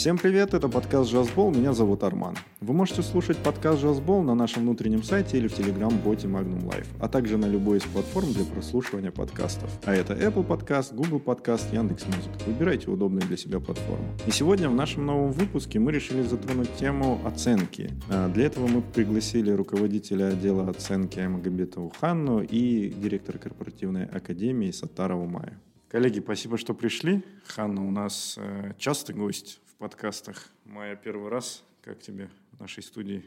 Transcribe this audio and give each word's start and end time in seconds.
Всем 0.00 0.16
привет, 0.16 0.54
это 0.54 0.70
подкаст 0.70 1.10
«Жазбол», 1.10 1.50
меня 1.50 1.74
зовут 1.74 2.04
Арман. 2.04 2.34
Вы 2.62 2.72
можете 2.72 3.02
слушать 3.02 3.36
подкаст 3.36 3.82
«Жазбол» 3.82 4.22
на 4.22 4.34
нашем 4.34 4.62
внутреннем 4.62 5.02
сайте 5.02 5.36
или 5.36 5.46
в 5.46 5.54
телеграм-боте 5.54 6.26
Magnum 6.26 6.64
Life, 6.64 6.86
а 7.00 7.06
также 7.06 7.36
на 7.36 7.44
любой 7.44 7.76
из 7.76 7.82
платформ 7.82 8.32
для 8.32 8.46
прослушивания 8.46 9.10
подкастов. 9.10 9.70
А 9.84 9.94
это 9.94 10.14
Apple 10.14 10.46
Podcast, 10.46 10.94
Google 10.94 11.18
Podcast, 11.18 11.74
Яндекс.Музыка. 11.74 12.32
Выбирайте 12.46 12.90
удобную 12.90 13.28
для 13.28 13.36
себя 13.36 13.60
платформу. 13.60 14.06
И 14.26 14.30
сегодня 14.30 14.70
в 14.70 14.74
нашем 14.74 15.04
новом 15.04 15.32
выпуске 15.32 15.78
мы 15.78 15.92
решили 15.92 16.22
затронуть 16.22 16.74
тему 16.76 17.20
оценки. 17.26 17.90
А, 18.08 18.30
для 18.30 18.46
этого 18.46 18.68
мы 18.68 18.80
пригласили 18.80 19.50
руководителя 19.50 20.28
отдела 20.28 20.70
оценки 20.70 21.18
Аймагамбетову 21.18 21.92
Ханну 22.00 22.40
и 22.40 22.88
директора 22.88 23.36
корпоративной 23.36 24.06
академии 24.06 24.70
Сатарову 24.70 25.26
Маю. 25.26 25.60
Коллеги, 25.90 26.20
спасибо, 26.20 26.56
что 26.56 26.72
пришли. 26.72 27.22
Ханна 27.44 27.86
у 27.86 27.90
нас 27.90 28.38
э, 28.38 28.72
частый 28.78 29.14
гость 29.14 29.60
подкастах. 29.80 30.50
Моя 30.66 30.94
первый 30.94 31.30
раз. 31.30 31.64
Как 31.80 32.00
тебе 32.00 32.28
в 32.52 32.60
нашей 32.60 32.82
студии? 32.82 33.24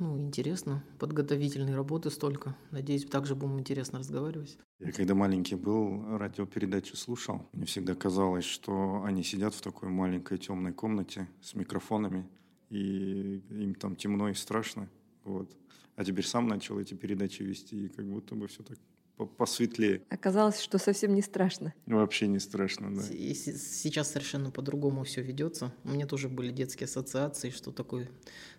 Ну, 0.00 0.18
интересно. 0.18 0.84
Подготовительной 0.98 1.76
работы 1.76 2.10
столько. 2.10 2.56
Надеюсь, 2.72 3.04
также 3.04 3.36
будем 3.36 3.60
интересно 3.60 4.00
разговаривать. 4.00 4.58
Я 4.80 4.90
когда 4.90 5.14
маленький 5.14 5.54
был, 5.54 6.18
радиопередачу 6.18 6.96
слушал. 6.96 7.48
Мне 7.52 7.66
всегда 7.66 7.94
казалось, 7.94 8.44
что 8.44 9.04
они 9.04 9.22
сидят 9.22 9.54
в 9.54 9.62
такой 9.62 9.88
маленькой 9.88 10.38
темной 10.38 10.72
комнате 10.72 11.28
с 11.40 11.54
микрофонами, 11.54 12.28
и 12.70 13.36
им 13.50 13.76
там 13.76 13.94
темно 13.94 14.28
и 14.28 14.34
страшно. 14.34 14.90
Вот. 15.22 15.56
А 15.94 16.04
теперь 16.04 16.26
сам 16.26 16.48
начал 16.48 16.80
эти 16.80 16.94
передачи 16.94 17.42
вести, 17.42 17.84
и 17.84 17.88
как 17.88 18.04
будто 18.04 18.34
бы 18.34 18.48
все 18.48 18.64
так 18.64 18.78
посветлее. 19.16 20.02
Оказалось, 20.10 20.60
что 20.60 20.78
совсем 20.78 21.14
не 21.14 21.22
страшно. 21.22 21.72
Вообще 21.86 22.26
не 22.26 22.40
страшно, 22.40 22.94
да. 22.94 23.02
И 23.08 23.34
сейчас 23.34 24.10
совершенно 24.10 24.50
по-другому 24.50 25.04
все 25.04 25.22
ведется. 25.22 25.72
У 25.84 25.90
меня 25.90 26.06
тоже 26.06 26.28
были 26.28 26.50
детские 26.50 26.86
ассоциации, 26.86 27.50
что 27.50 27.70
такой 27.70 28.08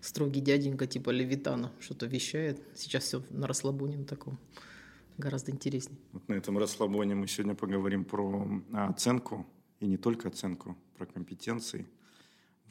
строгий 0.01 0.41
дяденька 0.41 0.87
типа 0.87 1.09
Левитана 1.09 1.71
что-то 1.79 2.05
вещает. 2.05 2.61
Сейчас 2.75 3.03
все 3.03 3.23
на 3.29 3.47
расслабоне 3.47 3.97
на 3.97 4.05
таком. 4.05 4.39
Гораздо 5.17 5.51
интереснее. 5.51 5.99
Вот 6.11 6.27
на 6.27 6.33
этом 6.33 6.57
расслабоне 6.57 7.15
мы 7.15 7.27
сегодня 7.27 7.55
поговорим 7.55 8.05
про 8.05 8.47
оценку, 8.73 9.45
и 9.79 9.87
не 9.87 9.97
только 9.97 10.27
оценку, 10.27 10.77
про 10.97 11.05
компетенции. 11.05 11.85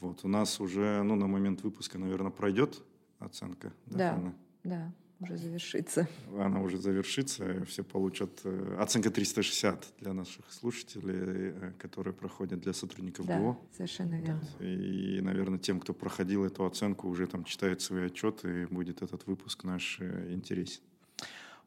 Вот 0.01 0.25
у 0.25 0.29
нас 0.29 0.61
уже, 0.61 1.03
ну, 1.03 1.15
на 1.17 1.27
момент 1.27 1.63
выпуска, 1.63 1.98
наверное, 1.98 2.31
пройдет 2.31 2.83
оценка. 3.19 3.73
Да, 3.87 4.17
да. 4.17 4.35
да 4.65 4.95
уже 5.25 5.36
завершится. 5.36 6.08
Она 6.39 6.61
уже 6.61 6.78
завершится, 6.78 7.64
все 7.64 7.83
получат 7.83 8.41
э, 8.44 8.77
оценка 8.78 9.11
360 9.11 9.94
для 10.00 10.12
наших 10.12 10.53
слушателей, 10.53 11.50
э, 11.50 11.72
которые 11.78 12.14
проходят 12.14 12.61
для 12.61 12.72
сотрудников 12.72 13.27
да, 13.27 13.39
ГО. 13.39 13.58
совершенно 13.77 14.20
верно. 14.20 14.42
И, 14.61 15.20
наверное, 15.20 15.58
тем, 15.58 15.80
кто 15.80 15.92
проходил 15.92 16.45
эту 16.45 16.64
оценку, 16.64 17.08
уже 17.08 17.27
там 17.27 17.45
читает 17.45 17.80
свои 17.80 18.06
отчеты, 18.06 18.62
и 18.62 18.67
будет 18.67 19.02
этот 19.02 19.27
выпуск 19.27 19.64
наш 19.64 19.98
э, 20.00 20.33
интересен. 20.33 20.83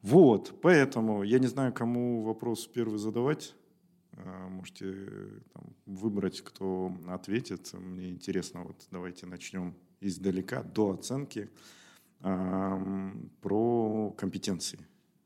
Вот, 0.01 0.53
поэтому 0.61 1.23
я 1.23 1.39
не 1.39 1.47
знаю, 1.47 1.73
кому 1.73 2.23
вопрос 2.23 2.67
первый 2.67 2.99
задавать. 2.99 3.55
Можете 4.49 4.93
там, 5.53 5.75
выбрать, 5.85 6.41
кто 6.41 6.91
ответит. 7.07 7.73
Мне 7.73 8.09
интересно, 8.09 8.63
вот 8.63 8.87
давайте 8.91 9.25
начнем 9.27 9.75
издалека, 10.01 10.63
до 10.63 10.91
оценки 10.91 11.49
про 12.21 14.13
компетенции. 14.17 14.79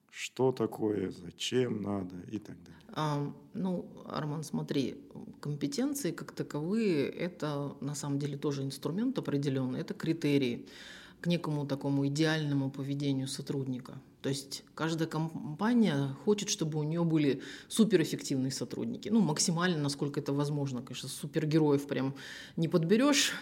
Что 0.09 0.51
такое, 0.51 1.09
зачем 1.09 1.81
надо 1.81 2.15
и 2.31 2.37
так 2.37 2.57
далее. 2.63 2.81
А, 2.93 3.33
ну, 3.53 3.85
Арман, 4.05 4.43
смотри, 4.43 4.95
компетенции 5.39 6.11
как 6.11 6.33
таковые– 6.33 7.07
это 7.09 7.75
на 7.79 7.95
самом 7.95 8.19
деле 8.19 8.37
тоже 8.37 8.63
инструмент 8.63 9.17
определенный, 9.17 9.79
это 9.79 9.93
критерии 9.93 10.67
к 11.21 11.27
некому 11.27 11.65
такому 11.65 12.05
идеальному 12.07 12.69
поведению 12.69 13.27
сотрудника. 13.27 14.01
То 14.21 14.29
есть 14.29 14.63
каждая 14.75 15.07
компания 15.07 16.15
хочет, 16.25 16.49
чтобы 16.49 16.77
у 16.77 16.83
нее 16.83 17.03
были 17.03 17.41
суперэффективные 17.69 18.51
сотрудники. 18.51 19.09
Ну, 19.09 19.19
максимально, 19.19 19.79
насколько 19.79 20.19
это 20.19 20.31
возможно. 20.31 20.83
Конечно, 20.83 21.09
супергероев 21.09 21.87
прям 21.87 22.13
не 22.55 22.67
подберешь, 22.67 23.33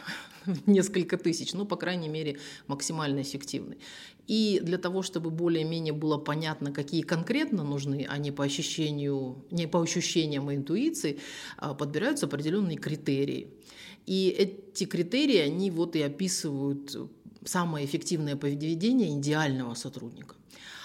несколько 0.65 1.17
тысяч, 1.17 1.53
но, 1.53 1.65
по 1.65 1.75
крайней 1.75 2.07
мере, 2.07 2.37
максимально 2.67 3.21
эффективный. 3.21 3.77
И 4.27 4.61
для 4.63 4.77
того, 4.77 5.01
чтобы 5.01 5.31
более-менее 5.31 5.91
было 5.91 6.17
понятно, 6.17 6.71
какие 6.71 7.01
конкретно 7.01 7.63
нужны, 7.63 8.05
а 8.09 8.17
не 8.17 8.31
по 8.31 8.45
ощущению, 8.45 9.43
не 9.51 9.67
по 9.67 9.81
ощущениям 9.81 10.49
и 10.49 10.55
интуиции, 10.55 11.19
а, 11.57 11.73
подбираются 11.73 12.27
определенные 12.27 12.77
критерии. 12.77 13.49
И 14.05 14.29
эти 14.29 14.85
критерии, 14.85 15.37
они 15.37 15.71
вот 15.71 15.95
и 15.95 16.01
описывают 16.01 16.95
самое 17.45 17.85
эффективное 17.85 18.35
поведение 18.35 19.17
идеального 19.17 19.73
сотрудника. 19.73 20.35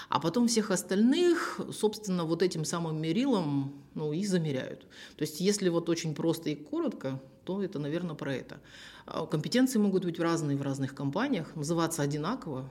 А 0.09 0.21
потом 0.21 0.47
всех 0.49 0.71
остальных, 0.71 1.61
собственно, 1.73 2.25
вот 2.25 2.43
этим 2.43 2.65
самым 2.65 3.01
мерилом 3.01 3.83
ну, 3.95 4.13
и 4.13 4.25
замеряют. 4.25 4.83
То 5.17 5.23
есть 5.23 5.41
если 5.41 5.69
вот 5.69 5.89
очень 5.89 6.15
просто 6.15 6.51
и 6.51 6.55
коротко, 6.55 7.21
то 7.45 7.63
это, 7.63 7.79
наверное, 7.79 8.15
про 8.15 8.35
это. 8.35 8.61
А 9.07 9.27
компетенции 9.27 9.79
могут 9.79 10.05
быть 10.05 10.19
разные 10.19 10.57
в 10.57 10.63
разных 10.63 10.95
компаниях, 10.95 11.55
называться 11.57 12.03
одинаково, 12.03 12.71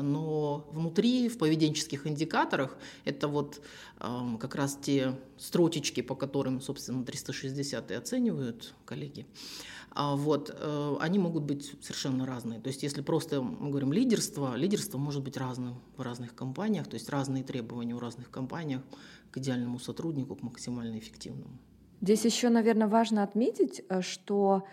но 0.00 0.66
внутри, 0.72 1.28
в 1.28 1.38
поведенческих 1.38 2.06
индикаторах, 2.06 2.76
это 3.04 3.28
вот 3.28 3.60
э, 4.00 4.36
как 4.40 4.54
раз 4.54 4.78
те 4.80 5.18
строчечки, 5.36 6.00
по 6.00 6.14
которым, 6.14 6.60
собственно, 6.60 7.04
360 7.04 7.90
и 7.90 7.94
оценивают 7.94 8.74
коллеги, 8.84 9.26
а 9.90 10.16
вот, 10.16 10.50
э, 10.54 10.96
они 11.00 11.18
могут 11.18 11.42
быть 11.42 11.74
совершенно 11.82 12.26
разные. 12.26 12.60
То 12.60 12.68
есть 12.68 12.82
если 12.82 13.02
просто 13.02 13.42
мы 13.42 13.68
говорим 13.68 13.92
лидерство, 13.92 14.54
лидерство 14.56 14.98
может 14.98 15.22
быть 15.22 15.36
разным 15.36 15.82
в 15.96 16.02
разных 16.02 16.34
компаниях, 16.34 16.86
то 16.86 16.94
есть 16.94 17.10
разные 17.10 17.44
требования 17.44 17.94
у 17.94 17.98
разных 17.98 18.30
компаниях 18.30 18.82
к 19.30 19.38
идеальному 19.38 19.78
сотруднику, 19.78 20.36
к 20.36 20.42
максимально 20.42 20.98
эффективному. 20.98 21.58
Здесь 22.00 22.24
еще, 22.24 22.48
наверное, 22.48 22.88
важно 22.88 23.22
отметить, 23.22 23.82
э, 23.88 24.00
что 24.00 24.64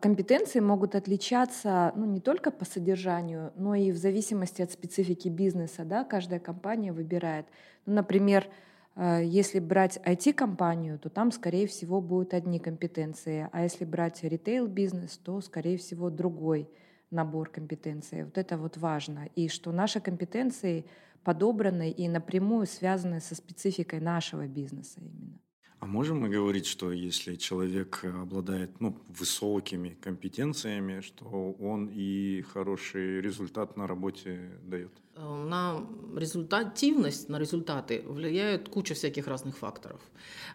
компетенции 0.00 0.60
могут 0.60 0.94
отличаться 0.94 1.92
ну, 1.96 2.04
не 2.04 2.20
только 2.20 2.52
по 2.52 2.64
содержанию, 2.64 3.52
но 3.56 3.74
и 3.74 3.90
в 3.90 3.96
зависимости 3.96 4.62
от 4.62 4.70
специфики 4.70 5.28
бизнеса. 5.28 5.84
Да? 5.84 6.04
Каждая 6.04 6.38
компания 6.38 6.92
выбирает. 6.92 7.46
Ну, 7.84 7.94
например, 7.94 8.46
э, 8.94 9.22
если 9.24 9.58
брать 9.58 9.98
IT-компанию, 10.04 10.98
то 11.00 11.10
там, 11.10 11.32
скорее 11.32 11.66
всего, 11.66 12.00
будут 12.00 12.34
одни 12.34 12.60
компетенции. 12.60 13.48
А 13.50 13.64
если 13.64 13.84
брать 13.84 14.22
ритейл-бизнес, 14.22 15.18
то, 15.18 15.40
скорее 15.40 15.76
всего, 15.76 16.08
другой 16.08 16.68
набор 17.10 17.50
компетенций. 17.50 18.24
Вот 18.24 18.38
это 18.38 18.56
вот 18.56 18.76
важно. 18.76 19.28
И 19.34 19.48
что 19.48 19.72
наши 19.72 20.00
компетенции 20.00 20.84
подобраны 21.24 21.90
и 21.90 22.08
напрямую 22.08 22.66
связаны 22.66 23.20
со 23.20 23.34
спецификой 23.34 24.00
нашего 24.00 24.46
бизнеса 24.46 25.00
именно. 25.00 25.40
А 25.80 25.86
можем 25.86 26.20
мы 26.20 26.28
говорить, 26.28 26.66
что 26.66 26.92
если 26.92 27.36
человек 27.36 28.04
обладает 28.04 28.80
ну, 28.80 28.96
высокими 29.08 29.96
компетенциями, 30.00 31.00
что 31.00 31.54
он 31.60 31.90
и 31.92 32.42
хороший 32.42 33.20
результат 33.20 33.76
на 33.76 33.86
работе 33.86 34.50
дает? 34.62 34.90
Э, 35.16 35.44
на 35.44 35.86
результативность, 36.16 37.28
на 37.28 37.38
результаты 37.38 38.02
влияет 38.06 38.68
куча 38.68 38.94
всяких 38.94 39.26
разных 39.26 39.58
факторов. 39.58 40.00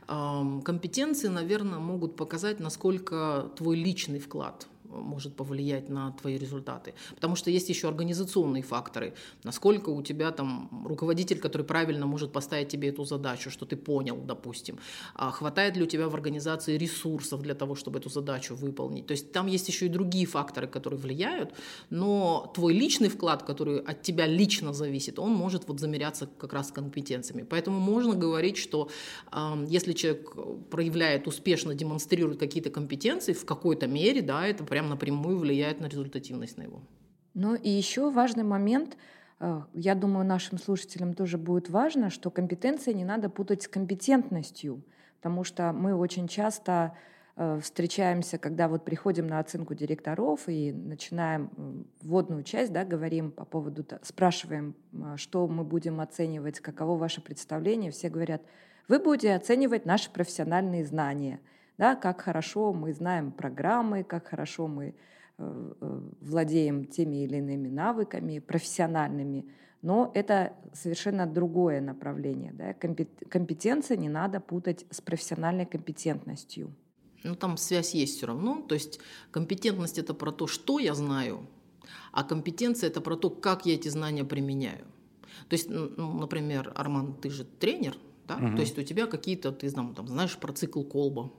Компетенции, 0.08 1.28
наверное, 1.28 1.80
могут 1.80 2.16
показать, 2.16 2.60
насколько 2.60 3.52
твой 3.56 3.76
личный 3.78 4.20
вклад 4.20 4.68
может 4.90 5.36
повлиять 5.36 5.90
на 5.90 6.12
твои 6.12 6.38
результаты. 6.38 6.94
Потому 7.16 7.36
что 7.36 7.52
есть 7.52 7.70
еще 7.70 7.88
организационные 7.88 8.64
факторы. 8.64 9.14
Насколько 9.44 9.90
у 9.90 10.02
тебя 10.02 10.32
там 10.32 10.70
руководитель, 10.86 11.40
который 11.40 11.64
правильно 11.66 12.06
может 12.06 12.32
поставить 12.32 12.70
тебе 12.70 12.90
эту 12.90 13.06
задачу, 13.06 13.52
что 13.52 13.66
ты 13.66 13.76
понял, 13.76 14.18
допустим. 14.18 14.80
А 15.16 15.32
хватает 15.32 15.78
ли 15.78 15.84
у 15.84 15.86
тебя 15.86 16.10
в 16.10 16.16
организации 16.16 16.78
ресурсов 16.78 17.42
для 17.42 17.56
того, 17.56 17.76
чтобы 17.76 18.00
эту 18.00 18.10
задачу 18.10 18.56
выполнить. 18.56 19.06
То 19.08 19.12
есть 19.12 19.32
там 19.32 19.48
есть 19.48 19.68
еще 19.68 19.86
и 19.86 19.90
другие 19.90 20.26
факторы, 20.26 20.68
которые 20.68 21.00
влияют, 21.00 21.54
но 21.90 22.52
твой 22.56 22.74
личный 22.74 23.10
вклад, 23.10 23.44
который 23.44 23.80
от 23.80 24.02
тебя 24.02 24.28
лично 24.28 24.74
зависит, 24.74 25.20
он 25.20 25.32
может 25.32 25.68
вот 25.68 25.80
замеряться 25.80 26.28
как 26.38 26.54
раз 26.54 26.72
компетенциями. 26.72 27.46
Поэтому 27.50 27.80
можно 27.80 28.16
говорить, 28.16 28.58
что 28.58 28.90
э, 29.32 29.66
если 29.68 29.94
человек 29.94 30.32
проявляет 30.70 31.28
успешно, 31.28 31.76
демонстрирует 31.76 32.40
какие-то 32.40 32.70
компетенции 32.70 33.34
в 33.34 33.46
какой-то 33.46 33.88
мере, 33.88 34.22
да, 34.22 34.48
это 34.48 34.64
прям 34.64 34.79
прям 34.80 34.90
напрямую 34.90 35.38
влияет 35.38 35.82
на 35.82 35.88
результативность 35.88 36.58
на 36.58 36.64
его. 36.64 36.82
Ну 37.34 37.56
и 37.56 37.70
еще 37.70 38.10
важный 38.10 38.44
момент, 38.44 38.96
э, 39.42 39.62
я 39.74 39.94
думаю, 39.94 40.26
нашим 40.26 40.58
слушателям 40.58 41.14
тоже 41.14 41.38
будет 41.38 41.70
важно, 41.70 42.10
что 42.10 42.32
компетенции 42.32 42.94
не 42.94 43.04
надо 43.04 43.30
путать 43.30 43.64
с 43.64 43.68
компетентностью, 43.68 44.82
потому 45.18 45.44
что 45.44 45.74
мы 45.74 45.94
очень 45.94 46.30
часто 46.30 46.94
э, 47.36 47.60
встречаемся, 47.62 48.38
когда 48.38 48.70
вот 48.70 48.86
приходим 48.86 49.28
на 49.28 49.40
оценку 49.40 49.76
директоров 49.76 50.48
и 50.48 50.72
начинаем 50.72 51.50
вводную 52.02 52.44
часть, 52.44 52.72
да, 52.72 52.86
говорим 52.86 53.32
по 53.32 53.44
поводу, 53.44 53.86
спрашиваем, 54.02 54.76
что 55.18 55.46
мы 55.50 55.66
будем 55.66 56.00
оценивать, 56.00 56.62
каково 56.62 56.98
ваше 56.98 57.20
представление, 57.22 57.92
все 57.92 58.10
говорят, 58.10 58.42
вы 58.88 59.00
будете 59.00 59.36
оценивать 59.36 59.86
наши 59.86 60.10
профессиональные 60.10 60.86
знания– 60.86 61.42
да, 61.80 61.96
как 61.96 62.22
хорошо 62.22 62.74
мы 62.74 62.94
знаем 62.94 63.32
программы, 63.32 64.04
как 64.04 64.28
хорошо 64.28 64.68
мы 64.68 64.86
э, 64.86 64.94
э, 65.82 66.02
владеем 66.20 66.84
теми 66.84 67.24
или 67.24 67.38
иными 67.38 67.70
навыками 67.70 68.40
профессиональными, 68.40 69.46
но 69.82 70.12
это 70.14 70.52
совершенно 70.74 71.26
другое 71.26 71.80
направление. 71.80 72.52
Да? 72.52 72.74
Компетенция 73.30 73.96
не 73.96 74.10
надо 74.10 74.42
путать 74.42 74.86
с 74.90 75.00
профессиональной 75.00 75.66
компетентностью. 75.66 76.76
Ну, 77.24 77.36
там 77.36 77.56
связь 77.56 77.94
есть 77.94 78.18
все 78.18 78.28
равно. 78.28 78.62
То 78.68 78.76
есть 78.76 79.00
компетентность 79.32 79.98
это 79.98 80.14
про 80.14 80.32
то, 80.32 80.48
что 80.48 80.80
я 80.80 80.94
знаю, 80.94 81.48
а 82.12 82.26
компетенция 82.26 82.90
это 82.90 83.00
про 83.00 83.16
то, 83.16 83.30
как 83.30 83.66
я 83.66 83.76
эти 83.76 83.88
знания 83.88 84.26
применяю. 84.26 84.86
То 85.48 85.54
есть, 85.54 85.70
ну, 85.70 86.20
например, 86.20 86.74
Арман, 86.76 87.14
ты 87.14 87.30
же 87.30 87.46
тренер, 87.46 87.96
да? 88.28 88.36
Угу. 88.36 88.56
То 88.56 88.62
есть 88.62 88.78
у 88.78 88.84
тебя 88.84 89.08
какие-то, 89.08 89.54
ты 89.54 89.72
там, 89.72 89.96
там, 89.96 90.08
знаешь 90.10 90.38
про 90.38 90.52
цикл 90.52 90.84
колба, 90.84 91.32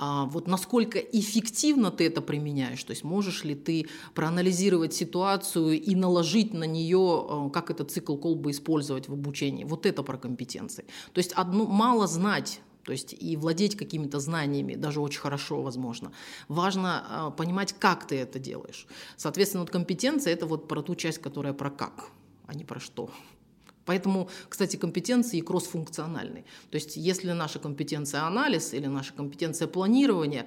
вот 0.00 0.48
насколько 0.48 0.98
эффективно 0.98 1.90
ты 1.90 2.06
это 2.06 2.22
применяешь, 2.22 2.82
то 2.82 2.92
есть 2.92 3.04
можешь 3.04 3.44
ли 3.44 3.54
ты 3.54 3.86
проанализировать 4.14 4.94
ситуацию 4.94 5.80
и 5.80 5.94
наложить 5.94 6.54
на 6.54 6.64
нее, 6.64 7.26
э, 7.28 7.50
как 7.52 7.70
этот 7.70 7.90
цикл 7.90 8.16
колбы 8.16 8.50
использовать 8.50 9.08
в 9.08 9.12
обучении. 9.12 9.64
Вот 9.64 9.86
это 9.86 10.02
про 10.02 10.16
компетенции. 10.16 10.84
То 11.12 11.18
есть 11.18 11.32
одно, 11.32 11.66
мало 11.66 12.06
знать 12.06 12.60
то 12.82 12.92
есть 12.92 13.14
и 13.20 13.36
владеть 13.36 13.76
какими-то 13.76 14.20
знаниями, 14.20 14.74
даже 14.74 15.00
очень 15.00 15.20
хорошо, 15.20 15.62
возможно. 15.62 16.12
Важно 16.48 17.04
э, 17.08 17.36
понимать, 17.36 17.74
как 17.78 18.06
ты 18.06 18.16
это 18.16 18.38
делаешь. 18.38 18.86
Соответственно, 19.16 19.62
вот 19.64 19.70
компетенция– 19.70 20.32
это 20.34 20.46
вот 20.46 20.66
про 20.66 20.82
ту 20.82 20.94
часть, 20.94 21.18
которая 21.18 21.52
про 21.52 21.70
как, 21.70 22.08
а 22.46 22.54
не 22.54 22.64
про 22.64 22.80
что. 22.80 23.10
Поэтому, 23.90 24.28
кстати, 24.48 24.76
компетенции 24.76 25.40
кроссфункциональны. 25.40 26.44
То 26.70 26.76
есть 26.76 26.96
если 26.96 27.32
наша 27.32 27.58
компетенция 27.58 28.22
анализ 28.22 28.72
или 28.72 28.86
наша 28.86 29.12
компетенция 29.12 29.66
планирования, 29.66 30.46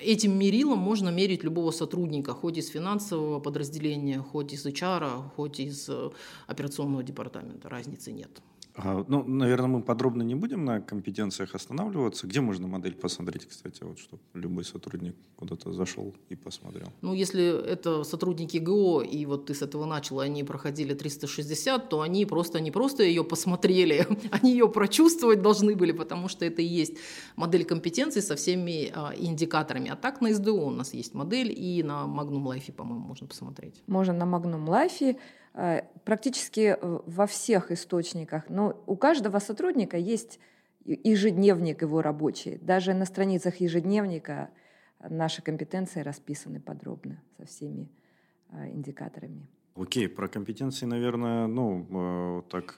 этим 0.00 0.38
мерилом 0.38 0.78
можно 0.78 1.08
мерить 1.08 1.42
любого 1.42 1.72
сотрудника, 1.72 2.32
хоть 2.32 2.56
из 2.56 2.68
финансового 2.68 3.40
подразделения, 3.40 4.20
хоть 4.20 4.52
из 4.52 4.64
HR, 4.64 5.30
хоть 5.34 5.58
из 5.58 5.88
э, 5.88 6.10
операционного 6.46 7.02
департамента. 7.02 7.68
Разницы 7.68 8.12
нет. 8.12 8.30
А, 8.74 9.04
ну, 9.08 9.24
наверное, 9.24 9.68
мы 9.68 9.82
подробно 9.82 10.22
не 10.22 10.34
будем 10.34 10.64
на 10.64 10.80
компетенциях 10.80 11.54
останавливаться. 11.54 12.26
Где 12.26 12.40
можно 12.40 12.68
модель 12.68 12.94
посмотреть, 12.94 13.46
кстати, 13.46 13.82
вот, 13.82 13.98
чтобы 13.98 14.22
любой 14.34 14.64
сотрудник 14.64 15.16
куда-то 15.36 15.72
зашел 15.72 16.14
и 16.28 16.36
посмотрел? 16.36 16.88
Ну, 17.02 17.12
если 17.12 17.44
это 17.66 18.04
сотрудники 18.04 18.58
ГО, 18.58 19.02
и 19.02 19.26
вот 19.26 19.46
ты 19.46 19.54
с 19.54 19.62
этого 19.62 19.86
начал, 19.86 20.20
они 20.20 20.44
проходили 20.44 20.94
360, 20.94 21.88
то 21.88 22.00
они 22.00 22.26
просто 22.26 22.60
не 22.60 22.70
просто 22.70 23.02
ее 23.02 23.24
посмотрели, 23.24 24.06
они 24.30 24.52
ее 24.52 24.68
прочувствовать 24.68 25.42
должны 25.42 25.74
были, 25.74 25.92
потому 25.92 26.28
что 26.28 26.44
это 26.44 26.62
и 26.62 26.66
есть 26.66 26.96
модель 27.36 27.64
компетенций 27.64 28.22
со 28.22 28.36
всеми 28.36 28.90
а, 28.94 29.12
индикаторами. 29.16 29.90
А 29.90 29.96
так 29.96 30.20
на 30.20 30.32
СДО 30.32 30.66
у 30.66 30.70
нас 30.70 30.94
есть 30.94 31.14
модель, 31.14 31.52
и 31.52 31.82
на 31.82 32.04
Magnum 32.04 32.44
Life, 32.44 32.72
по-моему, 32.72 33.06
можно 33.06 33.26
посмотреть. 33.26 33.82
Можно 33.86 34.12
на 34.12 34.24
Magnum 34.24 34.66
Life. 34.66 35.16
Э, 35.54 35.82
практически 36.04 36.76
во 36.80 37.26
всех 37.26 37.70
источниках. 37.70 38.48
Но 38.48 38.82
у 38.86 38.96
каждого 38.96 39.38
сотрудника 39.40 39.96
есть 39.96 40.38
ежедневник 40.84 41.82
его 41.82 42.02
рабочий. 42.02 42.58
Даже 42.58 42.94
на 42.94 43.04
страницах 43.04 43.60
ежедневника 43.60 44.50
наши 45.08 45.42
компетенции 45.42 46.00
расписаны 46.00 46.60
подробно 46.60 47.22
со 47.36 47.46
всеми 47.46 47.90
э, 48.50 48.70
индикаторами. 48.70 49.48
Окей, 49.74 50.08
про 50.08 50.28
компетенции, 50.28 50.86
наверное, 50.86 51.46
ну, 51.46 51.86
э, 51.90 52.42
так 52.50 52.76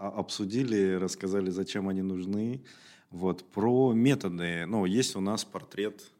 обсудили, 0.00 0.94
рассказали, 0.94 1.50
зачем 1.50 1.88
они 1.88 2.02
нужны. 2.02 2.62
Вот, 3.10 3.44
про 3.50 3.92
методы. 3.92 4.66
Ну, 4.66 4.84
есть 4.84 5.16
у 5.16 5.20
нас 5.20 5.44
портрет 5.44 6.12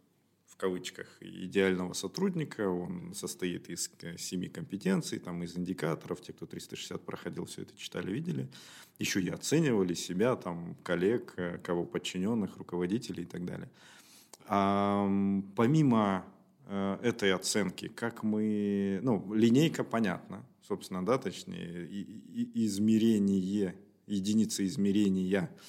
кавычках 0.61 1.07
идеального 1.21 1.95
сотрудника. 1.95 2.69
Он 2.69 3.15
состоит 3.15 3.71
из 3.71 3.91
семи 4.19 4.49
компетенций, 4.49 5.19
там, 5.19 5.43
из 5.43 5.57
индикаторов. 5.57 6.21
Те, 6.21 6.33
кто 6.35 6.47
360 6.47 7.03
проходил, 7.03 7.47
все 7.47 7.63
это 7.63 7.77
читали, 7.77 8.13
видели. 8.13 8.49
Еще 8.99 9.23
и 9.23 9.31
оценивали 9.31 9.95
себя, 9.95 10.37
там, 10.37 10.77
коллег, 10.83 11.33
э, 11.37 11.59
кого 11.65 11.85
подчиненных, 11.85 12.59
руководителей 12.59 13.23
и 13.23 13.27
так 13.27 13.47
далее. 13.47 13.71
А, 14.47 15.09
помимо 15.57 16.27
э, 16.67 16.99
этой 17.03 17.33
оценки, 17.33 17.89
как 17.89 18.23
мы... 18.23 19.01
Ну, 19.03 19.33
линейка 19.33 19.83
понятна, 19.83 20.45
собственно, 20.69 21.05
да, 21.05 21.17
точнее, 21.17 21.89
измерение, 22.55 23.75
единица 24.07 24.67
измерения– 24.67 25.51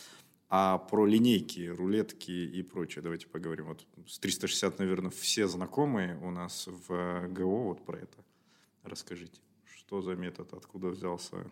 а 0.54 0.78
про 0.80 1.06
линейки, 1.06 1.68
рулетки 1.68 2.32
и 2.32 2.62
прочее 2.62 3.02
давайте 3.02 3.26
поговорим. 3.26 3.68
Вот 3.68 3.88
с 4.06 4.20
360, 4.20 4.80
наверное, 4.80 5.10
все 5.10 5.48
знакомые 5.48 6.20
у 6.22 6.30
нас 6.30 6.68
в 6.68 7.28
ГО 7.30 7.70
вот 7.70 7.86
про 7.86 8.00
это. 8.00 8.18
Расскажите, 8.84 9.40
что 9.74 10.02
за 10.02 10.16
метод, 10.16 10.54
откуда 10.54 10.90
взялся, 10.90 11.50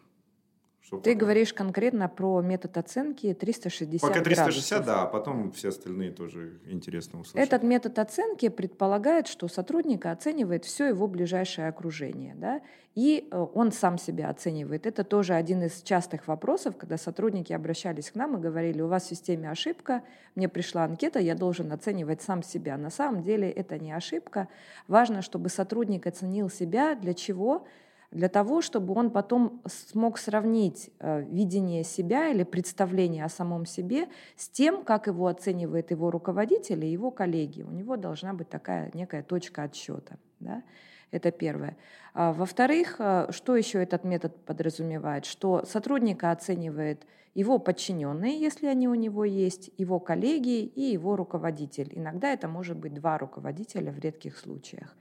что 0.81 0.97
Ты 0.97 1.13
пока? 1.13 1.19
говоришь 1.25 1.53
конкретно 1.53 2.07
про 2.07 2.41
метод 2.41 2.77
оценки 2.77 3.33
360 3.33 4.01
Пока 4.01 4.21
360, 4.21 4.69
градусов. 4.69 4.85
да, 4.85 5.03
а 5.03 5.05
потом 5.05 5.51
все 5.51 5.69
остальные 5.69 6.11
тоже 6.11 6.59
интересно 6.67 7.19
услышать. 7.19 7.47
Этот 7.47 7.63
метод 7.63 7.99
оценки 7.99 8.49
предполагает, 8.49 9.27
что 9.27 9.47
сотрудника 9.47 10.11
оценивает 10.11 10.65
все 10.65 10.87
его 10.87 11.07
ближайшее 11.07 11.67
окружение, 11.67 12.33
да, 12.35 12.61
и 12.95 13.27
э, 13.29 13.45
он 13.53 13.71
сам 13.71 13.97
себя 13.97 14.29
оценивает. 14.29 14.85
Это 14.85 15.03
тоже 15.03 15.33
один 15.33 15.63
из 15.63 15.81
частых 15.83 16.27
вопросов, 16.27 16.75
когда 16.77 16.97
сотрудники 16.97 17.53
обращались 17.53 18.11
к 18.11 18.15
нам 18.15 18.37
и 18.37 18.41
говорили, 18.41 18.81
у 18.81 18.87
вас 18.87 19.03
в 19.03 19.09
системе 19.09 19.51
ошибка, 19.51 20.03
мне 20.35 20.49
пришла 20.49 20.85
анкета, 20.85 21.19
я 21.19 21.35
должен 21.35 21.71
оценивать 21.71 22.21
сам 22.21 22.41
себя. 22.41 22.77
На 22.77 22.89
самом 22.89 23.21
деле 23.23 23.49
это 23.49 23.77
не 23.77 23.91
ошибка. 23.91 24.47
Важно, 24.87 25.21
чтобы 25.21 25.49
сотрудник 25.49 26.07
оценил 26.07 26.49
себя. 26.49 26.95
Для 26.95 27.13
чего? 27.13 27.65
Для 28.11 28.27
того, 28.27 28.61
чтобы 28.61 28.93
он 28.95 29.11
потом 29.11 29.61
смог 29.67 30.17
сравнить 30.17 30.89
э, 30.99 31.21
видение 31.21 31.83
себя 31.83 32.29
или 32.29 32.43
представление 32.43 33.23
о 33.23 33.29
самом 33.29 33.65
себе 33.65 34.07
с 34.35 34.49
тем, 34.49 34.83
как 34.83 35.07
его 35.07 35.27
оценивает 35.27 35.91
его 35.91 36.09
руководитель 36.09 36.83
и 36.85 36.91
его 36.91 37.11
коллеги. 37.11 37.61
У 37.61 37.71
него 37.71 37.97
должна 37.97 38.33
быть 38.33 38.49
такая 38.49 38.89
некая 38.93 39.21
точка 39.21 39.63
отсчета. 39.63 40.17
Да? 40.39 40.63
Это 41.11 41.31
первое. 41.31 41.77
А, 42.13 42.33
во-вторых, 42.33 42.95
э, 42.99 43.27
что 43.31 43.55
еще 43.55 43.81
этот 43.81 44.03
метод 44.03 44.35
подразумевает? 44.43 45.25
Что 45.25 45.63
сотрудника 45.65 46.31
оценивает 46.31 47.05
его 47.35 47.59
подчиненные, 47.59 48.39
если 48.39 48.65
они 48.65 48.87
у 48.87 48.95
него 48.95 49.23
есть, 49.23 49.69
его 49.77 49.99
коллеги 49.99 50.63
и 50.63 50.81
его 50.81 51.15
руководитель. 51.15 51.91
Иногда 51.91 52.33
это 52.33 52.47
может 52.47 52.77
быть 52.77 52.95
два 52.95 53.19
руководителя 53.19 53.91
в 53.91 53.99
редких 53.99 54.37
случаях. 54.37 54.95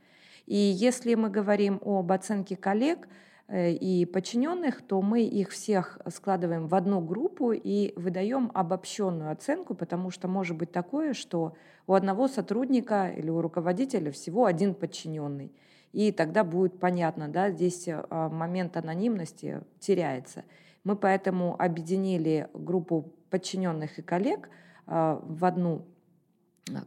И 0.48 0.56
если 0.56 1.14
мы 1.14 1.28
говорим 1.28 1.78
об 1.84 2.10
оценке 2.10 2.56
коллег 2.56 3.06
э, 3.48 3.72
и 3.72 4.06
подчиненных, 4.06 4.80
то 4.80 5.02
мы 5.02 5.20
их 5.20 5.50
всех 5.50 6.00
складываем 6.08 6.68
в 6.68 6.74
одну 6.74 7.02
группу 7.02 7.52
и 7.52 7.92
выдаем 7.96 8.50
обобщенную 8.54 9.30
оценку, 9.30 9.74
потому 9.74 10.10
что 10.10 10.26
может 10.26 10.56
быть 10.56 10.72
такое, 10.72 11.12
что 11.12 11.52
у 11.86 11.92
одного 11.92 12.28
сотрудника 12.28 13.08
или 13.14 13.28
у 13.28 13.42
руководителя 13.42 14.10
всего 14.10 14.46
один 14.46 14.74
подчиненный. 14.74 15.52
И 15.92 16.12
тогда 16.12 16.44
будет 16.44 16.80
понятно, 16.80 17.28
да, 17.28 17.50
здесь 17.50 17.86
э, 17.86 18.02
момент 18.10 18.78
анонимности 18.78 19.60
теряется. 19.80 20.44
Мы 20.82 20.96
поэтому 20.96 21.60
объединили 21.60 22.48
группу 22.54 23.12
подчиненных 23.28 23.98
и 23.98 24.02
коллег 24.02 24.48
э, 24.86 25.20
в 25.22 25.44
одну 25.44 25.84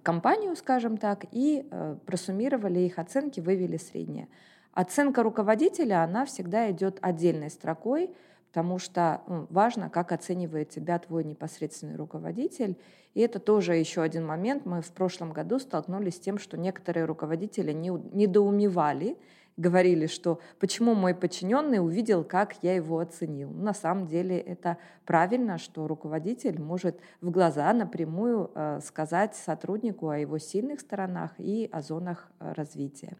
компанию, 0.03 0.55
скажем 0.55 0.97
так, 0.97 1.25
и 1.31 1.67
э, 1.69 1.95
просуммировали 2.05 2.79
их 2.79 2.99
оценки, 2.99 3.39
вывели 3.39 3.77
среднее. 3.77 4.27
Оценка 4.73 5.23
руководителя, 5.23 6.03
она 6.03 6.25
всегда 6.25 6.71
идет 6.71 6.97
отдельной 7.01 7.49
строкой, 7.49 8.11
потому 8.51 8.79
что 8.79 9.21
ну, 9.27 9.47
важно, 9.49 9.89
как 9.89 10.11
оценивает 10.11 10.69
тебя 10.69 10.99
твой 10.99 11.23
непосредственный 11.23 11.95
руководитель. 11.95 12.77
И 13.13 13.21
это 13.21 13.39
тоже 13.39 13.75
еще 13.75 14.01
один 14.01 14.25
момент. 14.25 14.65
Мы 14.65 14.81
в 14.81 14.91
прошлом 14.91 15.33
году 15.33 15.59
столкнулись 15.59 16.15
с 16.15 16.19
тем, 16.19 16.37
что 16.37 16.57
некоторые 16.57 17.05
руководители 17.05 17.73
не, 17.73 17.89
недоумевали, 17.89 19.17
говорили, 19.57 20.07
что 20.07 20.39
почему 20.59 20.95
мой 20.95 21.13
подчиненный 21.13 21.79
увидел, 21.79 22.23
как 22.23 22.55
я 22.61 22.75
его 22.75 22.99
оценил. 22.99 23.49
На 23.51 23.73
самом 23.73 24.07
деле 24.07 24.37
это 24.39 24.77
правильно, 25.05 25.57
что 25.57 25.87
руководитель 25.87 26.59
может 26.59 26.99
в 27.21 27.31
глаза 27.31 27.71
напрямую 27.73 28.51
э, 28.53 28.79
сказать 28.83 29.35
сотруднику 29.35 30.09
о 30.09 30.17
его 30.17 30.37
сильных 30.37 30.79
сторонах 30.79 31.31
и 31.37 31.69
о 31.71 31.81
зонах 31.81 32.31
э, 32.39 32.53
развития. 32.53 33.17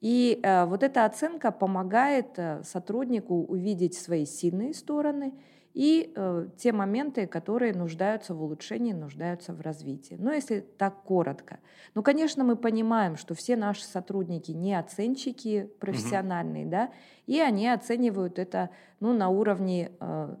И 0.00 0.40
э, 0.42 0.64
вот 0.64 0.82
эта 0.82 1.04
оценка 1.04 1.52
помогает 1.52 2.38
сотруднику 2.64 3.44
увидеть 3.44 3.94
свои 3.94 4.26
сильные 4.26 4.74
стороны 4.74 5.32
и 5.74 6.12
э, 6.14 6.48
те 6.56 6.72
моменты, 6.72 7.26
которые 7.26 7.72
нуждаются 7.72 8.34
в 8.34 8.42
улучшении, 8.42 8.92
нуждаются 8.92 9.52
в 9.54 9.60
развитии. 9.60 10.16
Но 10.18 10.32
если 10.32 10.60
так 10.60 11.02
коротко. 11.02 11.60
Ну, 11.94 12.02
конечно, 12.02 12.44
мы 12.44 12.56
понимаем, 12.56 13.16
что 13.16 13.34
все 13.34 13.56
наши 13.56 13.84
сотрудники 13.84 14.52
не 14.52 14.78
оценщики 14.78 15.70
профессиональные, 15.80 16.64
угу. 16.64 16.70
да, 16.70 16.90
и 17.26 17.40
они 17.40 17.68
оценивают 17.68 18.38
это 18.38 18.70
ну, 19.00 19.12
на 19.12 19.30
уровне 19.30 19.92
э, 19.98 20.36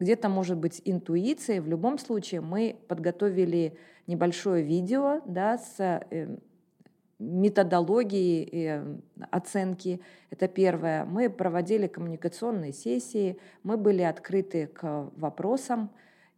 где-то 0.00 0.28
может 0.28 0.58
быть 0.58 0.82
интуиция. 0.84 1.62
В 1.62 1.68
любом 1.68 1.98
случае 1.98 2.40
мы 2.40 2.76
подготовили 2.88 3.78
небольшое 4.06 4.64
видео 4.64 5.20
да, 5.26 5.58
с 5.58 5.76
э, 5.78 6.38
методологией 7.20 8.48
э, 8.50 8.96
оценки. 9.30 10.00
Это 10.30 10.48
первое. 10.48 11.04
Мы 11.04 11.28
проводили 11.28 11.86
коммуникационные 11.86 12.72
сессии, 12.72 13.38
мы 13.62 13.76
были 13.76 14.02
открыты 14.02 14.66
к 14.66 15.10
вопросам. 15.16 15.90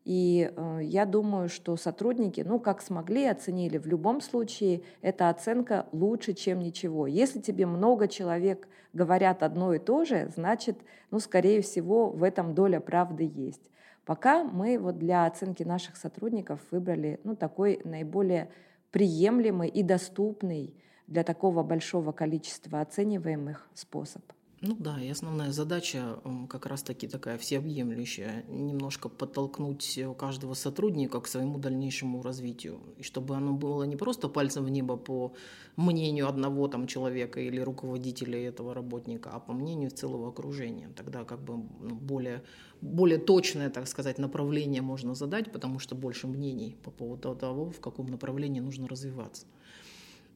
И 0.04 0.52
э, 0.54 0.80
я 0.82 1.06
думаю, 1.06 1.48
что 1.48 1.76
сотрудники, 1.76 2.40
ну, 2.40 2.58
как 2.58 2.82
смогли, 2.82 3.26
оценили. 3.26 3.78
В 3.78 3.86
любом 3.86 4.20
случае, 4.20 4.82
эта 5.00 5.28
оценка 5.28 5.86
лучше, 5.92 6.32
чем 6.32 6.58
ничего. 6.58 7.06
Если 7.06 7.40
тебе 7.40 7.66
много 7.66 8.08
человек 8.08 8.66
говорят 8.92 9.44
одно 9.44 9.72
и 9.72 9.78
то 9.78 10.04
же, 10.04 10.28
значит, 10.34 10.78
ну, 11.12 11.20
скорее 11.20 11.62
всего, 11.62 12.10
в 12.10 12.24
этом 12.24 12.54
доля 12.54 12.80
правды 12.80 13.30
есть. 13.32 13.70
Пока 14.04 14.42
мы 14.42 14.78
вот 14.78 14.98
для 14.98 15.26
оценки 15.26 15.62
наших 15.62 15.96
сотрудников 15.96 16.60
выбрали 16.72 17.20
ну, 17.22 17.36
такой 17.36 17.80
наиболее 17.84 18.50
приемлемый 18.92 19.68
и 19.68 19.82
доступный 19.82 20.75
для 21.08 21.25
такого 21.25 21.62
большого 21.64 22.12
количества 22.12 22.80
оцениваемых 22.80 23.68
способ. 23.75 24.22
Ну 24.64 24.76
да, 24.78 25.02
и 25.02 25.09
основная 25.09 25.50
задача 25.50 26.21
как 26.49 26.66
раз-таки 26.66 27.09
такая 27.09 27.37
всеобъемлющая, 27.37 28.45
немножко 28.49 29.09
подтолкнуть 29.09 29.99
каждого 30.16 30.54
сотрудника 30.54 31.21
к 31.21 31.26
своему 31.26 31.59
дальнейшему 31.59 32.23
развитию, 32.23 32.78
и 32.97 33.02
чтобы 33.02 33.35
оно 33.35 33.54
было 33.54 33.83
не 33.83 33.97
просто 33.97 34.28
пальцем 34.28 34.64
в 34.64 34.71
небо 34.71 34.97
по 34.97 35.35
мнению 35.75 36.28
одного 36.28 36.69
там 36.69 36.87
человека 36.87 37.40
или 37.40 37.59
руководителя 37.59 38.38
этого 38.38 38.73
работника, 38.73 39.31
а 39.33 39.40
по 39.40 39.52
мнению 39.52 39.90
целого 39.90 40.28
окружения. 40.28 40.92
Тогда 40.95 41.25
как 41.25 41.40
бы 41.42 41.54
ну, 41.81 41.97
более, 41.97 42.45
более 42.81 43.19
точное, 43.19 43.69
так 43.69 43.88
сказать, 43.88 44.19
направление 44.19 44.81
можно 44.81 45.16
задать, 45.16 45.50
потому 45.50 45.81
что 45.81 45.97
больше 45.97 46.28
мнений 46.28 46.76
по 46.85 46.92
поводу 46.92 47.35
того, 47.35 47.71
в 47.71 47.81
каком 47.81 48.07
направлении 48.07 48.61
нужно 48.61 48.87
развиваться. 48.87 49.45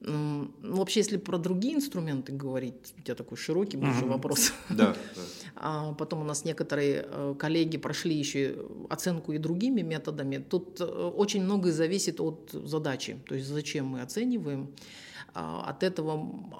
Ну, 0.00 0.50
вообще, 0.62 1.00
если 1.00 1.16
про 1.16 1.38
другие 1.38 1.74
инструменты 1.74 2.32
говорить, 2.32 2.74
у 2.98 3.02
тебя 3.02 3.14
такой 3.14 3.36
широкий 3.36 3.76
большой 3.76 4.04
угу. 4.04 4.12
вопрос. 4.12 4.52
Да, 4.68 4.94
да. 5.14 5.22
А 5.56 5.92
потом 5.94 6.20
у 6.20 6.24
нас 6.24 6.44
некоторые 6.44 7.06
э, 7.08 7.34
коллеги 7.38 7.78
прошли 7.78 8.14
еще 8.14 8.66
оценку 8.90 9.32
и 9.32 9.38
другими 9.38 9.80
методами. 9.80 10.36
Тут 10.36 10.80
э, 10.80 10.84
очень 10.84 11.42
многое 11.42 11.72
зависит 11.72 12.20
от 12.20 12.50
задачи, 12.52 13.18
то 13.26 13.34
есть 13.34 13.48
зачем 13.48 13.86
мы 13.86 14.02
оцениваем. 14.02 14.68
А, 15.38 15.64
от 15.68 15.82
этого 15.82 16.16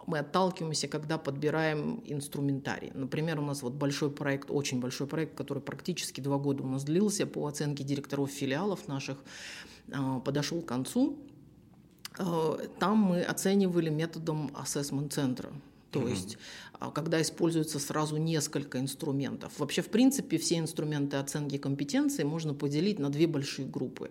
мы 0.07 0.19
отталкиваемся, 0.19 0.87
когда 0.87 1.16
подбираем 1.16 2.02
инструментарий. 2.05 2.90
Например, 2.95 3.38
у 3.38 3.43
нас 3.43 3.62
вот 3.62 3.73
большой 3.73 4.11
проект, 4.11 4.50
очень 4.50 4.81
большой 4.81 5.07
проект, 5.07 5.35
который 5.35 5.62
практически 5.62 6.21
два 6.21 6.37
года 6.37 6.62
у 6.62 6.66
нас 6.66 6.85
длился 6.85 7.26
по 7.26 7.47
оценке 7.47 7.85
директоров 7.85 8.31
филиалов 8.31 8.87
наших, 8.87 9.19
а, 9.93 10.21
подошел 10.21 10.61
к 10.61 10.66
концу. 10.66 11.19
Э, 12.19 12.59
там 12.79 12.99
мы 12.99 13.23
оценивали 13.23 13.91
методом 13.91 14.51
ассессмент-центра. 14.55 15.53
То 15.91 16.01
mm-hmm. 16.01 16.11
есть, 16.11 16.39
а, 16.79 16.91
когда 16.91 17.23
используется 17.23 17.79
сразу 17.79 18.17
несколько 18.17 18.79
инструментов. 18.79 19.59
Вообще, 19.59 19.83
в 19.83 19.89
принципе, 19.89 20.37
все 20.37 20.59
инструменты 20.59 21.17
оценки 21.17 21.59
компетенции 21.59 22.23
можно 22.23 22.55
поделить 22.55 22.99
на 22.99 23.09
две 23.09 23.27
большие 23.27 23.67
группы. 23.67 24.11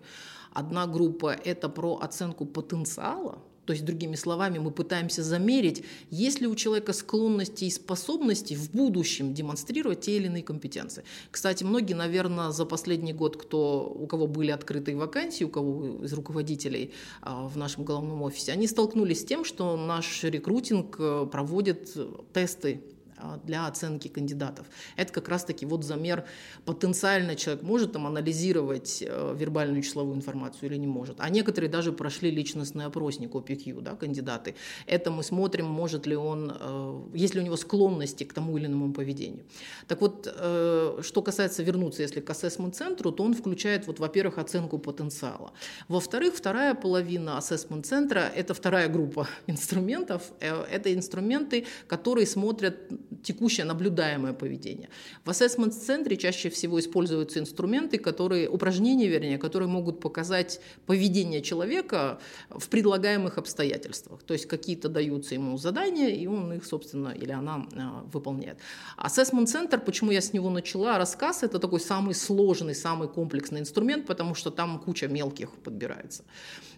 Одна 0.52 0.86
группа– 0.86 1.32
это 1.44 1.68
про 1.68 1.98
оценку 1.98 2.46
потенциала, 2.46 3.38
то 3.66 3.72
есть, 3.72 3.84
другими 3.84 4.14
словами, 4.14 4.58
мы 4.58 4.70
пытаемся 4.70 5.22
замерить, 5.22 5.84
есть 6.10 6.40
ли 6.40 6.46
у 6.46 6.54
человека 6.54 6.92
склонности 6.92 7.64
и 7.64 7.70
способности 7.70 8.54
в 8.54 8.70
будущем 8.70 9.34
демонстрировать 9.34 10.00
те 10.00 10.16
или 10.16 10.26
иные 10.26 10.42
компетенции. 10.42 11.04
Кстати, 11.30 11.64
многие, 11.64 11.94
наверное, 11.94 12.50
за 12.52 12.64
последний 12.64 13.12
год, 13.12 13.36
кто, 13.36 13.92
у 13.92 14.06
кого 14.06 14.26
были 14.26 14.52
открытые 14.52 14.96
вакансии, 14.96 15.44
у 15.44 15.48
кого 15.48 16.04
из 16.04 16.12
руководителей 16.12 16.92
а, 17.22 17.48
в 17.48 17.56
нашем 17.56 17.84
головном 17.84 18.22
офисе, 18.22 18.52
они 18.52 18.66
столкнулись 18.66 19.22
с 19.22 19.24
тем, 19.24 19.44
что 19.44 19.76
наш 19.76 20.22
рекрутинг 20.22 20.96
э, 20.98 21.26
проводит 21.30 21.96
тесты 22.32 22.80
а, 22.82 22.95
для 23.44 23.66
оценки 23.66 24.08
кандидатов. 24.08 24.66
Это 24.96 25.12
как 25.12 25.28
раз-таки 25.28 25.66
вот 25.66 25.84
замер, 25.84 26.24
потенциально 26.64 27.36
человек 27.36 27.62
может 27.62 27.92
там 27.92 28.06
анализировать 28.06 29.02
э, 29.06 29.34
вербальную 29.36 29.82
числовую 29.82 30.16
информацию 30.16 30.70
или 30.70 30.78
не 30.78 30.86
может. 30.86 31.16
А 31.20 31.30
некоторые 31.30 31.70
даже 31.70 31.92
прошли 31.92 32.30
личностный 32.30 32.84
опросник 32.84 33.34
OPQ, 33.34 33.80
да, 33.80 33.96
кандидаты. 33.96 34.54
Это 34.86 35.10
мы 35.10 35.22
смотрим, 35.22 35.66
может 35.66 36.06
ли 36.06 36.16
он, 36.16 36.52
э, 36.60 37.00
есть 37.14 37.34
ли 37.34 37.40
у 37.40 37.44
него 37.44 37.56
склонности 37.56 38.24
к 38.24 38.32
тому 38.32 38.58
или 38.58 38.66
иному 38.66 38.92
поведению. 38.92 39.44
Так 39.86 40.00
вот, 40.00 40.26
э, 40.26 41.00
что 41.02 41.22
касается 41.22 41.62
вернуться, 41.62 42.02
если 42.02 42.20
к 42.20 42.30
ассессмент-центру, 42.30 43.12
то 43.12 43.24
он 43.24 43.34
включает, 43.34 43.86
вот, 43.86 43.98
во-первых, 43.98 44.38
оценку 44.38 44.78
потенциала. 44.78 45.52
Во-вторых, 45.88 46.34
вторая 46.34 46.74
половина 46.74 47.38
ассессмент-центра– 47.38 48.20
это 48.36 48.54
вторая 48.54 48.88
группа 48.88 49.26
инструментов. 49.46 50.32
Это 50.40 50.94
инструменты, 50.94 51.66
которые 51.86 52.26
смотрят 52.26 52.76
текущее 53.22 53.64
наблюдаемое 53.66 54.32
поведение. 54.32 54.88
В 55.24 55.30
ассессмент-центре 55.30 56.16
чаще 56.16 56.50
всего 56.50 56.78
используются 56.78 57.38
инструменты, 57.38 57.98
которые, 57.98 58.48
упражнения, 58.48 59.08
вернее, 59.08 59.38
которые 59.38 59.68
могут 59.68 60.00
показать 60.00 60.60
поведение 60.86 61.42
человека 61.42 62.18
в 62.50 62.68
предлагаемых 62.68 63.38
обстоятельствах. 63.38 64.22
То 64.22 64.34
есть 64.34 64.46
какие-то 64.46 64.88
даются 64.88 65.34
ему 65.34 65.58
задания, 65.58 66.08
и 66.08 66.26
он 66.26 66.52
их, 66.52 66.64
собственно, 66.64 67.08
или 67.08 67.32
она 67.32 67.66
а, 67.76 68.04
выполняет. 68.12 68.58
Ассессмент-центр, 68.96 69.80
почему 69.80 70.10
я 70.10 70.20
с 70.20 70.32
него 70.32 70.50
начала 70.50 70.98
рассказ, 70.98 71.42
это 71.42 71.58
такой 71.58 71.80
самый 71.80 72.14
сложный, 72.14 72.74
самый 72.74 73.08
комплексный 73.08 73.60
инструмент, 73.60 74.06
потому 74.06 74.34
что 74.34 74.50
там 74.50 74.78
куча 74.78 75.08
мелких 75.08 75.50
подбирается. 75.64 76.24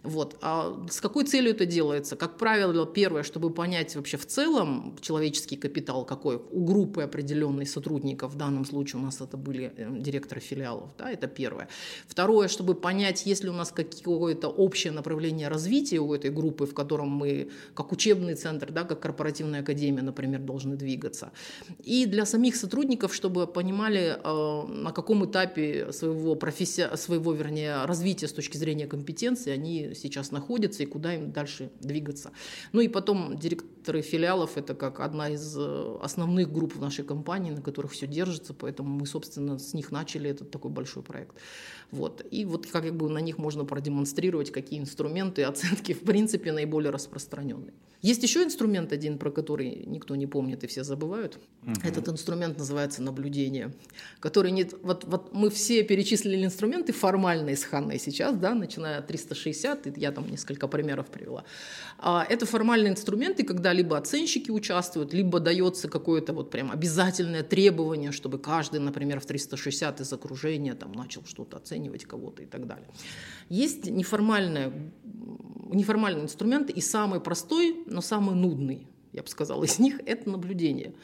Вот. 0.03 0.37
А 0.41 0.87
с 0.91 1.01
какой 1.01 1.25
целью 1.25 1.53
это 1.53 1.67
делается? 1.67 2.17
Как 2.17 2.39
правило, 2.39 2.87
первое, 2.87 3.23
чтобы 3.23 3.51
понять 3.51 3.97
вообще 3.97 4.17
в 4.17 4.27
целом 4.27 4.97
человеческий 5.01 5.57
капитал, 5.57 6.05
какой 6.05 6.37
у 6.37 6.65
группы 6.65 7.03
определенной 7.03 7.67
сотрудников, 7.67 8.33
в 8.33 8.37
данном 8.37 8.65
случае 8.65 9.01
у 9.01 9.05
нас 9.05 9.21
это 9.21 9.37
были 9.37 9.73
э, 9.77 9.99
директоры 9.99 10.41
филиалов, 10.41 10.91
да, 10.99 11.11
это 11.11 11.27
первое. 11.27 11.69
Второе, 12.07 12.49
чтобы 12.49 12.75
понять, 12.75 13.27
есть 13.27 13.45
ли 13.45 13.51
у 13.51 13.53
нас 13.53 13.73
какое-то 13.73 14.49
общее 14.49 14.93
направление 14.93 15.49
развития 15.49 15.99
у 15.99 16.15
этой 16.15 16.31
группы, 16.31 16.67
в 16.67 16.75
котором 16.75 17.09
мы, 17.09 17.51
как 17.75 17.93
учебный 17.93 18.35
центр, 18.35 18.73
да, 18.73 18.85
как 18.85 19.01
корпоративная 19.01 19.61
академия, 19.61 20.03
например, 20.03 20.41
должны 20.41 20.77
двигаться. 20.77 21.33
И 21.85 22.07
для 22.07 22.27
самих 22.27 22.57
сотрудников, 22.57 23.15
чтобы 23.15 23.47
понимали, 23.47 24.17
э, 24.23 24.67
на 24.69 24.93
каком 24.93 25.25
этапе 25.25 25.93
своего, 25.93 26.35
профессия, 26.35 26.97
своего 26.97 27.33
вернее, 27.33 27.85
развития 27.85 28.29
с 28.29 28.33
точки 28.33 28.57
зрения 28.57 28.87
компетенции 28.87 29.53
они 29.53 29.88
сейчас 29.95 30.31
находятся 30.31 30.83
и 30.83 30.87
куда 30.87 31.15
им 31.15 31.33
дальше 31.33 31.71
двигаться. 31.81 32.33
Ну 32.73 32.81
и 32.81 32.89
потом 32.89 33.37
директоры 33.37 34.03
филиалов– 34.03 34.51
это 34.57 34.75
как 34.75 35.01
одна 35.01 35.31
из 35.31 35.57
э, 35.57 35.99
основных 36.03 36.53
групп 36.53 36.77
в 36.77 36.81
нашей 36.81 37.05
компании, 37.05 37.51
на 37.51 37.63
которых 37.63 37.93
все 37.93 38.07
держится, 38.07 38.55
поэтому 38.55 38.91
мы, 38.91 39.07
собственно, 39.07 39.59
с 39.59 39.75
них 39.75 39.91
начали 39.91 40.31
этот 40.31 40.51
такой 40.51 40.71
большой 40.71 41.03
проект. 41.03 41.37
Вот. 41.91 42.27
И 42.31 42.45
вот 42.45 42.67
как 42.67 42.95
бы 42.95 43.09
на 43.09 43.19
них 43.19 43.39
можно 43.39 43.65
продемонстрировать, 43.65 44.53
какие 44.53 44.79
инструменты 44.79 45.43
оценки 45.45 45.93
в 45.95 46.01
принципе 46.01 46.53
наиболее 46.53 46.91
распространенные. 46.91 47.73
Есть 48.01 48.23
еще 48.23 48.45
инструмент 48.45 48.93
один, 48.93 49.19
про 49.19 49.31
который 49.31 49.85
никто 49.87 50.15
не 50.15 50.27
помнит 50.29 50.63
и 50.63 50.67
все 50.69 50.85
забывают. 50.85 51.41
Угу. 51.65 51.73
Этот 51.83 52.09
инструмент 52.09 52.57
называется 52.57 53.03
наблюдение, 53.03 53.73
который 54.21 54.53
нет. 54.53 54.75
Вот, 54.83 55.05
вот 55.05 55.35
мы 55.35 55.51
все 55.51 55.83
перечислили 55.83 56.45
инструменты 56.45 56.93
формальные 56.93 57.57
с 57.57 57.65
Ханной 57.65 57.99
сейчас, 57.99 58.37
да, 58.37 58.55
начиная 58.55 58.99
от 58.99 59.09
360, 59.09 59.87
и 59.89 60.01
я 60.01 60.13
там 60.13 60.31
несколько 60.31 60.69
примеров 60.69 61.07
привела. 61.09 61.45
А, 61.99 62.25
это 62.29 62.47
формальные 62.47 62.93
инструменты, 62.93 63.43
когда 63.43 63.73
либо 63.73 63.99
оценщики 63.99 64.53
участвуют, 64.53 65.13
либо 65.13 65.41
дается 65.41 65.89
какое-то 65.89 66.33
вот 66.33 66.51
прям 66.51 66.71
обязательное 66.71 67.43
требование, 67.43 68.13
чтобы 68.13 68.39
каждый, 68.39 68.79
например, 68.79 69.19
в 69.19 69.27
360 69.27 70.01
из 70.03 70.13
окружения 70.13 70.75
там 70.75 70.93
начал 70.93 71.25
что-то 71.25 71.57
оценивать 71.57 71.78
кого-то 72.07 72.43
и 72.43 72.47
так 72.47 72.67
далее. 72.67 72.89
Есть 73.49 73.87
неформальные, 73.91 74.93
неформальные 75.71 76.25
инструменты, 76.25 76.73
и 76.73 76.81
самый 76.81 77.21
простой, 77.21 77.85
но 77.87 78.01
самый 78.01 78.35
нудный, 78.35 78.87
я 79.13 79.23
бы 79.23 79.29
сказала, 79.29 79.65
из 79.65 79.79
них– 79.79 80.01
это 80.07 80.29
наблюдение. 80.31 80.95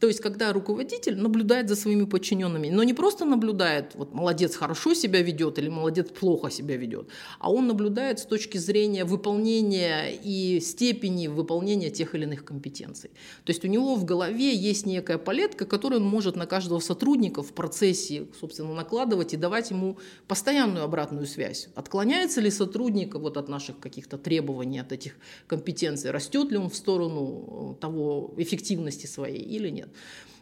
То 0.00 0.08
есть, 0.08 0.20
когда 0.20 0.52
руководитель 0.52 1.16
наблюдает 1.16 1.68
за 1.68 1.76
своими 1.76 2.04
подчиненными, 2.04 2.68
но 2.68 2.82
не 2.82 2.94
просто 2.94 3.24
наблюдает, 3.24 3.94
вот 3.94 4.12
молодец 4.12 4.56
хорошо 4.56 4.94
себя 4.94 5.22
ведет 5.22 5.58
или 5.58 5.68
молодец 5.68 6.08
плохо 6.08 6.50
себя 6.50 6.76
ведет, 6.76 7.08
а 7.38 7.50
он 7.52 7.66
наблюдает 7.66 8.18
с 8.18 8.26
точки 8.26 8.58
зрения 8.58 9.04
выполнения 9.04 10.10
и 10.12 10.60
степени 10.60 11.28
выполнения 11.28 11.90
тех 11.90 12.14
или 12.14 12.24
иных 12.24 12.44
компетенций. 12.44 13.10
То 13.44 13.50
есть 13.50 13.64
у 13.64 13.68
него 13.68 13.94
в 13.94 14.04
голове 14.04 14.54
есть 14.54 14.86
некая 14.86 15.18
палетка, 15.18 15.64
которую 15.64 16.00
он 16.00 16.06
может 16.06 16.36
на 16.36 16.46
каждого 16.46 16.80
сотрудника 16.80 17.42
в 17.42 17.52
процессе, 17.52 18.26
собственно, 18.38 18.74
накладывать 18.74 19.34
и 19.34 19.36
давать 19.36 19.70
ему 19.70 19.98
постоянную 20.28 20.84
обратную 20.84 21.26
связь. 21.26 21.68
Отклоняется 21.74 22.40
ли 22.40 22.50
сотрудник 22.50 23.14
вот 23.14 23.36
от 23.36 23.48
наших 23.48 23.78
каких-то 23.78 24.18
требований, 24.18 24.80
от 24.80 24.92
этих 24.92 25.16
компетенций, 25.46 26.10
растет 26.10 26.50
ли 26.50 26.58
он 26.58 26.68
в 26.68 26.76
сторону 26.76 27.78
того 27.80 28.34
эффективности 28.36 29.06
своей 29.06 29.42
или 29.42 29.68
нет. 29.68 29.83
Нет. 29.84 29.94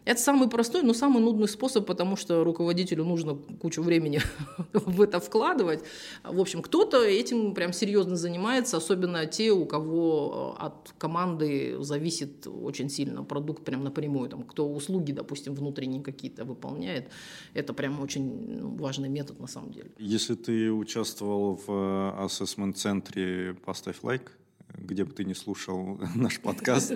Это 0.05 0.21
самый 0.21 0.49
простой, 0.49 0.83
но 0.83 0.95
самый 0.95 1.23
нудный 1.23 1.47
способ, 1.47 1.87
потому 1.87 2.17
что 2.17 2.43
руководителю 2.43 3.05
нужно 3.05 3.37
кучу 3.37 3.83
времени 3.83 4.21
в 4.73 5.01
это 5.01 5.21
вкладывать. 5.21 5.85
В 6.25 6.41
общем, 6.41 6.61
кто-то 6.61 7.05
этим 7.05 7.55
прям 7.55 7.73
серьезно 7.73 8.17
занимается, 8.17 8.77
особенно 8.77 9.27
те, 9.27 9.53
у 9.53 9.65
кого 9.65 10.57
э, 10.59 10.65
от 10.65 10.93
команды 10.99 11.77
зависит 11.81 12.49
очень 12.49 12.91
сильно 12.91 13.23
продукт 13.23 13.65
прям 13.65 13.85
напрямую. 13.85 14.29
Там, 14.29 14.43
кто 14.43 14.69
услуги, 14.69 15.13
допустим, 15.13 15.55
внутренние 15.55 16.03
какие-то 16.03 16.45
выполняет. 16.45 17.09
Это 17.55 17.73
прям 17.73 18.01
очень 18.01 18.59
ну, 18.61 18.75
важный 18.75 19.09
метод 19.09 19.39
на 19.39 19.47
самом 19.47 19.71
деле. 19.71 19.93
Если 19.99 20.35
ты 20.35 20.73
участвовал 20.73 21.61
в 21.65 21.71
э, 21.71 22.25
ассессмент-центре, 22.25 23.55
поставь 23.65 24.03
лайк 24.03 24.33
где 24.75 25.05
бы 25.05 25.13
ты 25.13 25.25
не 25.25 25.35
слушал 25.35 26.01
наш 26.15 26.41
подкаст. 26.41 26.95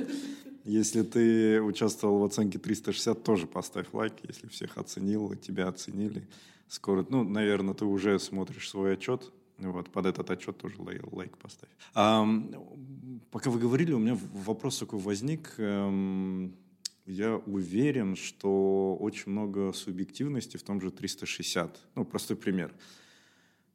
Если 0.66 1.02
ты 1.02 1.62
участвовал 1.62 2.18
в 2.18 2.24
оценке 2.24 2.58
360, 2.58 3.22
тоже 3.22 3.46
поставь 3.46 3.86
лайк, 3.92 4.14
если 4.26 4.48
всех 4.48 4.76
оценил, 4.78 5.32
тебя 5.36 5.68
оценили. 5.68 6.26
Скоро, 6.66 7.06
ну, 7.08 7.22
наверное, 7.22 7.72
ты 7.72 7.84
уже 7.84 8.18
смотришь 8.18 8.68
свой 8.68 8.94
отчет, 8.94 9.32
вот, 9.58 9.90
под 9.90 10.06
этот 10.06 10.28
отчет 10.28 10.58
тоже 10.58 10.74
лайк 10.80 11.38
поставь. 11.38 11.70
А, 11.94 12.26
пока 13.30 13.50
вы 13.50 13.60
говорили, 13.60 13.92
у 13.92 14.00
меня 14.00 14.18
вопрос 14.32 14.78
такой 14.78 14.98
возник. 14.98 15.54
Эм, 15.58 16.56
я 17.06 17.36
уверен, 17.36 18.16
что 18.16 18.96
очень 18.98 19.30
много 19.30 19.72
субъективности 19.72 20.56
в 20.56 20.64
том 20.64 20.80
же 20.80 20.90
360. 20.90 21.78
Ну, 21.94 22.04
простой 22.04 22.36
пример. 22.36 22.74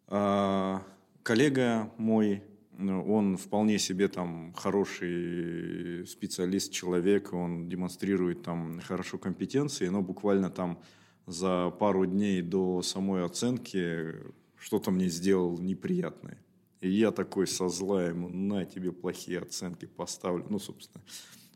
А, 0.08 0.84
коллега 1.24 1.90
мой 1.98 2.44
он 2.78 3.38
вполне 3.38 3.80
себе 3.80 4.08
там 4.08 4.54
хороший 4.54 6.06
специалист, 6.08 6.72
человек, 6.72 7.34
он 7.34 7.70
демонстрирует 7.70 8.44
там 8.44 8.80
хорошо 8.82 9.18
компетенции, 9.18 9.88
но 9.88 10.02
буквально 10.02 10.50
там 10.50 10.80
за 11.28 11.70
пару 11.70 12.06
дней 12.06 12.42
до 12.42 12.82
самой 12.82 13.24
оценки 13.26 14.16
что-то 14.58 14.92
мне 14.92 15.10
сделал 15.10 15.58
неприятное. 15.60 16.38
И 16.82 16.90
я 16.90 17.12
такой 17.12 17.46
со 17.46 17.70
зла 17.70 18.06
ему, 18.06 18.30
на 18.30 18.66
тебе 18.66 18.92
плохие 18.92 19.40
оценки 19.40 19.86
поставлю. 19.86 20.46
Ну, 20.50 20.58
собственно, 20.58 21.04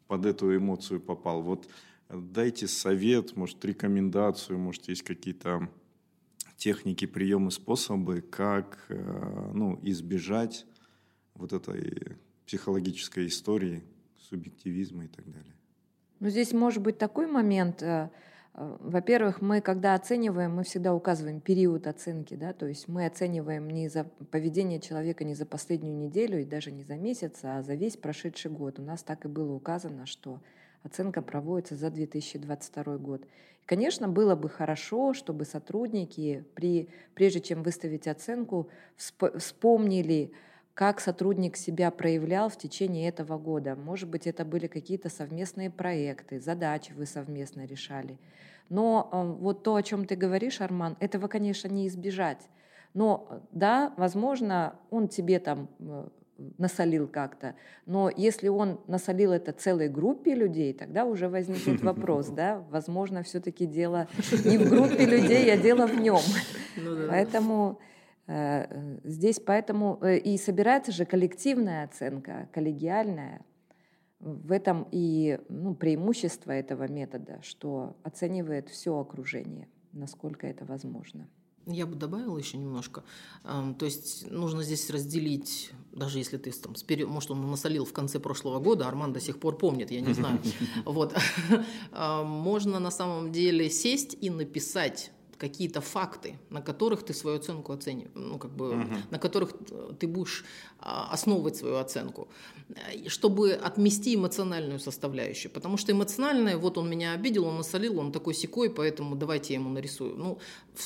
под 0.08 0.26
эту 0.26 0.56
эмоцию 0.56 1.00
попал. 1.00 1.42
Вот 1.42 1.68
дайте 2.10 2.68
совет, 2.68 3.36
может, 3.36 3.64
рекомендацию, 3.66 4.60
может, 4.60 4.88
есть 4.88 5.02
какие-то 5.02 5.70
техники, 6.58 7.06
приемы, 7.06 7.52
способы, 7.52 8.22
как 8.22 8.86
э, 8.90 9.52
ну, 9.54 9.80
избежать 9.82 10.66
вот 11.36 11.54
этой 11.54 12.18
психологической 12.46 13.28
истории, 13.28 13.84
субъективизма 14.18 15.06
и 15.06 15.08
так 15.08 15.26
далее. 15.26 15.54
Ну, 16.20 16.30
здесь 16.30 16.54
может 16.54 16.82
быть 16.82 16.98
такой 16.98 17.28
момент. 17.28 17.84
Э, 17.84 18.10
э, 18.54 18.78
во-первых, 18.80 19.42
мы, 19.42 19.62
когда 19.62 19.96
оцениваем, 19.96 20.56
мы 20.56 20.64
всегда 20.64 20.94
указываем 20.94 21.42
период 21.42 21.88
оценки, 21.88 22.36
да, 22.36 22.54
то 22.54 22.66
есть 22.66 22.88
мы 22.88 23.06
оцениваем 23.06 23.70
не 23.70 23.90
за 23.90 24.06
поведение 24.32 24.80
человека 24.80 25.24
не 25.24 25.36
за 25.36 25.46
последнюю 25.46 25.96
неделю 25.96 26.42
и 26.42 26.46
даже 26.46 26.72
не 26.72 26.84
за 26.84 26.96
месяц, 26.96 27.40
а 27.44 27.62
за 27.62 27.76
весь 27.76 27.98
прошедший 27.98 28.52
год. 28.52 28.80
У 28.80 28.84
нас 28.84 29.04
так 29.04 29.26
и 29.26 29.28
было 29.28 29.54
указано, 29.54 30.06
что 30.06 30.42
оценка 30.84 31.22
проводится 31.22 31.76
за 31.76 31.90
2022 31.90 32.98
год. 32.98 33.28
Конечно, 33.66 34.08
было 34.08 34.36
бы 34.36 34.48
хорошо, 34.48 35.14
чтобы 35.14 35.44
сотрудники, 35.44 36.46
при, 36.54 36.90
прежде 37.16 37.42
чем 37.42 37.64
выставить 37.64 38.08
оценку, 38.08 38.70
вспомнили, 38.96 40.32
как 40.76 41.00
сотрудник 41.00 41.56
себя 41.56 41.90
проявлял 41.90 42.50
в 42.50 42.58
течение 42.58 43.08
этого 43.08 43.38
года. 43.38 43.76
Может 43.76 44.10
быть, 44.10 44.28
это 44.28 44.44
были 44.44 44.68
какие-то 44.68 45.10
совместные 45.10 45.72
проекты, 45.72 46.42
задачи 46.42 46.92
вы 46.92 47.06
совместно 47.06 47.66
решали. 47.66 48.20
Но 48.68 49.10
э, 49.12 49.42
вот 49.42 49.64
то, 49.64 49.76
о 49.76 49.84
чем 49.84 50.06
ты 50.06 50.18
говоришь, 50.18 50.60
Арман, 50.60 50.98
этого, 51.00 51.30
конечно, 51.30 51.70
не 51.70 51.88
избежать. 51.88 52.50
Но 52.94 53.42
да, 53.52 53.94
возможно, 53.96 54.76
он 54.90 55.08
тебе 55.08 55.40
там 55.40 55.70
э, 55.80 56.08
насолил 56.58 57.08
как-то. 57.08 57.56
Но 57.86 58.10
если 58.10 58.50
он 58.50 58.82
насолил 58.88 59.32
это 59.32 59.54
целой 59.54 59.88
группе 59.88 60.36
людей, 60.36 60.74
тогда 60.74 61.06
уже 61.06 61.30
возникнет 61.30 61.82
вопрос, 61.84 62.28
да, 62.36 62.66
возможно, 62.70 63.24
все-таки 63.24 63.66
дело 63.66 64.10
не 64.44 64.58
в 64.58 64.70
группе 64.70 65.06
людей, 65.06 65.54
а 65.54 65.56
дело 65.56 65.88
в 65.88 65.98
нем. 65.98 66.20
Ну 66.76 67.08
Поэтому 67.08 67.80
Э, 67.80 67.80
э, 67.80 67.95
здесь 68.28 69.40
поэтому 69.40 70.00
э, 70.02 70.18
и 70.18 70.38
собирается 70.38 70.92
же 70.92 71.06
коллективная 71.06 71.84
оценка, 71.86 72.50
коллегиальная. 72.52 73.46
В 74.20 74.52
этом 74.52 74.88
и 74.92 75.40
ну, 75.50 75.76
преимущество 75.76 76.52
этого 76.52 76.88
метода, 76.88 77.40
что 77.44 77.96
оценивает 78.02 78.70
все 78.70 78.98
окружение, 78.98 79.68
насколько 79.92 80.48
это 80.48 80.66
возможно. 80.66 81.28
Я 81.68 81.86
бы 81.86 81.96
добавила 81.96 82.38
еще 82.38 82.58
немножко. 82.58 83.04
То 83.44 83.86
есть 83.86 84.30
нужно 84.30 84.64
здесь 84.64 84.90
разделить, 84.90 85.72
даже 85.92 86.20
если 86.20 86.38
ты 86.38 86.52
там, 86.52 86.76
может, 87.08 87.32
он 87.32 87.50
насолил 87.50 87.86
в 87.86 87.94
конце 87.94 88.20
прошлого 88.20 88.60
года, 88.60 88.88
Арман 88.88 89.14
до 89.14 89.20
сих 89.20 89.40
пор 89.40 89.58
помнит, 89.58 89.92
я 89.92 90.02
не 90.02 90.14
знаю. 90.14 90.40
Вот. 90.86 91.16
Можно 91.92 92.80
на 92.80 92.92
самом 92.92 93.32
деле 93.32 93.70
сесть 93.70 94.16
и 94.22 94.30
написать 94.30 95.12
какие-то 95.38 95.82
факты, 95.82 96.38
на 96.50 96.62
которых 96.62 97.04
ты 97.04 97.14
свою 97.14 97.38
оценку 97.38 97.74
оцениваешь, 97.74 98.12
ну, 98.16 98.38
как 98.38 98.52
бы, 98.52 98.66
uh-huh. 98.66 98.98
на 99.12 99.20
которых 99.20 99.54
ты 100.00 100.08
будешь 100.08 100.46
а, 100.80 101.10
основывать 101.12 101.56
свою 101.56 101.78
оценку, 101.78 102.28
чтобы 103.08 103.54
отмести 103.54 104.16
эмоциональную 104.16 104.80
составляющую. 104.80 105.52
Потому 105.52 105.78
что 105.78 105.92
эмоциональная, 105.92 106.58
вот 106.58 106.78
он 106.78 106.90
меня 106.90 107.14
обидел, 107.14 107.46
он 107.46 107.58
насолил, 107.58 108.00
он 108.00 108.12
такой 108.12 108.34
секой, 108.34 108.70
поэтому 108.70 109.16
давайте 109.16 109.54
я 109.54 109.60
ему 109.60 109.70
нарисую. 109.70 110.16
Ну, 110.16 110.38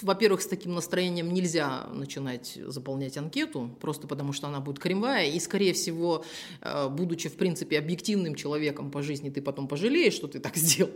во-первых, 0.01 0.41
с 0.41 0.47
таким 0.47 0.73
настроением 0.73 1.33
нельзя 1.33 1.87
начинать 1.93 2.57
заполнять 2.67 3.17
анкету, 3.17 3.75
просто 3.81 4.07
потому 4.07 4.31
что 4.31 4.47
она 4.47 4.59
будет 4.59 4.79
кривая, 4.79 5.27
и, 5.27 5.39
скорее 5.39 5.73
всего, 5.73 6.23
э, 6.61 6.89
будучи, 6.89 7.27
в 7.27 7.35
принципе, 7.35 7.77
объективным 7.77 8.35
человеком 8.35 8.91
по 8.91 9.01
жизни, 9.01 9.29
ты 9.29 9.41
потом 9.41 9.67
пожалеешь, 9.67 10.13
что 10.13 10.27
ты 10.27 10.39
так 10.39 10.55
сделал. 10.55 10.91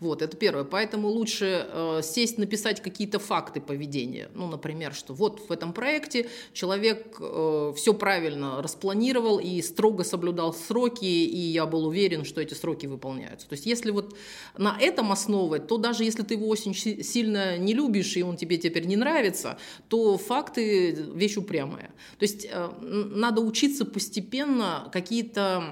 Вот, 0.00 0.20
это 0.22 0.36
первое. 0.36 0.64
Поэтому 0.64 1.08
лучше 1.08 1.66
э, 1.70 2.00
сесть, 2.02 2.38
написать 2.38 2.82
какие-то 2.98 3.20
факты 3.20 3.60
поведения. 3.60 4.28
Ну, 4.34 4.48
например, 4.48 4.92
что 4.92 5.14
вот 5.14 5.48
в 5.48 5.52
этом 5.52 5.72
проекте 5.72 6.26
человек 6.52 7.16
э, 7.20 7.72
все 7.76 7.94
правильно 7.94 8.60
распланировал 8.60 9.38
и 9.38 9.62
строго 9.62 10.02
соблюдал 10.02 10.52
сроки, 10.52 11.04
и 11.04 11.38
я 11.38 11.64
был 11.66 11.86
уверен, 11.86 12.24
что 12.24 12.40
эти 12.40 12.54
сроки 12.54 12.86
выполняются. 12.86 13.48
То 13.48 13.52
есть, 13.52 13.66
если 13.66 13.92
вот 13.92 14.16
на 14.56 14.76
этом 14.80 15.12
основывать, 15.12 15.68
то 15.68 15.78
даже 15.78 16.02
если 16.02 16.24
ты 16.24 16.34
его 16.34 16.48
очень 16.48 16.74
сильно 16.74 17.56
не 17.56 17.72
любишь, 17.72 18.16
и 18.16 18.24
он 18.24 18.36
тебе 18.36 18.56
теперь 18.56 18.86
не 18.86 18.96
нравится, 18.96 19.58
то 19.86 20.18
факты– 20.18 20.90
вещь 21.14 21.36
упрямая. 21.36 21.92
То 22.18 22.24
есть 22.24 22.48
э, 22.50 22.68
надо 22.80 23.42
учиться 23.42 23.84
постепенно 23.84 24.88
какие-то 24.92 25.62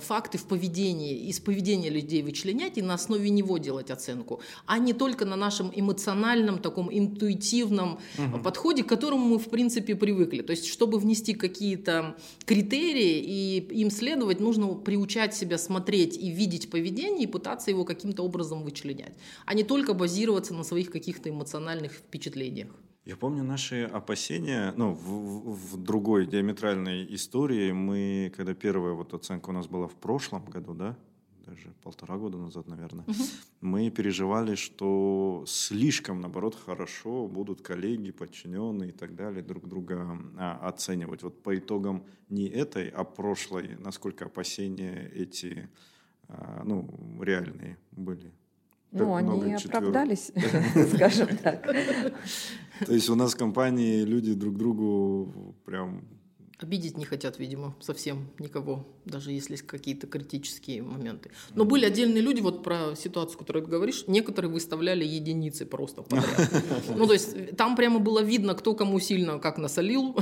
факты 0.00 0.36
в 0.36 0.44
поведении, 0.44 1.26
из 1.30 1.40
поведения 1.40 1.88
людей 1.88 2.22
вычленять 2.22 2.76
и 2.76 2.82
на 2.82 2.92
основе 2.92 3.30
него 3.30 3.56
делать 3.56 3.90
оценку, 3.90 4.42
а 4.66 4.78
не 4.78 4.92
только 4.92 5.24
на 5.24 5.36
нашем 5.36 5.72
эмоциональном, 5.74 6.65
таком 6.66 6.88
интуитивном 6.90 7.98
угу. 8.18 8.38
подходе, 8.42 8.82
к 8.82 8.88
которому 8.88 9.24
мы, 9.26 9.38
в 9.38 9.48
принципе, 9.48 9.94
привыкли. 9.94 10.42
То 10.42 10.50
есть 10.50 10.66
чтобы 10.66 10.98
внести 10.98 11.34
какие-то 11.34 12.16
критерии 12.44 13.20
и 13.20 13.80
им 13.82 13.90
следовать, 13.90 14.40
нужно 14.40 14.74
приучать 14.74 15.34
себя 15.34 15.58
смотреть 15.58 16.16
и 16.16 16.30
видеть 16.30 16.70
поведение 16.70 17.24
и 17.24 17.26
пытаться 17.26 17.70
его 17.70 17.84
каким-то 17.84 18.22
образом 18.22 18.62
вычленять, 18.62 19.14
а 19.46 19.54
не 19.54 19.64
только 19.64 19.94
базироваться 19.94 20.54
на 20.54 20.64
своих 20.64 20.90
каких-то 20.90 21.30
эмоциональных 21.30 21.92
впечатлениях. 21.92 22.68
Я 23.06 23.16
помню 23.16 23.44
наши 23.44 23.84
опасения, 23.84 24.74
ну, 24.76 24.92
в, 24.92 25.06
в, 25.06 25.74
в 25.74 25.76
другой 25.76 26.26
диаметральной 26.26 27.06
истории. 27.14 27.70
Мы, 27.70 28.32
когда 28.36 28.52
первая 28.52 28.94
вот 28.94 29.14
оценка 29.14 29.50
у 29.50 29.52
нас 29.52 29.68
была 29.68 29.86
в 29.86 29.94
прошлом 29.94 30.44
году, 30.46 30.74
да, 30.74 30.96
даже 31.46 31.72
полтора 31.82 32.16
года 32.16 32.36
назад, 32.38 32.66
наверное, 32.66 33.04
угу. 33.04 33.22
мы 33.60 33.90
переживали, 33.90 34.56
что 34.56 35.44
слишком, 35.46 36.20
наоборот, 36.20 36.56
хорошо 36.56 37.28
будут 37.28 37.62
коллеги, 37.62 38.10
подчиненные 38.10 38.90
и 38.90 38.92
так 38.92 39.14
далее 39.14 39.42
друг 39.42 39.68
друга 39.68 40.18
а, 40.36 40.68
оценивать. 40.68 41.22
Вот 41.22 41.42
по 41.42 41.56
итогам 41.56 42.04
не 42.28 42.48
этой, 42.48 42.88
а 42.88 43.04
прошлой, 43.04 43.76
насколько 43.78 44.24
опасения 44.24 45.10
эти, 45.14 45.68
а, 46.28 46.62
ну, 46.64 46.88
реальные 47.22 47.78
были. 47.92 48.32
Ну, 48.92 49.14
они 49.14 49.54
оправдались, 49.54 50.32
скажем 50.94 51.36
так. 51.36 51.62
То 52.84 52.92
есть 52.92 53.08
у 53.08 53.14
нас 53.14 53.34
в 53.34 53.36
компании 53.36 54.02
люди 54.02 54.34
друг 54.34 54.56
другу 54.56 55.54
прям 55.64 56.04
Обидеть 56.58 56.96
не 56.96 57.04
хотят, 57.04 57.38
видимо, 57.38 57.74
совсем 57.80 58.28
никого, 58.38 58.86
даже 59.04 59.30
если 59.30 59.52
есть 59.52 59.66
какие-то 59.66 60.06
критические 60.06 60.80
моменты. 60.80 61.30
Но 61.54 61.66
были 61.66 61.84
отдельные 61.84 62.22
люди, 62.22 62.40
вот 62.40 62.62
про 62.62 62.96
ситуацию, 62.96 63.38
которую 63.38 63.66
ты 63.66 63.70
говоришь, 63.70 64.04
некоторые 64.06 64.50
выставляли 64.50 65.04
единицы 65.04 65.66
просто 65.66 66.00
подряд. 66.00 66.24
Ну, 66.96 67.06
то 67.06 67.12
есть 67.12 67.56
там 67.56 67.76
прямо 67.76 67.98
было 67.98 68.20
видно, 68.20 68.54
кто 68.54 68.74
кому 68.74 69.00
сильно 69.00 69.38
как 69.38 69.58
насолил, 69.58 70.16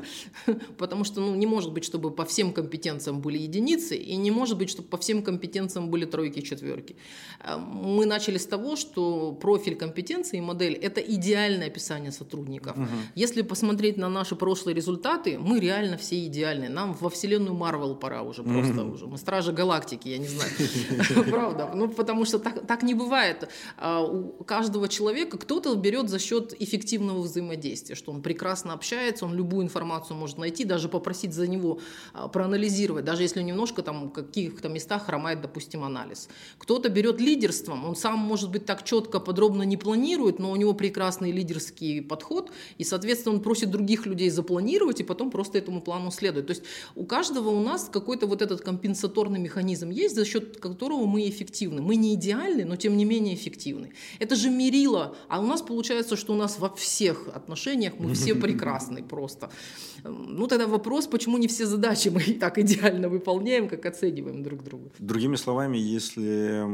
потому 0.78 1.04
что 1.04 1.20
ну, 1.20 1.34
не 1.34 1.46
может 1.46 1.72
быть, 1.74 1.84
чтобы 1.84 2.10
по 2.12 2.24
всем 2.24 2.54
компетенциям 2.54 3.20
были 3.20 3.36
единицы, 3.36 3.94
и 3.94 4.16
не 4.16 4.30
может 4.30 4.56
быть, 4.56 4.70
чтобы 4.70 4.88
по 4.88 4.96
всем 4.96 5.22
компетенциям 5.22 5.90
были 5.90 6.06
тройки 6.06 6.40
четверки. 6.40 6.96
Э, 7.44 7.58
мы 7.58 8.06
начали 8.06 8.38
с 8.38 8.46
того, 8.46 8.76
что 8.76 9.32
профиль 9.32 9.76
компетенции 9.76 10.38
и 10.38 10.40
модель– 10.40 10.72
это 10.82 11.02
идеальное 11.02 11.66
описание 11.66 12.10
сотрудников. 12.12 12.74
Если 13.14 13.42
посмотреть 13.42 13.98
на 13.98 14.08
наши 14.08 14.34
прошлые 14.34 14.74
результаты, 14.74 15.38
мы 15.38 15.57
реально 15.58 15.96
все 15.96 16.26
идеальные. 16.26 16.70
Нам 16.70 16.92
во 16.94 17.10
вселенную 17.10 17.54
Марвел 17.54 17.94
пора 17.94 18.22
уже 18.22 18.42
просто 18.42 18.72
mm-hmm. 18.72 18.94
уже. 18.94 19.06
Мы 19.06 19.18
стражи 19.18 19.52
галактики, 19.52 20.08
я 20.08 20.18
не 20.18 20.28
знаю. 20.28 20.50
Правда. 21.30 21.70
Ну, 21.74 21.88
потому 21.88 22.24
что 22.24 22.38
так, 22.38 22.66
так 22.66 22.82
не 22.82 22.94
бывает. 22.94 23.48
А, 23.76 24.02
у 24.02 24.44
каждого 24.44 24.88
человека 24.88 25.38
кто-то 25.38 25.74
берет 25.74 26.08
за 26.08 26.18
счет 26.18 26.54
эффективного 26.58 27.20
взаимодействия, 27.20 27.94
что 27.94 28.12
он 28.12 28.22
прекрасно 28.22 28.72
общается, 28.72 29.24
он 29.24 29.34
любую 29.34 29.64
информацию 29.64 30.16
может 30.16 30.38
найти, 30.38 30.64
даже 30.64 30.88
попросить 30.88 31.32
за 31.32 31.46
него 31.46 31.80
а, 32.12 32.28
проанализировать, 32.28 33.04
даже 33.04 33.22
если 33.22 33.42
немножко 33.42 33.82
там 33.82 34.08
в 34.08 34.12
каких-то 34.12 34.68
местах 34.68 35.06
хромает, 35.06 35.40
допустим, 35.40 35.84
анализ. 35.84 36.28
Кто-то 36.58 36.88
берет 36.88 37.20
лидерством, 37.20 37.84
он 37.84 37.96
сам, 37.96 38.18
может 38.18 38.50
быть, 38.50 38.66
так 38.66 38.84
четко, 38.84 39.20
подробно 39.20 39.62
не 39.62 39.76
планирует, 39.76 40.38
но 40.38 40.50
у 40.50 40.56
него 40.56 40.74
прекрасный 40.74 41.32
лидерский 41.32 42.02
подход, 42.02 42.50
и, 42.76 42.84
соответственно, 42.84 43.36
он 43.36 43.42
просит 43.42 43.70
других 43.70 44.04
людей 44.04 44.28
запланировать 44.28 45.00
и 45.00 45.04
потом 45.04 45.30
просто 45.30 45.47
просто 45.48 45.58
этому 45.58 45.80
плану 45.80 46.10
следует. 46.10 46.46
То 46.46 46.52
есть 46.52 46.62
у 46.94 47.04
каждого 47.04 47.50
у 47.50 47.60
нас 47.60 47.88
какой-то 47.92 48.26
вот 48.26 48.42
этот 48.42 48.60
компенсаторный 48.60 49.40
механизм 49.40 49.90
есть, 49.90 50.14
за 50.14 50.24
счет 50.24 50.60
которого 50.60 51.06
мы 51.06 51.28
эффективны. 51.28 51.80
Мы 51.80 51.96
не 51.96 52.14
идеальны, 52.14 52.64
но 52.64 52.76
тем 52.76 52.96
не 52.96 53.04
менее 53.04 53.34
эффективны. 53.34 53.90
Это 54.20 54.36
же 54.36 54.50
мерило, 54.50 55.16
а 55.28 55.40
у 55.40 55.46
нас 55.46 55.62
получается, 55.62 56.16
что 56.16 56.34
у 56.34 56.36
нас 56.36 56.58
во 56.58 56.68
всех 56.68 57.28
отношениях 57.34 57.94
мы 57.98 58.14
все 58.14 58.34
прекрасны 58.42 59.02
просто. 59.02 59.50
Ну 60.04 60.46
тогда 60.46 60.66
вопрос, 60.66 61.06
почему 61.06 61.38
не 61.38 61.46
все 61.46 61.66
задачи 61.66 62.10
мы 62.10 62.20
так 62.40 62.58
идеально 62.58 63.08
выполняем, 63.08 63.68
как 63.68 63.86
оцениваем 63.86 64.42
друг 64.42 64.62
друга. 64.62 64.90
Другими 64.98 65.36
словами, 65.36 65.78
если 65.78 66.64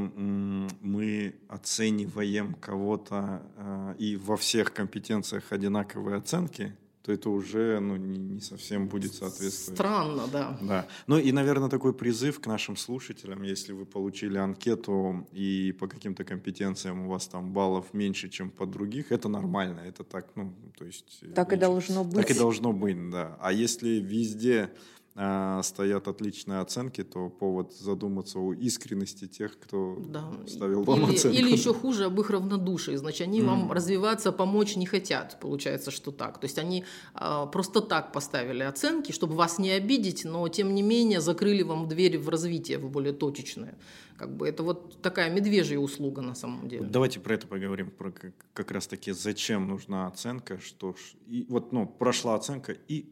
мы 0.82 1.34
оцениваем 1.48 2.54
кого-то 2.60 3.40
э, 3.56 3.94
и 3.98 4.16
во 4.16 4.36
всех 4.36 4.72
компетенциях 4.72 5.52
одинаковые 5.52 6.16
оценки, 6.16 6.72
то 7.04 7.12
это 7.12 7.28
уже 7.28 7.80
ну, 7.80 7.96
не, 7.96 8.18
не 8.18 8.40
совсем 8.40 8.88
будет 8.88 9.12
соответствовать. 9.12 9.78
Странно, 9.78 10.22
да. 10.32 10.58
Да. 10.62 10.86
Ну 11.06 11.18
и, 11.18 11.32
наверное, 11.32 11.68
такой 11.68 11.92
призыв 11.92 12.40
к 12.40 12.46
нашим 12.46 12.78
слушателям, 12.78 13.42
если 13.42 13.72
вы 13.72 13.84
получили 13.84 14.38
анкету 14.38 15.26
и 15.30 15.72
по 15.78 15.86
каким-то 15.86 16.24
компетенциям 16.24 17.06
у 17.06 17.10
вас 17.10 17.26
там 17.28 17.52
баллов 17.52 17.92
меньше, 17.92 18.30
чем 18.30 18.50
по 18.50 18.64
других, 18.64 19.12
это 19.12 19.28
нормально, 19.28 19.80
это 19.80 20.02
так, 20.02 20.30
ну, 20.34 20.54
то 20.78 20.86
есть... 20.86 21.22
Так 21.34 21.52
и 21.52 21.56
должно 21.56 22.04
быть. 22.04 22.26
Так 22.26 22.30
и 22.30 22.38
должно 22.38 22.72
быть, 22.72 23.10
да. 23.10 23.36
А 23.38 23.52
если 23.52 24.00
везде 24.00 24.70
а, 25.16 25.62
стоят 25.62 26.08
отличные 26.08 26.58
оценки, 26.58 27.04
то 27.04 27.28
повод 27.28 27.72
задуматься 27.72 28.40
о 28.40 28.52
искренности 28.52 29.28
тех, 29.28 29.56
кто 29.60 29.96
да. 30.08 30.32
ставил 30.48 30.82
вам 30.82 31.04
или, 31.04 31.14
оценку. 31.14 31.38
Или 31.38 31.52
еще 31.52 31.72
хуже, 31.72 32.06
об 32.06 32.20
их 32.20 32.30
равнодушии. 32.30 32.96
Значит, 32.96 33.28
они 33.28 33.40
mm. 33.40 33.46
вам 33.46 33.72
развиваться, 33.72 34.32
помочь 34.32 34.74
не 34.74 34.86
хотят. 34.86 35.38
Получается, 35.40 35.92
что 35.92 36.10
так. 36.10 36.40
То 36.40 36.46
есть 36.46 36.58
они 36.58 36.84
а, 37.14 37.46
просто 37.46 37.80
так 37.80 38.12
поставили 38.12 38.64
оценки, 38.64 39.12
чтобы 39.12 39.34
вас 39.36 39.60
не 39.60 39.70
обидеть, 39.70 40.24
но 40.24 40.48
тем 40.48 40.74
не 40.74 40.82
менее 40.82 41.20
закрыли 41.20 41.62
вам 41.62 41.86
дверь 41.86 42.18
в 42.18 42.28
развитие, 42.28 42.78
в 42.78 42.90
более 42.90 43.12
точечное. 43.12 43.78
Как 44.16 44.36
бы 44.36 44.48
это 44.48 44.64
вот 44.64 45.00
такая 45.00 45.30
медвежья 45.30 45.78
услуга 45.78 46.22
на 46.22 46.34
самом 46.34 46.68
деле. 46.68 46.86
Давайте 46.86 47.20
про 47.20 47.34
это 47.34 47.46
поговорим, 47.46 47.90
про 47.90 48.10
как, 48.10 48.32
как 48.52 48.70
раз 48.72 48.88
таки 48.88 49.12
зачем 49.12 49.68
нужна 49.68 50.08
оценка, 50.08 50.58
что 50.60 50.96
и 51.26 51.46
вот 51.48 51.72
ну 51.72 51.86
прошла 51.86 52.34
оценка 52.34 52.76
и 52.88 53.10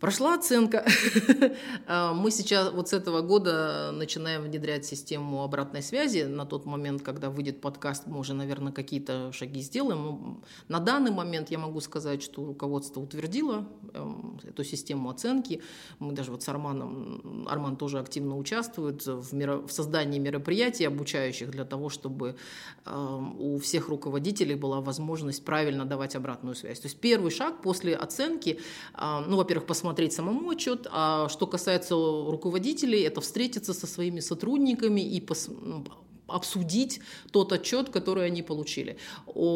Прошла 0.00 0.34
оценка. 0.34 0.86
А, 1.88 2.12
мы 2.12 2.30
сейчас 2.30 2.72
вот 2.72 2.88
с 2.88 2.92
этого 2.92 3.20
года 3.22 3.90
начинаем 3.92 4.42
внедрять 4.42 4.84
систему 4.84 5.44
обратной 5.44 5.82
связи. 5.82 6.22
На 6.22 6.44
тот 6.44 6.66
момент, 6.66 7.02
когда 7.02 7.30
выйдет 7.30 7.60
подкаст, 7.60 8.06
мы 8.06 8.18
уже, 8.18 8.34
наверное, 8.34 8.72
какие-то 8.72 9.30
шаги 9.32 9.60
сделаем. 9.60 10.42
На 10.68 10.80
данный 10.80 11.12
момент 11.12 11.50
я 11.50 11.58
могу 11.58 11.80
сказать, 11.80 12.22
что 12.22 12.44
руководство 12.44 13.00
утвердило 13.00 13.68
эм, 13.94 14.40
эту 14.42 14.64
систему 14.64 15.10
оценки. 15.10 15.62
Мы 16.00 16.12
даже 16.12 16.32
вот 16.32 16.42
с 16.42 16.48
Арманом, 16.48 17.46
Арман 17.48 17.76
тоже 17.76 18.00
активно 18.00 18.36
участвует 18.36 19.06
в, 19.06 19.32
меро, 19.32 19.58
в 19.58 19.70
создании 19.70 20.18
мероприятий 20.18 20.84
обучающих 20.84 21.50
для 21.50 21.64
того, 21.64 21.88
чтобы 21.88 22.36
эм, 22.84 23.40
у 23.40 23.58
всех 23.58 23.88
руководителей 23.88 24.56
была 24.56 24.80
возможность 24.80 25.44
правильно 25.44 25.84
давать 25.84 26.16
обратную 26.16 26.56
связь. 26.56 26.80
То 26.80 26.88
есть 26.88 27.00
первый 27.00 27.30
шаг 27.30 27.62
после 27.62 27.94
оценки, 27.94 28.58
а, 28.92 29.20
ну, 29.20 29.36
во-первых, 29.36 29.66
посмотреть, 29.66 29.85
посмотреть 29.86 30.14
самому 30.14 30.50
отчет. 30.50 30.88
А 30.90 31.28
что 31.28 31.46
касается 31.46 31.94
руководителей, 31.94 33.02
это 33.02 33.20
встретиться 33.20 33.72
со 33.72 33.86
своими 33.86 34.18
сотрудниками 34.18 35.00
и 35.00 35.20
пос, 35.20 35.48
ну, 35.48 35.84
обсудить 36.26 37.00
тот 37.30 37.52
отчет, 37.52 37.90
который 37.90 38.26
они 38.26 38.42
получили. 38.42 38.96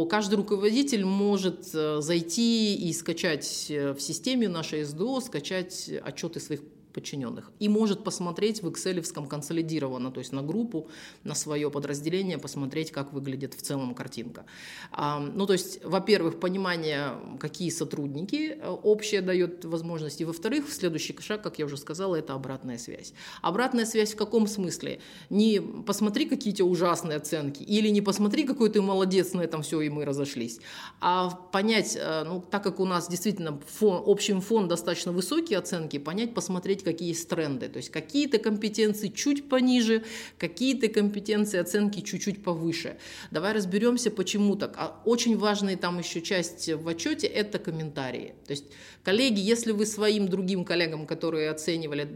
Каждый 0.08 0.36
руководитель 0.36 1.04
может 1.04 1.74
э, 1.74 2.00
зайти 2.00 2.76
и 2.76 2.92
скачать 2.92 3.66
э, 3.70 3.92
в 3.92 4.00
системе 4.00 4.48
нашей 4.48 4.84
СДО, 4.84 5.20
скачать 5.20 5.90
отчеты 6.04 6.38
своих 6.38 6.60
подчиненных. 6.92 7.50
И 7.58 7.68
может 7.68 8.04
посмотреть 8.04 8.62
в 8.62 8.68
Excel 8.68 9.26
консолидированно, 9.26 10.10
то 10.10 10.20
есть 10.20 10.32
на 10.32 10.42
группу, 10.42 10.88
на 11.24 11.34
свое 11.34 11.70
подразделение, 11.70 12.38
посмотреть, 12.38 12.90
как 12.90 13.12
выглядит 13.12 13.54
в 13.54 13.62
целом 13.62 13.94
картинка. 13.94 14.44
А, 14.90 15.20
ну, 15.20 15.46
то 15.46 15.52
есть, 15.52 15.84
во-первых, 15.84 16.40
понимание, 16.40 17.12
какие 17.38 17.70
сотрудники 17.70 18.58
э, 18.60 18.68
общее 18.68 19.20
дает 19.20 19.64
возможности. 19.64 20.24
Во-вторых, 20.24 20.72
следующий 20.72 21.16
шаг, 21.20 21.42
как 21.42 21.58
я 21.58 21.66
уже 21.66 21.76
сказала, 21.76 22.16
это 22.16 22.34
обратная 22.34 22.78
связь. 22.78 23.12
Обратная 23.42 23.86
связь 23.86 24.12
в 24.12 24.16
каком 24.16 24.46
смысле? 24.46 25.00
Не 25.30 25.60
посмотри, 25.60 26.26
какие 26.26 26.52
у 26.52 26.56
тебя 26.56 26.66
ужасные 26.66 27.16
оценки, 27.16 27.62
или 27.62 27.88
не 27.88 28.00
посмотри, 28.00 28.44
какой 28.44 28.70
ты 28.70 28.82
молодец, 28.82 29.32
на 29.32 29.42
этом 29.42 29.62
все, 29.62 29.80
и 29.80 29.88
мы 29.88 30.04
разошлись. 30.04 30.60
А 31.00 31.30
понять, 31.30 31.96
э, 31.96 32.24
ну, 32.24 32.40
так 32.50 32.62
как 32.62 32.80
у 32.80 32.84
нас 32.84 33.08
действительно 33.08 33.60
фон, 33.66 34.02
общий 34.04 34.30
фон 34.40 34.68
достаточно 34.68 35.12
высокие 35.12 35.58
оценки, 35.58 35.98
понять, 35.98 36.34
посмотреть, 36.34 36.79
посмотреть, 36.80 36.84
какие 36.84 37.08
есть 37.08 37.28
тренды. 37.28 37.68
То 37.68 37.78
есть 37.78 37.90
какие-то 37.90 38.38
компетенции 38.38 39.08
чуть 39.08 39.48
пониже, 39.48 40.02
какие-то 40.38 40.88
компетенции 40.88 41.60
оценки 41.60 42.00
чуть-чуть 42.00 42.42
повыше. 42.42 42.96
Давай 43.30 43.52
разберемся, 43.52 44.10
почему 44.10 44.56
так. 44.56 44.74
А 44.76 45.00
очень 45.04 45.36
важная 45.36 45.76
там 45.76 45.98
еще 45.98 46.20
часть 46.20 46.68
в 46.68 46.88
отчете– 46.88 47.26
это 47.28 47.58
комментарии. 47.58 48.34
То 48.46 48.52
есть, 48.52 48.64
коллеги, 49.04 49.40
если 49.40 49.72
вы 49.72 49.86
своим 49.86 50.28
другим 50.28 50.64
коллегам, 50.64 51.06
которые 51.06 51.50
оценивали 51.50 52.08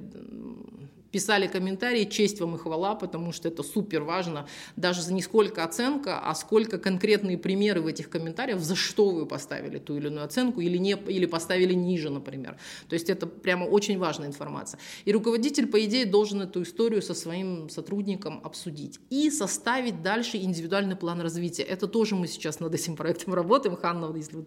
писали 1.15 1.47
комментарии, 1.47 2.07
честь 2.07 2.41
вам 2.41 2.57
и 2.57 2.59
хвала, 2.59 2.97
потому 2.97 3.31
что 3.31 3.47
это 3.47 3.63
супер 3.63 4.03
важно. 4.03 4.49
Даже 4.75 5.01
за 5.01 5.13
не 5.13 5.23
сколько 5.23 5.63
оценка, 5.63 6.19
а 6.19 6.35
сколько 6.35 6.77
конкретные 6.77 7.39
примеры 7.39 7.83
в 7.83 7.87
этих 7.87 8.11
комментариях, 8.11 8.59
за 8.59 8.75
что 8.75 9.11
вы 9.11 9.25
поставили 9.25 9.79
ту 9.79 9.97
или 9.97 10.09
иную 10.09 10.25
оценку 10.25 10.61
или, 10.61 10.77
не, 10.77 10.97
или 11.07 11.27
поставили 11.27 11.73
ниже, 11.73 12.11
например. 12.11 12.57
То 12.89 12.95
есть 12.95 13.11
это 13.11 13.29
прямо 13.29 13.65
очень 13.65 13.97
важная 13.97 14.27
информация. 14.27 14.81
И 15.05 15.13
руководитель, 15.13 15.69
по 15.69 15.85
идее, 15.85 16.05
должен 16.05 16.41
эту 16.41 16.63
историю 16.63 17.01
со 17.01 17.15
своим 17.15 17.69
сотрудником 17.69 18.41
обсудить 18.43 18.99
и 19.11 19.31
составить 19.31 20.03
дальше 20.03 20.39
индивидуальный 20.39 20.97
план 20.97 21.21
развития. 21.21 21.63
Это 21.63 21.87
тоже 21.87 22.17
мы 22.17 22.27
сейчас 22.27 22.59
над 22.59 22.75
этим 22.75 22.97
проектом 22.97 23.35
работаем. 23.35 23.77
Ханна, 23.77 24.13
если 24.17 24.45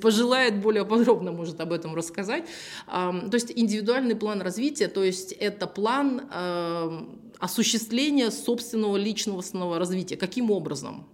пожелает 0.00 0.60
более 0.60 0.84
подробно, 0.84 1.32
может 1.32 1.60
об 1.60 1.72
этом 1.72 1.96
рассказать. 1.96 2.44
То 2.86 3.32
есть 3.32 3.52
индивидуальный 3.56 4.14
план 4.14 4.40
развития, 4.40 4.86
то 4.86 5.02
есть 5.02 5.32
это 5.32 5.66
план 5.66 5.95
план 5.96 6.22
э, 6.30 7.04
осуществления 7.38 8.30
собственного 8.30 8.96
личностного 8.96 9.78
развития. 9.78 10.16
Каким 10.16 10.50
образом? 10.50 11.06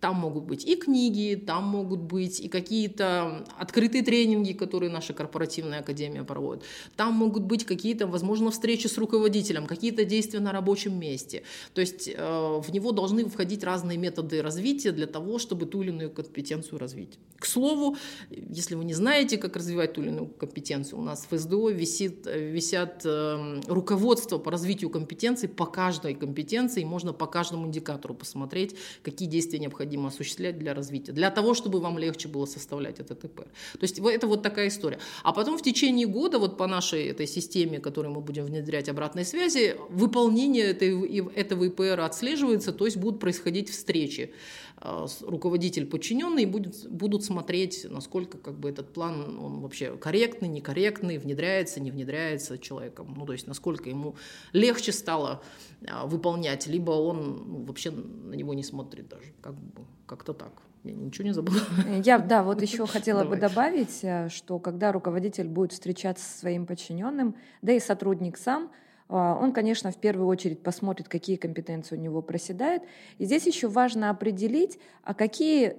Там 0.00 0.16
могут 0.16 0.44
быть 0.44 0.64
и 0.64 0.76
книги, 0.76 1.34
там 1.34 1.64
могут 1.64 2.00
быть 2.00 2.40
и 2.40 2.48
какие-то 2.48 3.44
открытые 3.58 4.02
тренинги, 4.02 4.52
которые 4.52 4.90
наша 4.90 5.14
корпоративная 5.14 5.80
академия 5.80 6.22
проводит. 6.22 6.64
Там 6.96 7.14
могут 7.14 7.44
быть 7.44 7.64
какие-то, 7.64 8.06
возможно, 8.06 8.50
встречи 8.50 8.88
с 8.88 8.98
руководителем, 8.98 9.66
какие-то 9.66 10.04
действия 10.04 10.40
на 10.40 10.52
рабочем 10.52 10.98
месте. 10.98 11.42
То 11.72 11.80
есть 11.80 12.08
э, 12.08 12.60
в 12.62 12.70
него 12.70 12.92
должны 12.92 13.24
входить 13.24 13.64
разные 13.64 13.96
методы 13.96 14.42
развития 14.42 14.92
для 14.92 15.06
того, 15.06 15.38
чтобы 15.38 15.66
ту 15.66 15.82
или 15.82 15.90
иную 15.90 16.10
компетенцию 16.10 16.78
развить. 16.78 17.18
К 17.38 17.46
слову, 17.46 17.96
если 18.30 18.74
вы 18.74 18.84
не 18.84 18.94
знаете, 18.94 19.38
как 19.38 19.56
развивать 19.56 19.94
ту 19.94 20.02
или 20.02 20.10
иную 20.10 20.26
компетенцию, 20.26 21.00
у 21.00 21.02
нас 21.02 21.26
в 21.30 21.38
СДО 21.38 21.70
висит, 21.70 22.26
висят 22.26 23.02
э, 23.04 23.60
руководства 23.66 24.38
по 24.38 24.50
развитию 24.50 24.90
компетенций 24.90 25.48
по 25.48 25.64
каждой 25.64 26.14
компетенции, 26.14 26.84
можно 26.84 27.12
по 27.12 27.26
каждому 27.26 27.66
индикатору 27.66 28.14
посмотреть, 28.14 28.76
какие 29.02 29.28
действия 29.28 29.58
необходимы 29.58 29.85
необходимо 29.86 30.08
осуществлять 30.08 30.58
для 30.58 30.74
развития, 30.74 31.12
для 31.12 31.30
того, 31.30 31.54
чтобы 31.54 31.80
вам 31.80 31.98
легче 31.98 32.28
было 32.28 32.46
составлять 32.46 33.00
этот 33.00 33.24
ИП. 33.24 33.36
То 33.36 33.82
есть 33.82 33.98
это 33.98 34.26
вот 34.26 34.42
такая 34.42 34.68
история. 34.68 34.98
А 35.22 35.32
потом 35.32 35.56
в 35.56 35.62
течение 35.62 36.06
года 36.06 36.38
вот 36.38 36.56
по 36.56 36.66
нашей 36.66 37.06
этой 37.08 37.26
системе, 37.26 37.78
которую 37.78 38.14
мы 38.14 38.20
будем 38.20 38.44
внедрять 38.44 38.88
обратной 38.88 39.24
связи, 39.24 39.76
выполнение 39.90 40.64
этой, 40.64 40.90
этого 41.34 41.64
ИПР 41.64 42.00
отслеживается, 42.00 42.72
то 42.72 42.86
есть 42.86 42.96
будут 42.96 43.20
происходить 43.20 43.70
встречи. 43.70 44.30
А, 44.78 45.06
руководитель 45.22 45.86
подчиненный 45.86 46.44
будут, 46.44 46.86
будут 46.88 47.24
смотреть, 47.24 47.86
насколько 47.88 48.36
как 48.36 48.58
бы 48.58 48.68
этот 48.68 48.92
план 48.92 49.38
он 49.38 49.60
вообще 49.60 49.96
корректный, 49.96 50.48
некорректный, 50.48 51.16
внедряется, 51.18 51.80
не 51.80 51.90
внедряется 51.90 52.58
человеком. 52.58 53.14
Ну, 53.16 53.24
то 53.24 53.32
есть 53.32 53.46
насколько 53.46 53.88
ему 53.88 54.16
легче 54.52 54.92
стало 54.92 55.42
а, 55.88 56.06
выполнять, 56.06 56.66
либо 56.66 56.90
он 56.90 57.44
ну, 57.48 57.64
вообще 57.64 57.90
на 57.90 58.34
него 58.34 58.52
не 58.52 58.62
смотрит 58.62 59.08
даже. 59.08 59.32
Как 59.40 59.54
бы, 59.54 59.82
как-то 60.06 60.34
так. 60.34 60.52
Я 60.84 60.92
ничего 60.92 61.24
не 61.24 61.32
забыла. 61.32 61.58
Я, 62.04 62.18
да, 62.18 62.42
вот 62.42 62.60
еще 62.62 62.86
хотела 62.86 63.24
бы 63.24 63.36
добавить, 63.36 64.00
э, 64.02 64.28
что 64.28 64.58
когда 64.58 64.92
руководитель 64.92 65.48
будет 65.48 65.72
встречаться 65.72 66.24
со 66.24 66.38
своим 66.38 66.66
подчиненным, 66.66 67.34
да 67.62 67.72
и 67.72 67.80
сотрудник 67.80 68.36
сам– 68.36 68.70
он, 69.08 69.52
конечно, 69.52 69.92
в 69.92 69.96
первую 69.96 70.26
очередь 70.26 70.62
посмотрит, 70.62 71.08
какие 71.08 71.36
компетенции 71.36 71.96
у 71.96 72.00
него 72.00 72.22
проседают. 72.22 72.82
И 73.18 73.24
здесь 73.24 73.46
еще 73.46 73.68
важно 73.68 74.10
определить, 74.10 74.78
а 75.04 75.14
какие 75.14 75.76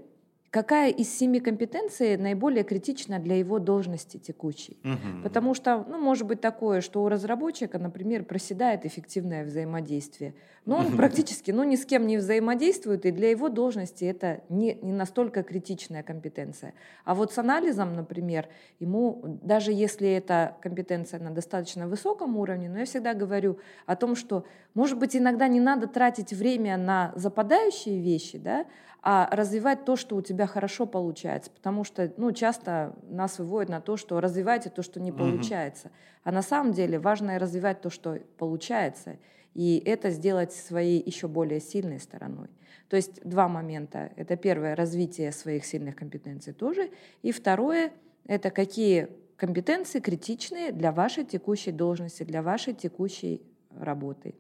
какая 0.52 0.92
из 0.92 1.16
семи 1.16 1.40
компетенций 1.40 2.18
наиболее 2.18 2.64
критична 2.64 3.20
для 3.20 3.38
его 3.38 3.60
должности 3.60 4.18
текущей. 4.18 4.78
Угу. 4.84 5.24
Потому 5.24 5.54
что, 5.54 5.86
ну, 5.88 5.98
может 5.98 6.26
быть 6.26 6.42
такое, 6.42 6.82
что 6.82 7.04
у 7.04 7.10
разработчика, 7.10 7.80
например, 7.80 8.24
проседает 8.24 8.86
эффективное 8.86 9.44
взаимодействие. 9.44 10.34
Но 10.66 10.78
он 10.80 10.98
практически 10.98 11.52
ну, 11.52 11.64
ни 11.64 11.78
с 11.78 11.86
кем 11.86 12.08
не 12.08 12.18
взаимодействует, 12.18 13.06
и 13.06 13.12
для 13.12 13.30
его 13.30 13.48
должности 13.48 14.04
это 14.04 14.42
не, 14.50 14.78
не 14.82 14.92
настолько 14.92 15.44
критичная 15.44 16.04
компетенция. 16.04 16.74
А 17.06 17.16
вот 17.16 17.32
с 17.32 17.38
анализом, 17.38 17.96
например, 17.96 18.50
ему, 18.80 19.40
даже 19.42 19.72
если 19.72 20.10
эта 20.10 20.58
компетенция 20.62 21.22
на 21.22 21.32
достаточно 21.32 21.88
высоком 21.88 22.36
уровне, 22.36 22.70
но 22.70 22.80
я 22.80 22.86
всегда 22.86 23.14
говорю 23.14 23.60
о 23.86 23.96
том, 23.96 24.16
что, 24.16 24.46
может 24.74 24.98
быть, 24.98 25.16
иногда 25.16 25.48
не 25.48 25.62
надо 25.62 25.88
тратить 25.88 26.34
время 26.34 26.76
на 26.76 27.14
западающие 27.16 28.02
вещи, 28.02 28.38
да, 28.38 28.66
а 29.10 29.30
развивать 29.32 29.86
то, 29.86 29.96
что 29.96 30.18
у 30.18 30.22
тебя 30.22 30.48
хорошо 30.48 30.86
получается. 30.86 31.50
Потому 31.50 31.86
что 31.86 32.12
ну, 32.18 32.34
часто 32.34 32.94
нас 33.10 33.40
выводят 33.40 33.70
на 33.70 33.80
то, 33.80 33.96
что 33.96 34.20
развивайте 34.20 34.70
то, 34.70 34.84
что 34.84 35.00
не 35.00 35.14
получается. 35.14 35.92
А 36.26 36.34
на 36.34 36.42
самом 36.42 36.74
деле 36.74 37.00
важно 37.00 37.40
развивать 37.40 37.80
то, 37.80 37.90
что 37.90 38.20
получается, 38.38 39.16
и 39.54 39.82
это 39.86 40.10
сделать 40.10 40.52
своей 40.52 41.02
еще 41.02 41.30
более 41.30 41.62
сильной 41.62 42.02
стороной. 42.02 42.50
То 42.90 42.98
есть 42.98 43.24
два 43.24 43.48
момента. 43.48 44.12
Это 44.18 44.36
первое, 44.36 44.76
развитие 44.76 45.32
своих 45.32 45.64
сильных 45.64 45.96
компетенций 45.96 46.52
тоже. 46.52 46.92
И 47.22 47.32
второе, 47.32 47.94
это 48.26 48.52
какие 48.52 49.08
компетенции 49.38 50.02
критичные 50.02 50.74
для 50.74 50.92
вашей 50.92 51.24
текущей 51.24 51.72
должности, 51.72 52.24
для 52.24 52.42
вашей 52.42 52.74
текущей 52.74 53.42
работы. 53.74 54.36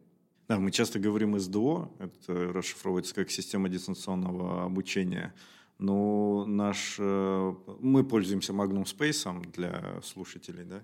Да, 0.47 0.59
мы 0.59 0.71
часто 0.71 0.99
говорим 0.99 1.37
СДО, 1.37 1.91
это 1.99 2.53
расшифровывается 2.53 3.13
как 3.13 3.29
система 3.29 3.67
дистанционного 3.67 4.63
обучения. 4.63 5.33
Но 5.77 6.45
наш, 6.45 6.95
э, 6.99 7.53
мы 7.79 8.03
пользуемся 8.05 8.53
Magnum 8.53 8.85
Space 8.85 9.51
для 9.51 10.01
слушателей, 10.03 10.63
да. 10.63 10.83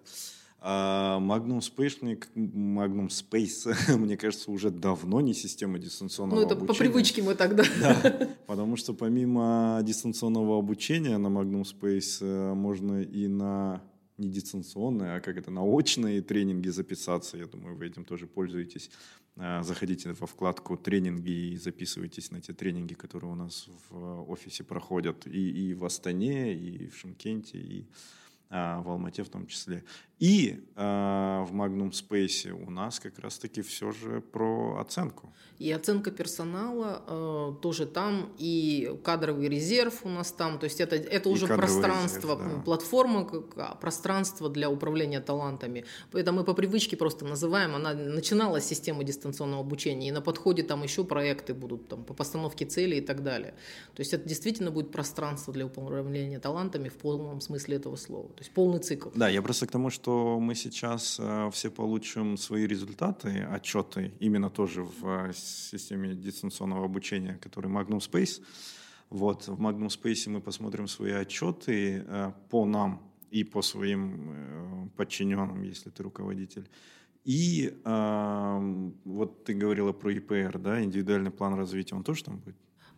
А 0.60 1.20
Magnum 1.20 1.60
Space, 1.60 2.00
Magnum 2.36 3.08
Space, 3.08 3.98
мне 3.98 4.18
кажется, 4.18 4.52
уже 4.52 4.70
давно 4.70 5.22
не 5.22 5.34
система 5.34 5.80
дистанционного 5.80 6.44
обучения. 6.44 6.56
Ну, 6.56 6.66
это 6.66 6.66
обучения. 6.66 6.90
по 6.90 6.94
привычке 6.94 7.22
мы 7.24 7.36
тогда. 7.36 7.64
Да, 7.82 8.30
потому 8.48 8.76
что 8.76 8.94
помимо 8.94 9.80
дистанционного 9.84 10.60
обучения 10.60 11.18
на 11.18 11.28
Magnum 11.28 11.64
Space 11.64 12.18
э, 12.22 12.54
можно 12.54 13.02
и 13.02 13.28
на 13.28 13.82
не 14.18 14.30
дистанционные, 14.30 15.16
а 15.16 15.20
как 15.20 15.38
это, 15.38 15.52
на 15.52 15.66
очные 15.66 16.22
тренинги 16.22 16.70
записаться. 16.70 17.38
Я 17.38 17.48
думаю, 17.48 17.76
вы 17.76 17.88
этим 17.88 18.06
тоже 18.06 18.28
пользуетесь. 18.28 18.92
А, 19.36 19.64
заходите 19.64 20.14
во 20.14 20.28
вкладку 20.28 20.78
«Тренинги» 20.78 21.54
и 21.54 21.58
записывайтесь 21.58 22.32
на 22.32 22.40
те 22.40 22.54
тренинги, 22.54 22.94
которые 22.94 23.32
у 23.32 23.36
нас 23.36 23.68
в 23.90 24.30
офисе 24.30 24.64
проходят 24.64 25.26
и, 25.26 25.70
и 25.70 25.74
в 25.74 25.86
Астане, 25.86 26.54
и 26.54 26.88
в 26.88 26.98
Шимкенте, 26.98 27.58
и 27.58 27.88
а, 28.50 28.82
в 28.82 28.90
Алмате 28.90 29.24
в 29.24 29.30
том 29.30 29.48
числе. 29.48 29.84
И 30.24 30.56
э, 30.78 30.82
в 30.82 31.54
Magnum 31.54 31.92
Space 31.92 32.50
у 32.50 32.72
нас 32.72 32.98
как 33.02 33.20
раз-таки 33.20 33.62
все 33.62 33.92
же 33.92 34.22
про 34.22 34.78
оценку. 34.80 35.34
И 35.60 35.70
оценка 35.70 36.12
персонала 36.12 37.04
э, 37.08 37.62
тоже 37.62 37.86
там, 37.86 38.32
и 38.38 38.98
кадровый 39.04 39.50
резерв 39.50 40.06
у 40.06 40.10
нас 40.10 40.32
там. 40.32 40.60
То 40.60 40.64
есть 40.64 40.80
это, 40.80 40.96
это 40.96 41.28
уже 41.28 41.46
пространство, 41.48 42.36
резерв, 42.36 42.56
да. 42.56 42.62
платформа, 42.62 43.30
а, 43.58 43.76
пространство 43.76 44.50
для 44.50 44.70
управления 44.70 45.20
талантами. 45.20 45.84
Это 46.14 46.32
мы 46.32 46.46
по 46.46 46.54
привычке 46.54 46.96
просто 46.96 47.26
называем. 47.26 47.76
Она 47.76 47.94
начинала 47.94 48.62
с 48.62 48.66
системы 48.66 49.04
дистанционного 49.04 49.60
обучения, 49.60 50.08
и 50.08 50.12
на 50.12 50.22
подходе 50.22 50.64
там 50.64 50.84
еще 50.84 51.04
проекты 51.04 51.54
будут 51.54 51.90
там, 51.90 52.06
по 52.06 52.14
постановке 52.14 52.66
целей 52.66 53.00
и 53.00 53.02
так 53.02 53.24
далее. 53.24 53.56
То 53.94 54.00
есть 54.00 54.14
это 54.14 54.30
действительно 54.30 54.72
будет 54.72 54.92
пространство 54.92 55.54
для 55.54 55.66
управления 55.66 56.40
талантами 56.40 56.88
в 56.88 56.94
полном 56.94 57.42
смысле 57.42 57.76
этого 57.76 57.98
слова. 57.98 58.30
То 58.30 58.40
есть 58.40 58.52
полный 58.52 58.80
цикл. 58.80 59.10
Да, 59.16 59.28
я 59.28 59.42
просто 59.42 59.68
к 59.68 59.72
тому, 59.72 59.90
что 59.90 60.13
что 60.14 60.40
мы 60.40 60.56
сейчас 60.56 61.20
э, 61.20 61.50
все 61.52 61.70
получим 61.72 62.38
свои 62.38 62.68
результаты, 62.68 63.48
отчеты, 63.56 64.12
именно 64.20 64.50
тоже 64.50 64.84
в 64.84 65.06
э, 65.06 65.34
системе 65.34 66.14
дистанционного 66.14 66.86
обучения, 66.86 67.40
который 67.42 67.72
Magnum 67.72 68.00
Space. 68.00 68.42
Вот, 69.10 69.48
в 69.48 69.60
Magnum 69.60 69.88
Space 69.88 70.30
мы 70.30 70.40
посмотрим 70.42 70.88
свои 70.88 71.12
отчеты 71.14 72.04
э, 72.08 72.32
по 72.50 72.66
нам 72.66 73.02
и 73.32 73.44
по 73.44 73.62
своим 73.62 74.92
подчиненным, 74.98 75.64
если 75.64 75.90
ты 75.90 76.04
руководитель. 76.04 76.70
И 77.26 77.74
э, 77.86 78.84
вот 79.06 79.46
ты 79.46 79.56
говорила 79.56 79.94
про 79.94 80.12
ИПР, 80.12 80.60
да, 80.60 80.84
индивидуальный 80.84 81.32
план 81.32 81.56
развития, 81.56 81.96
он 81.96 82.04
тоже 82.04 82.24
там 82.24 82.38
будет? 82.38 82.56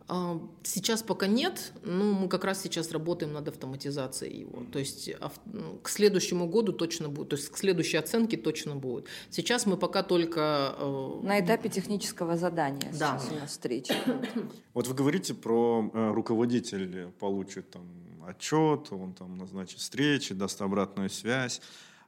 А, 0.08 0.40
сейчас 0.62 1.02
пока 1.02 1.26
нет, 1.26 1.72
но 1.82 2.04
мы 2.12 2.28
как 2.28 2.44
раз 2.44 2.62
сейчас 2.62 2.92
работаем 2.92 3.32
над 3.32 3.48
автоматизацией 3.48 4.40
его. 4.40 4.62
То 4.72 4.78
есть 4.78 5.10
ну, 5.46 5.78
к 5.82 5.88
следующему 5.88 6.46
году 6.48 6.72
точно 6.72 7.08
будет, 7.08 7.30
то 7.30 7.36
есть 7.36 7.48
к 7.48 7.56
следующей 7.56 7.96
оценке 7.96 8.36
точно 8.36 8.76
будет. 8.76 9.06
Сейчас 9.30 9.66
мы 9.66 9.76
пока 9.76 10.02
только... 10.02 10.74
Э, 10.78 11.20
На 11.22 11.40
этапе 11.40 11.68
технического 11.68 12.36
задания 12.36 12.92
да. 12.92 13.18
сейчас 13.18 13.32
у 13.32 13.34
нас 13.40 13.50
встреча. 13.50 13.94
Вот 14.74 14.86
вы 14.86 14.94
говорите 14.94 15.34
про 15.34 15.90
э, 15.92 16.12
руководитель 16.12 17.08
получит 17.18 17.70
там 17.70 17.82
отчет, 18.26 18.88
он 18.92 19.14
там 19.14 19.36
назначит 19.38 19.78
встречи, 19.78 20.34
даст 20.34 20.60
обратную 20.60 21.10
связь. 21.10 21.60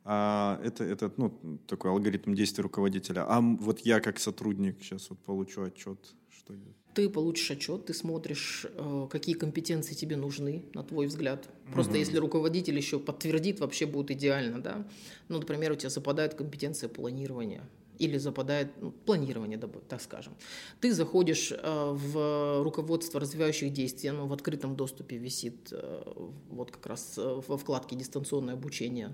А 0.05 0.61
это, 0.63 0.85
это 0.85 1.13
ну, 1.17 1.31
такой 1.67 1.91
алгоритм 1.91 2.35
действия 2.35 2.63
руководителя. 2.63 3.25
А 3.29 3.41
вот 3.41 3.81
я 3.81 4.01
как 4.01 4.19
сотрудник 4.19 4.83
сейчас 4.83 5.11
вот 5.11 5.19
получу 5.19 5.63
отчет, 5.63 5.99
что? 6.31 6.55
Ты 6.99 7.09
получишь 7.09 7.49
отчет, 7.53 7.87
ты 7.87 7.95
смотришь, 7.95 8.67
э, 8.75 9.07
какие 9.09 9.37
компетенции 9.37 9.95
тебе 9.95 10.17
нужны, 10.17 10.65
на 10.75 10.83
твой 10.83 11.07
взгляд. 11.07 11.49
Просто 11.73 11.93
угу. 11.93 12.01
если 12.01 12.17
руководитель 12.17 12.77
еще 12.77 12.99
подтвердит, 12.99 13.61
вообще 13.61 13.87
будет 13.87 14.11
идеально, 14.11 14.61
да. 14.61 14.85
Ну, 15.29 15.39
например, 15.39 15.71
у 15.71 15.77
тебя 15.77 15.91
западает 15.91 16.35
компетенция 16.35 16.89
планирования 16.89 17.63
или 17.99 18.19
западает 18.19 18.69
ну, 18.81 18.91
планирование, 18.91 19.59
так 19.89 20.01
скажем. 20.01 20.35
Ты 20.81 20.93
заходишь 20.93 21.53
э, 21.53 21.91
в 21.93 22.63
руководство 22.63 23.21
развивающих 23.21 23.73
действий, 23.73 24.11
оно 24.11 24.27
в 24.27 24.33
открытом 24.33 24.77
доступе 24.77 25.17
висит, 25.17 25.69
э, 25.73 26.03
вот 26.51 26.71
как 26.71 26.87
раз 26.87 27.15
э, 27.19 27.41
во 27.49 27.57
вкладке 27.57 27.97
дистанционное 27.97 28.55
обучение. 28.55 29.11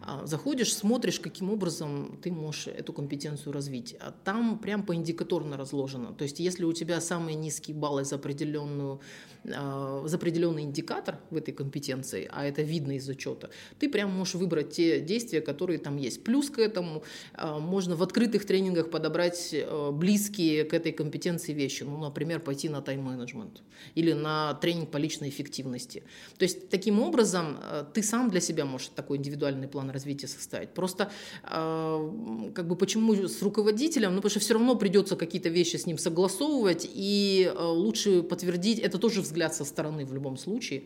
А, 0.00 0.26
заходишь, 0.26 0.74
смотришь, 0.74 1.20
каким 1.20 1.50
образом 1.50 2.18
ты 2.22 2.32
можешь 2.32 2.68
эту 2.68 2.92
компетенцию 2.92 3.52
развить. 3.52 3.96
А 4.00 4.12
там 4.24 4.58
прям 4.58 4.82
по 4.82 4.94
индикаторно 4.94 5.56
разложено. 5.56 6.12
То 6.12 6.24
есть 6.24 6.40
если 6.40 6.64
у 6.64 6.72
тебя 6.72 7.00
самые 7.00 7.34
низкие 7.36 7.76
баллы 7.76 8.04
за 8.04 8.16
определенную 8.16 9.00
за 9.44 10.16
определенный 10.16 10.62
индикатор 10.62 11.18
в 11.30 11.36
этой 11.36 11.52
компетенции, 11.52 12.30
а 12.32 12.44
это 12.44 12.62
видно 12.62 12.92
из 12.92 13.08
учета, 13.08 13.50
ты 13.80 13.88
прям 13.88 14.12
можешь 14.12 14.36
выбрать 14.36 14.70
те 14.70 15.00
действия, 15.00 15.40
которые 15.40 15.80
там 15.80 15.96
есть. 15.96 16.22
Плюс 16.22 16.48
к 16.48 16.60
этому 16.60 17.02
можно 17.36 17.96
в 17.96 18.02
открытом 18.04 18.21
открытых 18.22 18.46
тренингах 18.46 18.90
подобрать 18.90 19.50
э, 19.52 19.90
близкие 19.90 20.64
к 20.64 20.74
этой 20.74 20.92
компетенции 20.92 21.52
вещи. 21.52 21.82
Ну, 21.82 21.98
например, 21.98 22.40
пойти 22.40 22.68
на 22.68 22.80
тайм-менеджмент 22.80 23.62
или 23.96 24.12
на 24.12 24.54
тренинг 24.54 24.90
по 24.90 24.98
личной 24.98 25.28
эффективности. 25.28 26.04
То 26.38 26.44
есть 26.44 26.68
таким 26.68 27.00
образом 27.00 27.58
э, 27.60 27.84
ты 27.92 28.02
сам 28.02 28.30
для 28.30 28.40
себя 28.40 28.64
можешь 28.64 28.88
такой 28.94 29.16
индивидуальный 29.18 29.66
план 29.66 29.90
развития 29.90 30.28
составить. 30.28 30.70
Просто 30.70 31.10
э, 31.42 32.50
как 32.54 32.68
бы 32.68 32.76
почему 32.76 33.14
с 33.14 33.42
руководителем? 33.42 34.10
Ну, 34.10 34.16
потому 34.16 34.30
что 34.30 34.40
все 34.40 34.54
равно 34.54 34.76
придется 34.76 35.16
какие-то 35.16 35.48
вещи 35.48 35.76
с 35.76 35.86
ним 35.86 35.98
согласовывать 35.98 36.88
и 36.94 37.52
лучше 37.58 38.22
подтвердить, 38.22 38.78
это 38.78 38.98
тоже 38.98 39.20
взгляд 39.20 39.54
со 39.54 39.64
стороны 39.64 40.04
в 40.04 40.14
любом 40.14 40.36
случае, 40.36 40.82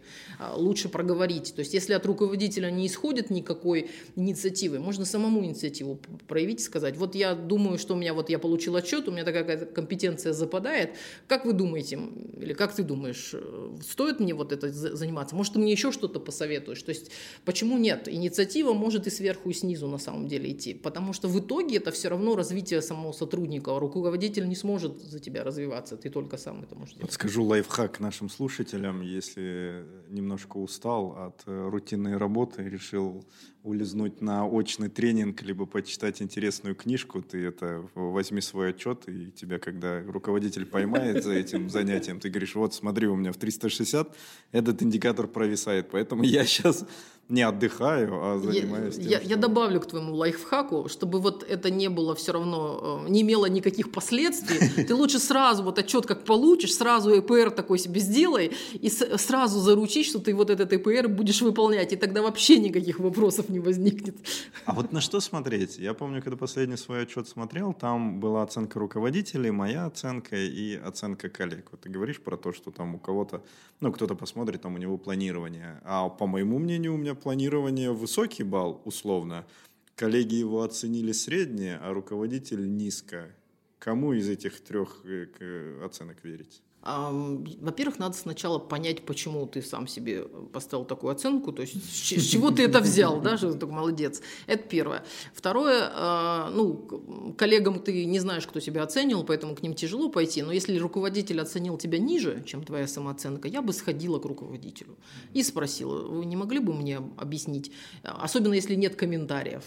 лучше 0.55 0.89
проговорить. 0.89 1.55
То 1.55 1.61
есть 1.61 1.75
если 1.75 1.93
от 1.95 2.07
руководителя 2.07 2.71
не 2.71 2.87
исходит 2.87 3.31
никакой 3.31 3.91
инициативы, 4.17 4.79
можно 4.79 5.05
самому 5.05 5.45
инициативу 5.45 5.99
проявить 6.27 6.61
и 6.61 6.65
сказать, 6.65 6.97
вот 6.97 7.15
я 7.15 7.26
я 7.27 7.35
думаю, 7.35 7.79
что 7.79 7.95
у 7.95 7.97
меня 7.97 8.15
вот 8.15 8.31
я 8.31 8.39
получил 8.39 8.77
отчет, 8.77 9.09
у 9.09 9.13
меня 9.13 9.25
такая 9.25 9.67
компетенция 9.67 10.33
западает. 10.33 10.97
Как 11.27 11.45
вы 11.45 11.53
думаете, 11.53 11.99
или 12.41 12.53
как 12.53 12.75
ты 12.75 12.83
думаешь, 12.83 13.31
э, 13.33 13.77
стоит 13.83 14.21
мне 14.21 14.35
вот 14.35 14.53
это 14.53 14.71
заниматься? 14.71 15.35
Может, 15.35 15.55
ты 15.55 15.59
мне 15.59 15.73
еще 15.73 15.93
что-то 15.93 16.21
посоветуешь? 16.21 16.83
То 16.83 16.91
есть, 16.91 17.11
почему 17.45 17.79
нет? 17.79 18.09
Инициатива 18.09 18.73
может 18.73 19.07
и 19.07 19.11
сверху, 19.11 19.51
и 19.51 19.53
снизу 19.53 19.89
на 19.89 19.99
самом 19.99 20.29
деле 20.29 20.53
идти. 20.53 20.75
Потому 20.75 21.13
что 21.13 21.29
в 21.29 21.39
итоге 21.39 21.77
это 21.77 21.91
все 21.91 22.09
равно 22.09 22.37
развитие 22.37 22.83
самого 22.83 23.13
сотрудника. 23.13 23.79
Руководитель 23.79 24.49
не 24.49 24.57
сможет 24.57 24.99
за 24.99 25.19
тебя 25.19 25.45
развиваться, 25.45 25.97
ты 25.97 26.11
только 26.11 26.37
сам 26.37 26.63
это 26.63 26.75
можешь 26.75 26.95
делать. 26.95 27.13
Скажу 27.13 27.45
лайфхак 27.45 28.01
нашим 28.01 28.29
слушателям, 28.29 29.03
если 29.03 29.85
немножко 30.09 30.59
устал 30.59 31.17
от 31.17 31.43
э, 31.47 31.69
рутинной 31.69 32.17
работы, 32.17 32.63
решил 32.63 33.25
улизнуть 33.67 34.21
на 34.21 34.47
очный 34.47 34.89
тренинг, 34.89 35.43
либо 35.43 35.67
почитать 35.67 36.23
интересную 36.23 36.77
книжку, 36.77 37.21
ты 37.21 37.45
это 37.45 37.85
возьми 37.95 38.41
свой 38.41 38.71
отчет, 38.71 39.09
и 39.09 39.33
тебя, 39.33 39.59
когда 39.59 40.03
руководитель 40.03 40.67
поймает 40.67 41.25
за 41.25 41.35
этим 41.35 41.69
занятием, 41.77 42.21
ты 42.21 42.31
говоришь, 42.31 42.55
вот 42.55 42.75
смотри, 42.75 43.09
у 43.09 43.17
меня 43.17 43.33
в 43.33 43.37
360 43.37 44.17
этот 44.53 44.83
индикатор 44.83 45.27
провисает, 45.27 45.91
поэтому 45.91 46.23
я 46.23 46.45
сейчас 46.45 46.87
не 47.29 47.43
отдыхаю, 47.43 48.23
а 48.23 48.39
занимаюсь 48.39 48.95
я, 48.97 49.03
тем, 49.03 49.11
я, 49.11 49.19
что... 49.19 49.29
я 49.29 49.37
добавлю 49.37 49.81
к 49.81 49.87
твоему 49.87 50.15
лайфхаку, 50.15 50.89
чтобы 50.89 51.21
вот 51.21 51.43
это 51.43 51.71
не 51.71 51.89
было 51.89 52.15
все 52.15 52.33
равно, 52.33 53.03
э, 53.07 53.11
не 53.11 53.23
имело 53.23 53.47
никаких 53.47 53.91
последствий. 53.91 54.85
Ты 54.85 54.95
лучше 54.95 55.19
сразу 55.19 55.65
вот 55.65 55.79
отчет 55.79 56.07
как 56.07 56.25
получишь, 56.25 56.75
сразу 56.75 57.19
ЭПР 57.19 57.51
такой 57.51 57.79
себе 57.79 58.01
сделай 58.01 58.53
и 58.75 58.89
сразу 58.89 59.59
заручись, 59.59 60.07
что 60.07 60.21
ты 60.21 60.35
вот 60.35 60.51
этот 60.51 60.73
ЭПР 60.73 61.09
будешь 61.09 61.43
выполнять, 61.43 61.93
и 61.93 61.97
тогда 61.97 62.23
вообще 62.23 62.59
никаких 62.59 63.01
вопросов 63.01 63.49
не 63.49 63.59
возникнет. 63.59 64.17
А 64.65 64.73
вот 64.73 64.93
на 64.93 65.01
что 65.01 65.19
смотреть? 65.21 65.79
Я 65.79 65.95
помню, 65.95 66.23
когда 66.23 66.37
последний 66.37 66.77
свой 66.77 67.03
отчет 67.03 67.29
смотрел, 67.29 67.73
там 67.73 68.21
была 68.21 68.45
оценка 68.45 68.79
руководителей, 68.79 69.51
моя 69.51 69.87
оценка 69.87 70.37
и 70.37 70.77
оценка 70.77 71.29
коллег. 71.29 71.67
Вот 71.73 71.81
ты 71.81 71.89
говоришь 71.89 72.21
про 72.21 72.37
то, 72.37 72.53
что 72.53 72.71
там 72.71 72.95
у 72.95 72.99
кого-то, 72.99 73.43
ну, 73.81 73.93
кто-то 73.93 74.15
посмотрит, 74.15 74.63
там 74.63 74.75
у 74.75 74.79
него 74.79 74.97
планирование. 74.97 75.81
А 75.85 76.09
по 76.09 76.27
моему 76.27 76.59
мнению, 76.61 76.95
у 76.95 76.97
меня 76.97 77.16
планирования 77.17 77.91
высокий 77.91 78.45
балл, 78.45 78.81
условно, 78.85 79.47
коллеги 79.95 80.37
его 80.37 80.63
оценили 80.63 81.13
среднее, 81.13 81.79
а 81.79 81.93
руководитель 81.93 82.77
низко. 82.77 83.35
Кому 83.79 84.13
из 84.13 84.29
этих 84.29 84.61
трех 84.61 85.03
э, 85.05 85.83
оценок 85.85 86.23
верить? 86.25 86.63
Во-первых, 86.87 87.99
надо 87.99 88.17
сначала 88.17 88.59
понять, 88.59 89.03
почему 89.03 89.47
ты 89.47 89.63
сам 89.63 89.89
себе 89.89 90.23
поставил 90.53 90.85
такую 90.85 91.13
оценку, 91.13 91.53
то 91.53 91.63
есть 91.63 91.75
с 91.75 92.25
чего 92.27 92.51
ты 92.51 92.65
это 92.65 92.81
взял, 92.81 93.21
да, 93.21 93.37
что 93.37 93.53
ты 93.53 93.59
такой 93.59 93.75
молодец. 93.75 94.23
Это 94.47 94.63
первое. 94.63 95.05
Второе, 95.35 95.91
а, 95.93 96.51
ну, 96.51 97.35
коллегам 97.37 97.81
ты 97.81 98.05
не 98.05 98.21
знаешь, 98.21 98.47
кто 98.47 98.61
тебя 98.61 98.83
оценил, 98.83 99.25
поэтому 99.25 99.57
к 99.57 99.63
ним 99.63 99.75
тяжело 99.75 100.09
пойти, 100.09 100.43
но 100.43 100.53
если 100.53 100.79
руководитель 100.79 101.41
оценил 101.41 101.77
тебя 101.77 101.99
ниже, 101.99 102.43
чем 102.47 102.63
твоя 102.65 102.87
самооценка, 102.87 103.49
я 103.49 103.63
бы 103.63 103.73
сходила 103.73 104.19
к 104.19 104.25
руководителю 104.25 104.97
и 105.33 105.43
спросила, 105.43 106.07
вы 106.07 106.25
не 106.25 106.37
могли 106.37 106.59
бы 106.59 106.73
мне 106.73 106.99
объяснить, 107.17 107.73
особенно 108.03 108.55
если 108.55 108.75
нет 108.75 108.97
комментариев, 108.97 109.65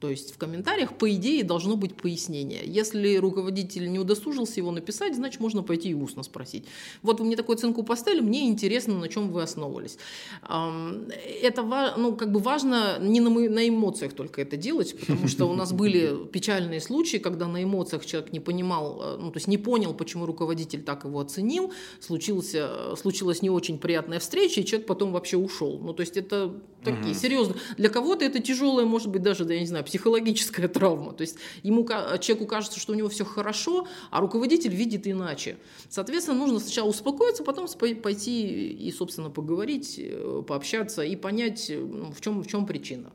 то 0.00 0.08
есть 0.08 0.34
в 0.34 0.38
комментариях, 0.38 0.94
по 0.94 1.10
идее, 1.10 1.44
должно 1.44 1.76
быть 1.76 1.94
пояснение. 1.94 2.62
Если 2.64 3.16
руководитель 3.16 3.92
не 3.92 3.98
удосужился 3.98 4.58
его 4.58 4.70
написать, 4.70 5.14
значит, 5.14 5.40
можно 5.40 5.62
пойти 5.62 5.90
и 5.90 5.94
устно 5.94 6.22
спросить. 6.22 6.64
Вот 7.02 7.20
вы 7.20 7.26
мне 7.26 7.36
такую 7.36 7.56
оценку 7.56 7.82
поставили, 7.82 8.20
мне 8.20 8.48
интересно, 8.48 8.98
на 8.98 9.08
чем 9.08 9.30
вы 9.30 9.42
основывались. 9.42 9.98
Это 10.42 11.94
ну, 11.98 12.16
как 12.16 12.32
бы 12.32 12.40
важно 12.40 12.98
не 12.98 13.20
на, 13.20 13.68
эмоциях 13.68 14.14
только 14.14 14.40
это 14.40 14.56
делать, 14.56 14.98
потому 14.98 15.28
что 15.28 15.44
у 15.44 15.52
нас 15.52 15.72
были 15.72 16.26
печальные 16.32 16.80
случаи, 16.80 17.18
когда 17.18 17.46
на 17.46 17.62
эмоциях 17.62 18.06
человек 18.06 18.32
не 18.32 18.40
понимал, 18.40 19.00
э, 19.02 19.16
ну, 19.20 19.30
то 19.30 19.36
есть 19.36 19.48
не 19.48 19.58
понял, 19.58 19.92
почему 19.92 20.24
руководитель 20.24 20.82
так 20.82 21.04
его 21.04 21.20
оценил, 21.20 21.72
случился, 22.00 22.96
случилась 22.96 23.42
не 23.42 23.50
очень 23.50 23.78
приятная 23.78 24.18
встреча, 24.18 24.62
и 24.62 24.64
человек 24.64 24.86
потом 24.86 25.12
вообще 25.12 25.36
ушел. 25.36 25.78
Ну, 25.78 25.92
то 25.92 26.00
есть 26.00 26.16
это 26.16 26.54
такие 26.84 27.12
угу. 27.12 27.20
серьезно. 27.20 27.54
Для 27.76 27.88
кого-то 27.88 28.24
это 28.24 28.40
тяжелое, 28.40 28.84
может 28.84 29.08
быть, 29.08 29.22
даже, 29.22 29.44
да, 29.44 29.54
я 29.54 29.60
не 29.60 29.66
знаю, 29.66 29.84
психологическая 29.84 30.68
травма. 30.68 31.12
То 31.12 31.22
есть 31.22 31.36
ему, 31.62 31.86
человеку 31.86 32.46
кажется, 32.46 32.80
что 32.80 32.92
у 32.92 32.96
него 32.96 33.08
все 33.08 33.24
хорошо, 33.24 33.86
а 34.10 34.20
руководитель 34.20 34.74
видит 34.74 35.06
иначе. 35.06 35.56
Соответственно, 35.88 36.38
нужно 36.38 36.60
сначала 36.60 36.88
успокоиться, 36.88 37.44
потом 37.44 37.66
пойти 38.02 38.70
и, 38.72 38.92
собственно, 38.92 39.30
поговорить, 39.30 39.96
э, 39.98 40.42
пообщаться 40.46 41.02
и 41.02 41.16
понять, 41.16 41.70
ну, 41.70 42.12
в, 42.12 42.20
чем, 42.20 42.42
в 42.42 42.46
чем 42.46 42.66
причина. 42.66 43.12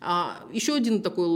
А 0.00 0.44
еще 0.52 0.74
один 0.74 1.02
такой, 1.02 1.26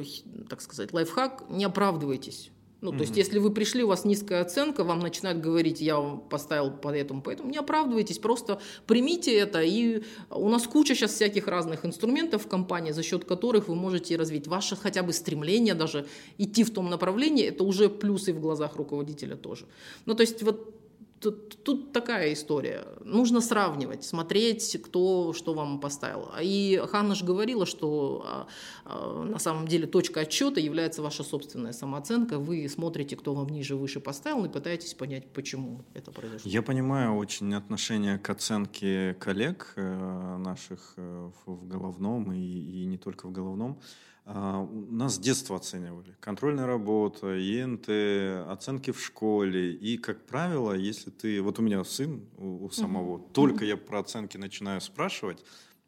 э, 0.00 0.04
так 0.48 0.60
сказать, 0.60 0.92
лайфхак– 0.92 1.44
не 1.50 1.64
оправдывайтесь. 1.64 2.50
Ну, 2.84 2.92
то 2.92 3.00
есть, 3.00 3.16
если 3.16 3.38
вы 3.38 3.50
пришли, 3.50 3.82
у 3.82 3.86
вас 3.86 4.04
низкая 4.04 4.42
оценка, 4.42 4.84
вам 4.84 5.00
начинают 5.00 5.40
говорить, 5.40 5.80
я 5.80 5.96
вам 5.96 6.20
поставил 6.20 6.70
по 6.70 6.88
этому, 6.88 7.22
поэтому 7.22 7.48
не 7.48 7.56
оправдывайтесь, 7.56 8.18
просто 8.18 8.60
примите 8.86 9.34
это. 9.34 9.62
И 9.62 10.02
у 10.28 10.50
нас 10.50 10.66
куча 10.66 10.94
сейчас 10.94 11.14
всяких 11.14 11.48
разных 11.48 11.86
инструментов 11.86 12.44
в 12.44 12.46
компании, 12.46 12.92
за 12.92 13.02
счет 13.02 13.24
которых 13.24 13.68
вы 13.68 13.74
можете 13.74 14.16
развить 14.16 14.46
ваше 14.46 14.76
хотя 14.76 15.02
бы 15.02 15.14
стремление 15.14 15.72
даже 15.72 16.06
идти 16.36 16.62
в 16.62 16.74
том 16.74 16.90
направлении, 16.90 17.46
это 17.46 17.64
уже 17.64 17.88
плюсы 17.88 18.34
в 18.34 18.40
глазах 18.40 18.76
руководителя 18.76 19.36
тоже. 19.36 19.64
Ну, 20.04 20.14
то 20.14 20.20
есть, 20.20 20.42
вот 20.42 20.83
Тут, 21.20 21.62
тут 21.62 21.92
такая 21.92 22.32
история. 22.32 22.86
Нужно 23.00 23.40
сравнивать, 23.40 24.04
смотреть, 24.04 24.78
кто 24.84 25.32
что 25.32 25.54
вам 25.54 25.80
поставил. 25.80 26.30
И 26.40 26.82
Ханна 26.90 27.14
же 27.14 27.24
говорила, 27.24 27.64
что 27.66 28.24
а, 28.26 28.46
а, 28.84 29.24
на 29.24 29.38
самом 29.38 29.66
деле 29.66 29.86
точка 29.86 30.20
отчета 30.20 30.60
является 30.60 31.02
ваша 31.02 31.24
собственная 31.24 31.72
самооценка. 31.72 32.38
Вы 32.38 32.68
смотрите, 32.68 33.16
кто 33.16 33.34
вам 33.34 33.48
ниже, 33.48 33.76
выше 33.76 34.00
поставил, 34.00 34.44
и 34.44 34.48
пытаетесь 34.48 34.94
понять, 34.94 35.30
почему 35.32 35.84
это 35.94 36.10
произошло. 36.10 36.50
Я 36.50 36.62
понимаю 36.62 37.16
очень 37.16 37.54
отношение 37.54 38.18
к 38.18 38.28
оценке 38.28 39.14
коллег 39.14 39.72
э, 39.76 40.36
наших 40.38 40.94
э, 40.96 41.30
в 41.46 41.66
головном 41.66 42.32
и, 42.32 42.38
и 42.38 42.84
не 42.84 42.98
только 42.98 43.26
в 43.28 43.32
головном. 43.32 43.80
А, 44.26 44.66
нас 44.90 45.16
с 45.16 45.18
детства 45.18 45.56
оценивали. 45.56 46.16
Контрольная 46.20 46.66
работа, 46.66 47.34
ЕНТ, 47.34 48.48
оценки 48.48 48.90
в 48.90 49.04
школе. 49.04 49.72
И, 49.72 49.98
как 49.98 50.24
правило, 50.24 50.72
если 50.72 51.10
ты... 51.10 51.42
Вот 51.42 51.58
у 51.58 51.62
меня 51.62 51.84
сын 51.84 52.24
у, 52.38 52.64
у 52.64 52.70
самого. 52.70 53.18
Uh-huh. 53.18 53.32
Только 53.32 53.64
uh-huh. 53.64 53.68
я 53.68 53.76
про 53.76 54.00
оценки 54.00 54.38
начинаю 54.38 54.80
спрашивать, 54.80 55.44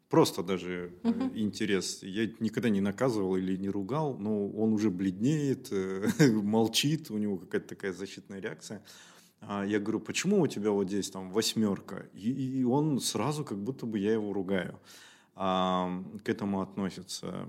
просто 0.09 0.43
даже 0.43 0.93
uh-huh. 1.01 1.35
интерес. 1.35 2.03
Я 2.03 2.29
никогда 2.39 2.69
не 2.69 2.81
наказывал 2.81 3.37
или 3.37 3.57
не 3.57 3.69
ругал, 3.69 4.15
но 4.19 4.47
он 4.49 4.73
уже 4.73 4.91
бледнеет, 4.91 5.69
э, 5.71 6.07
молчит, 6.31 7.09
у 7.09 7.17
него 7.17 7.37
какая-то 7.37 7.69
такая 7.69 7.91
защитная 7.91 8.39
реакция. 8.39 8.83
А 9.41 9.65
я 9.65 9.79
говорю, 9.79 9.99
почему 9.99 10.41
у 10.41 10.47
тебя 10.47 10.69
вот 10.69 10.87
здесь 10.87 11.09
там 11.09 11.31
восьмерка? 11.31 12.05
И, 12.13 12.59
и 12.59 12.63
он 12.63 12.99
сразу 12.99 13.43
как 13.43 13.57
будто 13.57 13.87
бы 13.87 13.97
я 13.97 14.13
его 14.13 14.31
ругаю 14.31 14.79
к 15.37 16.29
этому 16.29 16.61
относятся. 16.61 17.47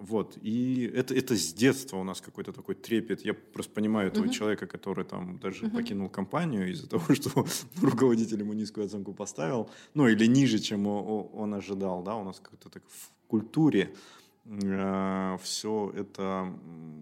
Вот. 0.00 0.38
И 0.42 0.90
это, 0.94 1.14
это 1.14 1.34
с 1.34 1.52
детства 1.52 1.96
у 1.96 2.04
нас 2.04 2.20
какой-то 2.20 2.52
такой 2.52 2.76
трепет. 2.76 3.24
Я 3.24 3.34
просто 3.34 3.72
понимаю 3.72 4.08
этого 4.08 4.26
uh-huh. 4.26 4.32
человека, 4.32 4.66
который 4.66 5.04
там 5.04 5.38
даже 5.38 5.66
uh-huh. 5.66 5.74
покинул 5.74 6.08
компанию 6.08 6.70
из-за 6.70 6.88
того, 6.90 7.14
что 7.14 7.44
руководитель 7.82 8.38
ему 8.40 8.52
низкую 8.52 8.86
оценку 8.86 9.12
поставил, 9.12 9.68
ну 9.94 10.06
или 10.06 10.26
ниже, 10.26 10.58
чем 10.60 10.86
он 10.86 11.54
ожидал. 11.54 12.04
Да? 12.04 12.14
У 12.14 12.24
нас 12.24 12.40
как-то 12.40 12.68
так 12.68 12.82
в 12.86 13.10
культуре 13.28 13.80
э, 13.80 13.96
все 14.44 15.92
это 15.96 16.52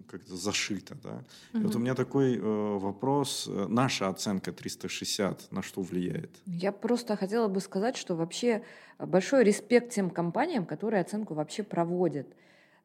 как-то 0.07 0.35
зашито. 0.35 0.95
Да? 1.03 1.23
Угу. 1.53 1.63
вот 1.63 1.75
у 1.75 1.79
меня 1.79 1.95
такой 1.95 2.37
э, 2.37 2.41
вопрос. 2.41 3.49
Наша 3.67 4.07
оценка 4.07 4.51
360 4.51 5.51
на 5.51 5.61
что 5.61 5.81
влияет? 5.81 6.29
Я 6.45 6.71
просто 6.71 7.15
хотела 7.15 7.47
бы 7.47 7.59
сказать, 7.59 7.97
что 7.97 8.15
вообще 8.15 8.63
большой 8.97 9.43
респект 9.43 9.91
тем 9.91 10.09
компаниям, 10.09 10.65
которые 10.65 11.01
оценку 11.01 11.33
вообще 11.33 11.63
проводят. 11.63 12.27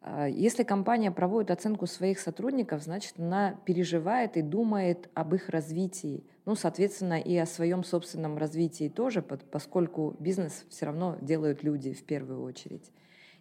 А, 0.01 0.27
если 0.27 0.63
компания 0.63 1.11
проводит 1.11 1.51
оценку 1.51 1.87
своих 1.87 2.19
сотрудников, 2.19 2.83
значит, 2.83 3.15
она 3.19 3.57
переживает 3.65 4.37
и 4.37 4.43
думает 4.43 5.11
об 5.15 5.35
их 5.35 5.49
развитии. 5.49 6.25
Ну, 6.45 6.55
соответственно, 6.55 7.21
и 7.21 7.37
о 7.37 7.47
своем 7.47 7.85
собственном 7.85 8.39
развитии 8.39 8.89
тоже, 8.89 9.23
поскольку 9.23 10.17
бизнес 10.19 10.65
все 10.71 10.87
равно 10.87 11.19
делают 11.21 11.63
люди 11.63 11.93
в 11.93 12.05
первую 12.05 12.43
очередь. 12.43 12.91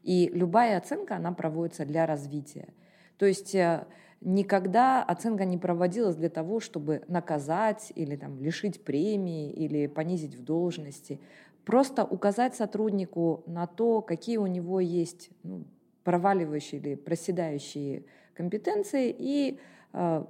И 0.03 0.29
любая 0.33 0.77
оценка, 0.77 1.15
она 1.15 1.31
проводится 1.31 1.85
для 1.85 2.05
развития. 2.05 2.69
То 3.17 3.25
есть 3.25 3.53
э, 3.55 3.85
никогда 4.21 5.03
оценка 5.03 5.45
не 5.45 5.57
проводилась 5.57 6.15
для 6.15 6.29
того, 6.29 6.59
чтобы 6.59 7.03
наказать 7.07 7.91
или 7.95 8.15
там, 8.15 8.39
лишить 8.39 8.83
премии 8.83 9.51
или 9.51 9.87
понизить 9.87 10.35
в 10.35 10.43
должности. 10.43 11.19
Просто 11.65 12.05
указать 12.05 12.55
сотруднику 12.55 13.43
на 13.45 13.67
то, 13.67 14.01
какие 14.01 14.37
у 14.37 14.47
него 14.47 14.79
есть 14.79 15.29
ну, 15.43 15.65
проваливающие 16.03 16.79
или 16.79 16.95
проседающие 16.95 18.05
компетенции 18.33 19.13
и 19.17 19.59
э, 19.93 20.23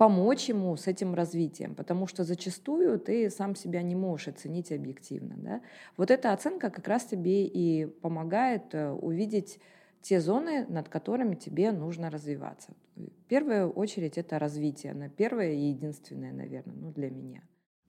помочь 0.00 0.48
ему 0.48 0.74
с 0.78 0.86
этим 0.86 1.14
развитием, 1.14 1.74
потому 1.74 2.06
что 2.06 2.24
зачастую 2.24 2.98
ты 2.98 3.28
сам 3.28 3.54
себя 3.54 3.82
не 3.82 3.94
можешь 3.94 4.28
оценить 4.28 4.72
объективно. 4.72 5.34
Да? 5.36 5.60
Вот 5.98 6.10
эта 6.10 6.32
оценка 6.32 6.70
как 6.70 6.88
раз 6.88 7.04
тебе 7.04 7.44
и 7.44 7.84
помогает 7.84 8.74
э, 8.74 8.92
увидеть 8.92 9.60
те 10.00 10.22
зоны, 10.22 10.64
над 10.70 10.88
которыми 10.88 11.34
тебе 11.34 11.70
нужно 11.70 12.08
развиваться. 12.08 12.72
В 12.96 13.24
первую 13.28 13.70
очередь 13.72 14.16
это 14.16 14.38
развитие, 14.38 14.94
на 14.94 15.10
первое 15.10 15.52
и 15.52 15.66
единственное, 15.68 16.32
наверное, 16.32 16.76
ну, 16.76 16.92
для 16.92 17.10
меня. 17.10 17.42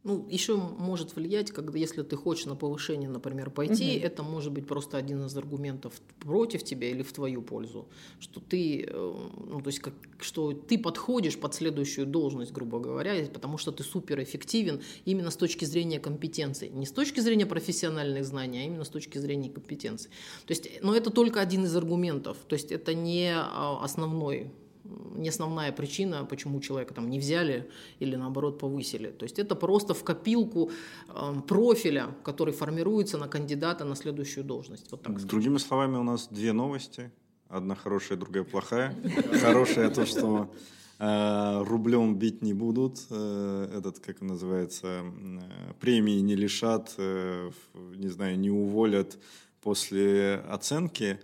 Ну, 0.03 0.27
еще 0.29 0.55
может 0.55 1.15
влиять, 1.15 1.51
когда 1.51 1.77
если 1.77 2.01
ты 2.01 2.15
хочешь 2.15 2.47
на 2.47 2.55
повышение, 2.55 3.07
например, 3.07 3.51
пойти, 3.51 3.97
угу. 3.97 4.05
это 4.05 4.23
может 4.23 4.51
быть 4.51 4.65
просто 4.65 4.97
один 4.97 5.25
из 5.25 5.37
аргументов 5.37 5.93
против 6.19 6.63
тебя 6.63 6.89
или 6.89 7.03
в 7.03 7.13
твою 7.13 7.43
пользу, 7.43 7.87
что 8.19 8.39
ты, 8.39 8.83
э, 8.83 8.91
ну, 8.91 9.61
то 9.61 9.67
есть 9.67 9.79
как, 9.79 9.93
что 10.19 10.53
ты 10.53 10.79
подходишь 10.79 11.37
под 11.37 11.53
следующую 11.53 12.07
должность, 12.07 12.51
грубо 12.51 12.79
говоря, 12.79 13.13
потому 13.31 13.59
что 13.59 13.71
ты 13.71 13.83
суперэффективен 13.83 14.81
именно 15.05 15.29
с 15.29 15.35
точки 15.35 15.65
зрения 15.65 15.99
компетенции, 15.99 16.69
не 16.69 16.87
с 16.87 16.91
точки 16.91 17.19
зрения 17.19 17.45
профессиональных 17.45 18.25
знаний, 18.25 18.61
а 18.61 18.65
именно 18.65 18.85
с 18.85 18.89
точки 18.89 19.19
зрения 19.19 19.51
компетенции. 19.51 20.09
То 20.47 20.51
есть, 20.51 20.67
но 20.81 20.95
это 20.95 21.11
только 21.11 21.41
один 21.41 21.65
из 21.65 21.75
аргументов, 21.75 22.37
то 22.47 22.55
есть 22.55 22.71
это 22.71 22.95
не 22.95 23.33
а, 23.35 23.79
основной 23.83 24.51
не 24.83 25.29
основная 25.29 25.71
причина, 25.71 26.25
почему 26.25 26.59
человека 26.59 26.93
там 26.93 27.09
не 27.09 27.19
взяли 27.19 27.69
или 27.99 28.15
наоборот 28.15 28.59
повысили. 28.59 29.09
То 29.11 29.23
есть 29.23 29.39
это 29.39 29.55
просто 29.55 29.93
в 29.93 30.03
копилку 30.03 30.71
э, 31.09 31.41
профиля, 31.47 32.15
который 32.23 32.53
формируется 32.53 33.17
на 33.17 33.27
кандидата 33.27 33.85
на 33.85 33.95
следующую 33.95 34.43
должность. 34.43 34.91
Вот 34.91 35.01
так 35.01 35.25
Другими 35.25 35.57
словами, 35.57 35.97
у 35.97 36.03
нас 36.03 36.27
две 36.31 36.53
новости. 36.53 37.11
Одна 37.49 37.75
хорошая, 37.75 38.17
другая 38.17 38.43
плохая. 38.43 38.95
Хорошая 39.41 39.89
то, 39.89 40.05
что 40.05 40.53
э, 40.99 41.63
рублем 41.63 42.15
бить 42.15 42.41
не 42.41 42.53
будут. 42.53 43.05
Э, 43.09 43.77
этот, 43.77 43.99
как 43.99 44.21
называется, 44.21 44.87
э, 44.87 45.73
премии 45.79 46.21
не 46.21 46.35
лишат, 46.35 46.95
не 46.97 48.07
знаю, 48.07 48.39
не 48.39 48.49
уволят 48.49 49.19
после 49.61 50.35
оценки. 50.49 51.19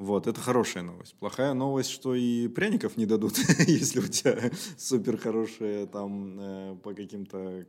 Вот, 0.00 0.26
это 0.26 0.40
хорошая 0.40 0.82
новость. 0.82 1.14
Плохая 1.20 1.52
новость, 1.52 1.90
что 1.90 2.14
и 2.14 2.48
пряников 2.48 2.96
не 2.96 3.04
дадут, 3.04 3.36
если 3.66 4.00
у 4.00 4.08
тебя 4.08 4.50
супер 4.78 5.18
хорошие 5.18 5.86
там 5.86 6.38
э, 6.40 6.76
по 6.82 6.94
каким-то 6.94 7.66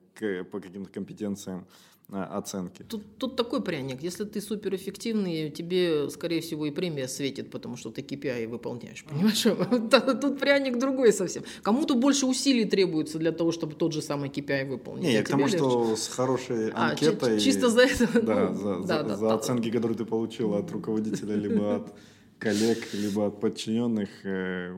по 0.50 0.62
каким-то 0.62 0.90
компетенциям 0.90 1.68
э, 2.08 2.16
оценки. 2.16 2.84
Тут, 2.84 3.18
тут 3.18 3.36
такой 3.36 3.62
пряник. 3.62 4.02
Если 4.02 4.24
ты 4.24 4.40
суперэффективный, 4.40 5.50
тебе, 5.50 6.10
скорее 6.10 6.40
всего, 6.40 6.66
и 6.68 6.72
премия 6.72 7.10
светит, 7.10 7.52
потому 7.52 7.76
что 7.76 7.90
ты 7.90 8.00
KPI 8.00 8.48
выполняешь. 8.48 9.04
Понимаешь? 9.04 9.42
Тут 10.22 10.40
пряник 10.40 10.80
другой 10.80 11.12
совсем. 11.12 11.44
Кому-то 11.64 11.96
больше 11.96 12.26
усилий 12.26 12.64
требуется 12.64 13.20
для 13.20 13.34
того, 13.34 13.52
чтобы 13.52 13.74
тот 13.74 13.92
же 13.92 14.02
самый 14.02 14.30
KPI 14.30 14.70
выполнить. 14.70 15.04
Не, 15.04 15.12
я 15.12 15.24
к 15.24 15.28
тому, 15.28 15.50
что 15.50 15.98
с 15.98 16.08
хорошей 16.08 16.70
а, 16.70 16.92
анкетой... 16.92 17.42
чисто 17.42 17.70
за 17.70 17.82
это? 17.82 18.22
Да, 18.22 18.50
ну, 18.50 18.84
за, 18.84 19.04
да, 19.04 19.18
за, 19.18 19.34
оценки, 19.34 19.70
которые 19.70 19.98
ты 19.98 20.06
получил 20.06 20.54
от 20.54 20.72
руководителя, 20.72 21.36
либо 21.36 21.76
от 21.76 21.94
коллег, 22.42 22.94
либо 22.94 23.28
от 23.28 23.40
подчиненных. 23.40 24.10
Э, 24.24 24.76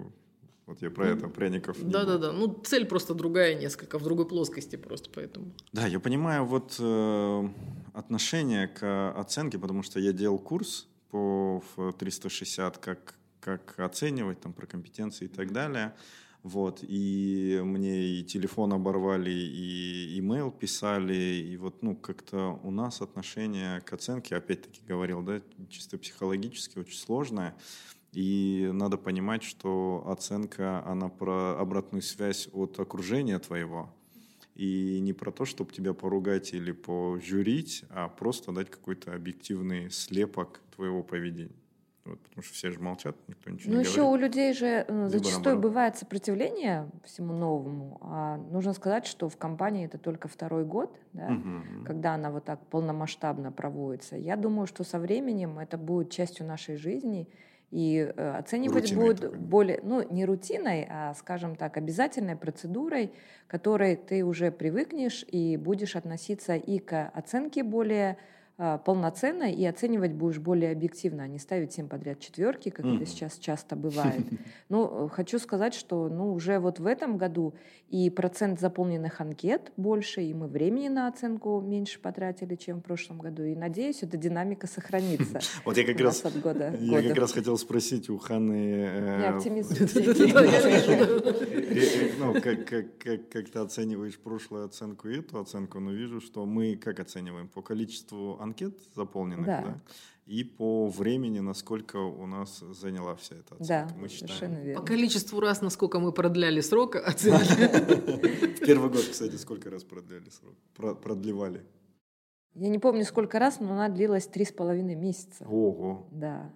вот 0.66 0.82
я 0.82 0.90
про 0.90 1.08
это, 1.10 1.28
пряников. 1.28 1.78
Да-да-да, 1.82 2.32
ну 2.32 2.62
цель 2.64 2.86
просто 2.86 3.14
другая 3.14 3.56
несколько, 3.56 3.98
в 4.00 4.04
другой 4.04 4.28
плоскости 4.28 4.76
просто 4.76 5.10
поэтому. 5.14 5.52
Да, 5.72 5.88
я 5.88 6.00
понимаю 6.00 6.46
вот 6.46 6.76
э, 6.80 7.50
отношение 7.94 8.68
к 8.68 9.12
оценке, 9.12 9.58
потому 9.58 9.84
что 9.84 10.00
я 10.00 10.14
делал 10.14 10.40
курс 10.40 10.88
по 11.10 11.64
в 11.76 11.94
360, 11.94 12.78
как, 12.78 13.16
как 13.40 13.80
оценивать 13.80 14.42
там 14.42 14.54
про 14.54 14.66
компетенции 14.66 15.26
и 15.26 15.30
так 15.30 15.52
далее. 15.52 15.94
Вот, 16.44 16.80
и 16.82 17.62
мне 17.64 18.20
и 18.20 18.24
телефон 18.24 18.74
оборвали, 18.74 19.32
и 19.32 20.20
имейл 20.20 20.52
писали, 20.52 21.16
и 21.16 21.56
вот, 21.56 21.82
ну, 21.82 21.96
как-то 21.96 22.60
у 22.64 22.70
нас 22.70 23.02
отношение 23.02 23.80
к 23.80 23.94
оценке, 23.94 24.36
опять-таки 24.36 24.82
говорил, 24.86 25.22
да, 25.22 25.42
чисто 25.70 25.98
психологически 25.98 26.80
очень 26.80 26.98
сложное, 26.98 27.56
и 28.12 28.70
надо 28.74 28.98
понимать, 28.98 29.42
что 29.44 30.04
оценка, 30.06 30.86
она 30.86 31.08
про 31.08 31.58
обратную 31.58 32.02
связь 32.02 32.50
от 32.52 32.78
окружения 32.78 33.40
твоего, 33.40 33.90
и 34.54 35.00
не 35.00 35.14
про 35.14 35.32
то, 35.32 35.46
чтобы 35.46 35.72
тебя 35.72 35.94
поругать 35.94 36.54
или 36.54 36.74
пожурить, 36.74 37.86
а 37.90 38.10
просто 38.10 38.52
дать 38.52 38.70
какой-то 38.70 39.16
объективный 39.16 39.90
слепок 39.90 40.60
твоего 40.76 41.04
поведения. 41.04 41.56
Вот, 42.06 42.20
потому 42.20 42.44
что 42.44 42.54
все 42.54 42.70
же 42.70 42.80
молчат, 42.80 43.16
никто 43.28 43.50
ничего 43.50 43.72
ну, 43.72 43.80
не 43.80 43.86
еще 43.86 44.02
говорит. 44.02 44.14
у 44.14 44.26
людей 44.26 44.54
же 44.54 44.86
э, 44.86 45.08
зачастую 45.08 45.58
бывает 45.58 45.96
сопротивление 45.96 46.90
всему 47.06 47.34
новому. 47.34 47.98
А 48.02 48.36
нужно 48.36 48.74
сказать, 48.74 49.06
что 49.06 49.30
в 49.30 49.38
компании 49.38 49.86
это 49.86 49.98
только 49.98 50.28
второй 50.28 50.66
год, 50.66 51.00
да, 51.14 51.28
угу. 51.28 51.86
когда 51.86 52.16
она 52.16 52.30
вот 52.30 52.44
так 52.44 52.60
полномасштабно 52.68 53.54
проводится. 53.54 54.18
Я 54.18 54.36
думаю, 54.36 54.68
что 54.68 54.84
со 54.84 55.00
временем 55.00 55.60
это 55.60 55.78
будет 55.78 56.10
частью 56.12 56.46
нашей 56.46 56.76
жизни, 56.76 57.30
и 57.72 58.14
э, 58.16 58.32
оценивать 58.38 58.84
рутиной 58.84 59.06
будет 59.06 59.22
такой. 59.22 59.38
более, 59.40 59.80
ну, 59.82 60.08
не 60.08 60.26
рутиной, 60.26 60.86
а, 60.88 61.16
скажем 61.16 61.56
так, 61.56 61.76
обязательной 61.76 62.36
процедурой, 62.36 63.12
которой 63.48 63.96
ты 63.96 64.24
уже 64.24 64.52
привыкнешь 64.52 65.26
и 65.28 65.58
будешь 65.58 65.96
относиться 65.96 66.56
и 66.56 66.78
к 66.78 67.10
оценке 67.16 67.64
более 67.64 68.18
полноценно 68.58 69.52
и 69.52 69.66
оценивать 69.66 70.14
будешь 70.14 70.38
более 70.38 70.72
объективно, 70.72 71.24
а 71.24 71.28
не 71.28 71.40
ставить 71.40 71.72
всем 71.72 71.90
подряд 71.90 72.20
четверки, 72.20 72.70
как 72.70 72.86
mm. 72.86 72.98
это 72.98 73.06
сейчас 73.06 73.38
часто 73.38 73.76
бывает. 73.76 74.26
Ну, 74.70 75.08
хочу 75.12 75.38
сказать, 75.40 75.74
что 75.76 76.10
ну, 76.10 76.34
уже 76.34 76.58
вот 76.60 76.80
в 76.80 76.88
этом 76.88 77.18
году 77.18 77.54
и 77.90 78.10
процент 78.10 78.60
заполненных 78.60 79.22
анкет 79.22 79.72
больше, 79.78 80.22
и 80.24 80.34
мы 80.34 80.48
времени 80.48 80.88
на 80.88 81.08
оценку 81.08 81.62
меньше 81.62 82.00
потратили, 82.00 82.56
чем 82.56 82.80
в 82.80 82.82
прошлом 82.82 83.20
году. 83.20 83.44
И 83.44 83.56
надеюсь, 83.56 84.02
эта 84.02 84.18
динамика 84.18 84.68
сохранится. 84.68 85.40
Вот 85.66 85.78
я 85.78 85.86
как 85.86 86.00
раз 86.00 86.26
от 86.26 86.40
года. 86.40 86.74
Я 86.80 87.02
как 87.04 87.18
раз 87.18 87.32
хотел 87.32 87.58
спросить 87.58 88.10
у 88.10 88.18
Ханы. 88.18 88.86
Э, 88.86 89.18
не 89.20 89.26
оптимизм. 89.28 89.76
Ну, 92.20 92.34
как 92.34 93.50
ты 93.52 93.60
оцениваешь 93.60 94.18
прошлую 94.18 94.66
оценку 94.66 95.10
и 95.10 95.20
эту 95.20 95.40
оценку, 95.40 95.80
но 95.80 95.92
вижу, 95.92 96.20
что 96.22 96.46
мы 96.46 96.76
как 96.76 97.00
оцениваем 97.00 97.48
по 97.48 97.62
количеству 97.62 98.40
анкет 98.44 98.78
заполненных, 98.96 99.46
да? 99.46 99.82
и 100.26 100.44
по 100.44 100.88
времени, 100.88 101.40
насколько 101.40 101.98
у 101.98 102.26
нас 102.26 102.60
заняла 102.60 103.16
вся 103.16 103.36
эта 103.36 103.56
оценка. 103.56 103.88
Да, 103.90 104.00
мы 104.00 104.10
совершенно 104.10 104.58
верно. 104.58 104.82
По 104.82 104.88
количеству 104.88 105.40
раз, 105.40 105.62
насколько 105.62 106.00
мы 106.00 106.12
продляли 106.12 106.62
срок 106.62 106.96
оценки. 106.96 108.58
В 108.58 108.66
первый 108.66 108.90
год, 108.90 109.04
кстати, 109.12 109.36
сколько 109.36 109.70
раз 109.70 109.84
продляли 109.84 110.30
срок? 110.30 111.00
Продлевали? 111.02 111.66
Я 112.56 112.70
не 112.70 112.80
помню, 112.80 113.04
сколько 113.04 113.40
раз, 113.40 113.60
но 113.60 113.74
она 113.74 113.90
длилась 113.90 114.28
три 114.28 114.46
с 114.46 114.52
половиной 114.52 114.96
месяца. 114.96 115.46
Ого. 115.46 116.08
Да. 116.12 116.54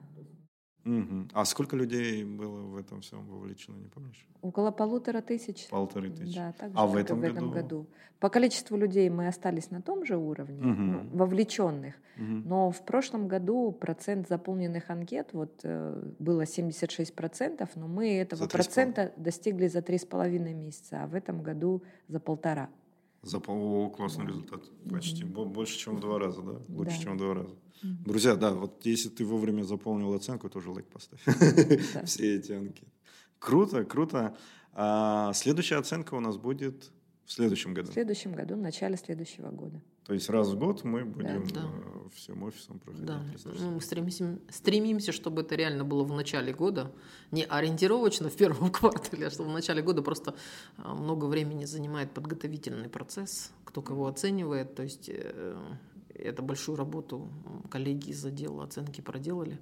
Угу. 0.88 1.27
А 1.33 1.45
сколько 1.45 1.75
людей 1.75 2.23
было 2.23 2.61
в 2.61 2.77
этом 2.77 3.01
всем 3.01 3.25
вовлечено, 3.27 3.75
не 3.75 3.89
помнишь? 3.89 4.25
Около 4.41 4.71
полутора 4.71 5.21
тысяч. 5.21 5.67
Полторы 5.69 6.09
тысячи. 6.09 6.35
Да, 6.35 6.53
так 6.57 6.71
же, 6.71 6.77
а 6.77 6.88
в 6.88 6.95
этом, 6.95 7.19
в 7.19 7.21
году? 7.21 7.33
этом 7.33 7.51
году? 7.51 7.88
По 8.19 8.29
количеству 8.29 8.77
людей 8.77 9.09
мы 9.09 9.27
остались 9.27 9.69
на 9.69 9.81
том 9.81 10.05
же 10.05 10.17
уровне, 10.17 10.59
угу. 10.59 10.81
ну, 10.81 11.09
вовлеченных, 11.11 11.95
угу. 12.15 12.25
но 12.25 12.71
в 12.71 12.83
прошлом 12.83 13.27
году 13.27 13.71
процент 13.71 14.27
заполненных 14.27 14.89
анкет 14.89 15.33
вот 15.33 15.59
э, 15.63 16.11
было 16.17 16.43
76%, 16.43 17.69
но 17.75 17.88
мы 17.88 18.17
этого 18.17 18.47
процента 18.47 19.11
достигли 19.17 19.67
за 19.67 19.81
три 19.81 19.97
с 19.97 20.05
половиной 20.05 20.53
месяца, 20.53 21.03
а 21.03 21.07
в 21.07 21.13
этом 21.13 21.43
году 21.43 21.83
за 22.07 22.19
полтора. 22.19 22.69
За 23.21 23.39
пол... 23.39 23.89
классный 23.91 24.25
да. 24.25 24.29
результат. 24.31 24.61
Почти. 24.89 25.25
Угу. 25.25 25.45
Больше, 25.45 25.77
чем 25.77 25.97
в 25.97 25.99
два 25.99 26.17
раза, 26.17 26.41
да? 26.41 26.53
Лучше, 26.69 26.97
да. 26.97 27.03
чем 27.03 27.13
в 27.15 27.17
два 27.17 27.33
раза. 27.33 27.55
Друзья, 27.82 28.36
да, 28.36 28.51
вот 28.51 28.86
если 28.86 29.09
ты 29.09 29.25
вовремя 29.25 29.63
заполнил 29.63 30.13
оценку, 30.13 30.49
тоже 30.49 30.71
лайк 30.71 30.86
поставь. 30.88 31.21
Да. 31.25 32.03
Все 32.05 32.36
эти 32.36 32.51
анкеты. 32.51 32.88
Круто, 33.39 33.84
круто. 33.84 34.36
А 34.73 35.34
следующая 35.34 35.78
оценка 35.78 36.15
у 36.15 36.19
нас 36.19 36.38
будет 36.38 36.91
в 37.25 37.32
следующем 37.32 37.73
году. 37.73 37.89
В 37.89 37.93
следующем 37.93 38.34
году, 38.34 38.55
в 38.55 38.59
начале 38.59 38.95
следующего 38.95 39.49
года. 39.49 39.82
То 40.05 40.13
есть 40.13 40.30
раз 40.30 40.47
в 40.47 40.57
год 40.57 40.86
мы 40.86 41.03
будем 41.03 41.45
да. 41.47 41.61
Э, 41.65 42.09
всем 42.15 42.43
офисом 42.43 42.80
проходить. 42.80 43.05
Да. 43.05 43.21
Ну, 43.59 43.71
мы 43.71 43.82
стремимся, 43.82 44.39
стремимся, 44.49 45.11
чтобы 45.11 45.41
это 45.41 45.55
реально 45.55 45.84
было 45.84 46.05
в 46.05 46.13
начале 46.13 46.53
года, 46.53 46.93
не 47.32 47.43
ориентировочно 47.43 48.30
в 48.30 48.36
первом 48.38 48.71
квартале, 48.71 49.28
а 49.28 49.30
чтобы 49.30 49.49
в 49.49 49.53
начале 49.53 49.82
года 49.82 50.01
просто 50.01 50.36
э, 50.78 50.93
много 50.93 51.25
времени 51.25 51.65
занимает 51.65 52.11
подготовительный 52.11 52.88
процесс, 52.88 53.51
кто 53.65 53.82
кого 53.82 54.07
оценивает. 54.07 54.75
То 54.75 54.84
есть 54.84 55.09
э, 55.09 55.57
это 56.18 56.41
большую 56.41 56.78
работу 56.78 57.28
коллеги 57.70 58.09
из 58.09 58.26
отдела 58.26 58.63
оценки 58.63 59.01
проделали. 59.01 59.59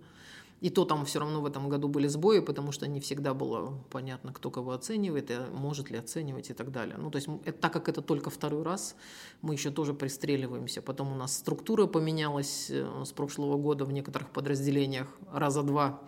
И 0.61 0.69
то 0.69 0.85
там 0.85 1.05
все 1.05 1.19
равно 1.19 1.41
в 1.41 1.45
этом 1.45 1.67
году 1.67 1.89
были 1.89 2.07
сбои, 2.07 2.39
потому 2.39 2.71
что 2.71 2.87
не 2.87 3.01
всегда 3.01 3.33
было 3.33 3.77
понятно, 3.91 4.31
кто 4.31 4.49
кого 4.49 4.71
оценивает, 4.71 5.29
и 5.29 5.37
может 5.51 5.91
ли 5.91 5.97
оценивать 5.97 6.49
и 6.49 6.53
так 6.53 6.71
далее. 6.71 6.95
Ну, 6.97 7.11
то 7.11 7.17
есть 7.17 7.27
это, 7.43 7.59
так 7.59 7.73
как 7.73 7.89
это 7.89 8.01
только 8.01 8.29
второй 8.29 8.63
раз, 8.63 8.95
мы 9.41 9.53
еще 9.53 9.69
тоже 9.69 9.93
пристреливаемся. 9.93 10.81
Потом 10.81 11.11
у 11.11 11.15
нас 11.15 11.35
структура 11.35 11.87
поменялась 11.87 12.69
э, 12.69 13.03
с 13.03 13.11
прошлого 13.11 13.57
года 13.57 13.83
в 13.83 13.91
некоторых 13.91 14.29
подразделениях 14.29 15.07
раза 15.31 15.61
два. 15.61 16.01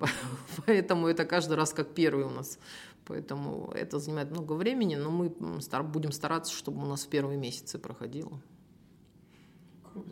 Поэтому 0.66 1.06
это 1.06 1.24
каждый 1.24 1.56
раз 1.56 1.72
как 1.72 1.94
первый 1.94 2.24
у 2.24 2.30
нас. 2.30 2.58
Поэтому 3.06 3.72
это 3.74 3.98
занимает 3.98 4.30
много 4.30 4.54
времени, 4.54 4.96
но 4.96 5.10
мы 5.10 5.28
будем 5.28 6.12
стараться, 6.12 6.52
чтобы 6.52 6.82
у 6.82 6.86
нас 6.86 7.04
в 7.04 7.08
первые 7.08 7.38
месяцы 7.38 7.78
проходило. 7.78 8.40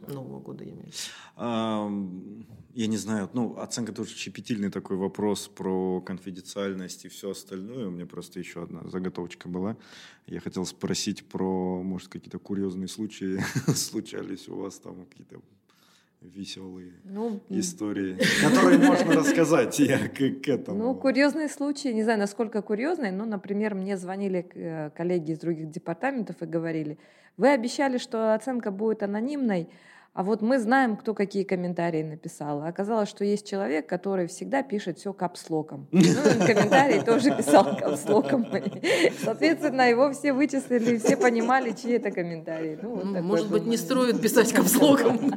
Нового 0.09 0.41
года, 0.41 0.65
я 0.65 0.73
имею 0.73 0.87
Я 2.73 2.87
не 2.87 2.97
знаю, 2.97 3.29
ну, 3.33 3.59
оценка 3.59 3.93
тоже 3.93 4.15
щепетильный 4.15 4.71
такой 4.71 4.97
вопрос 4.97 5.49
про 5.49 6.01
конфиденциальность 6.01 7.05
и 7.05 7.09
все 7.09 7.31
остальное. 7.31 7.89
У 7.89 7.91
меня 7.91 8.07
просто 8.07 8.39
еще 8.39 8.63
одна 8.63 8.83
заготовочка 8.89 9.49
была. 9.49 9.77
Я 10.27 10.41
хотел 10.41 10.65
спросить 10.65 11.29
про, 11.29 11.83
может, 11.83 12.09
какие-то 12.09 12.39
курьезные 12.39 12.89
случаи 12.89 13.41
случались 13.75 14.49
у 14.49 14.57
вас 14.57 14.79
там, 14.79 15.05
какие-то 15.07 15.41
веселые 16.21 17.01
ну, 17.05 17.41
истории, 17.49 18.19
которые 18.43 18.79
можно 18.79 19.15
рассказать 19.15 19.79
я 19.79 20.09
к, 20.09 20.43
к 20.43 20.49
этому. 20.49 20.79
Ну, 20.79 20.95
курьезные 20.95 21.49
случаи, 21.49 21.89
не 21.89 22.03
знаю, 22.03 22.19
насколько 22.19 22.63
курьезные, 22.63 23.11
но, 23.11 23.25
например, 23.25 23.75
мне 23.75 23.97
звонили 23.97 24.47
э, 24.55 24.91
коллеги 24.91 25.33
из 25.33 25.39
других 25.39 25.71
департаментов 25.71 26.43
и 26.43 26.47
говорили, 26.47 26.99
вы 27.37 27.49
обещали, 27.49 27.99
что 27.99 28.35
оценка 28.35 28.71
будет 28.71 29.03
анонимной, 29.03 29.71
а 30.13 30.25
вот 30.25 30.43
мы 30.43 30.59
знаем, 30.59 30.97
кто 30.97 31.15
какие 31.15 31.45
комментарии 31.45 32.03
написал. 32.03 32.63
оказалось, 32.65 33.09
что 33.09 33.25
есть 33.25 33.49
человек, 33.49 33.87
который 33.87 34.27
всегда 34.27 34.63
пишет 34.63 34.99
все 34.99 35.13
капслоком. 35.13 35.87
Ну, 35.93 36.01
комментарий 36.47 37.01
тоже 37.01 37.37
писал 37.37 37.77
капслоком. 37.77 38.47
Соответственно, 39.25 39.83
его 39.89 40.13
все 40.13 40.33
вычислили, 40.33 40.99
все 40.99 41.17
понимали, 41.17 41.73
чьи 41.73 41.93
это 41.93 42.11
комментарии. 42.11 42.79
Ну, 42.83 42.97
вот 42.97 43.21
может 43.23 43.51
быть, 43.51 43.67
не 43.67 43.77
строят 43.77 44.21
писать 44.21 44.53
капслоком. 44.53 45.33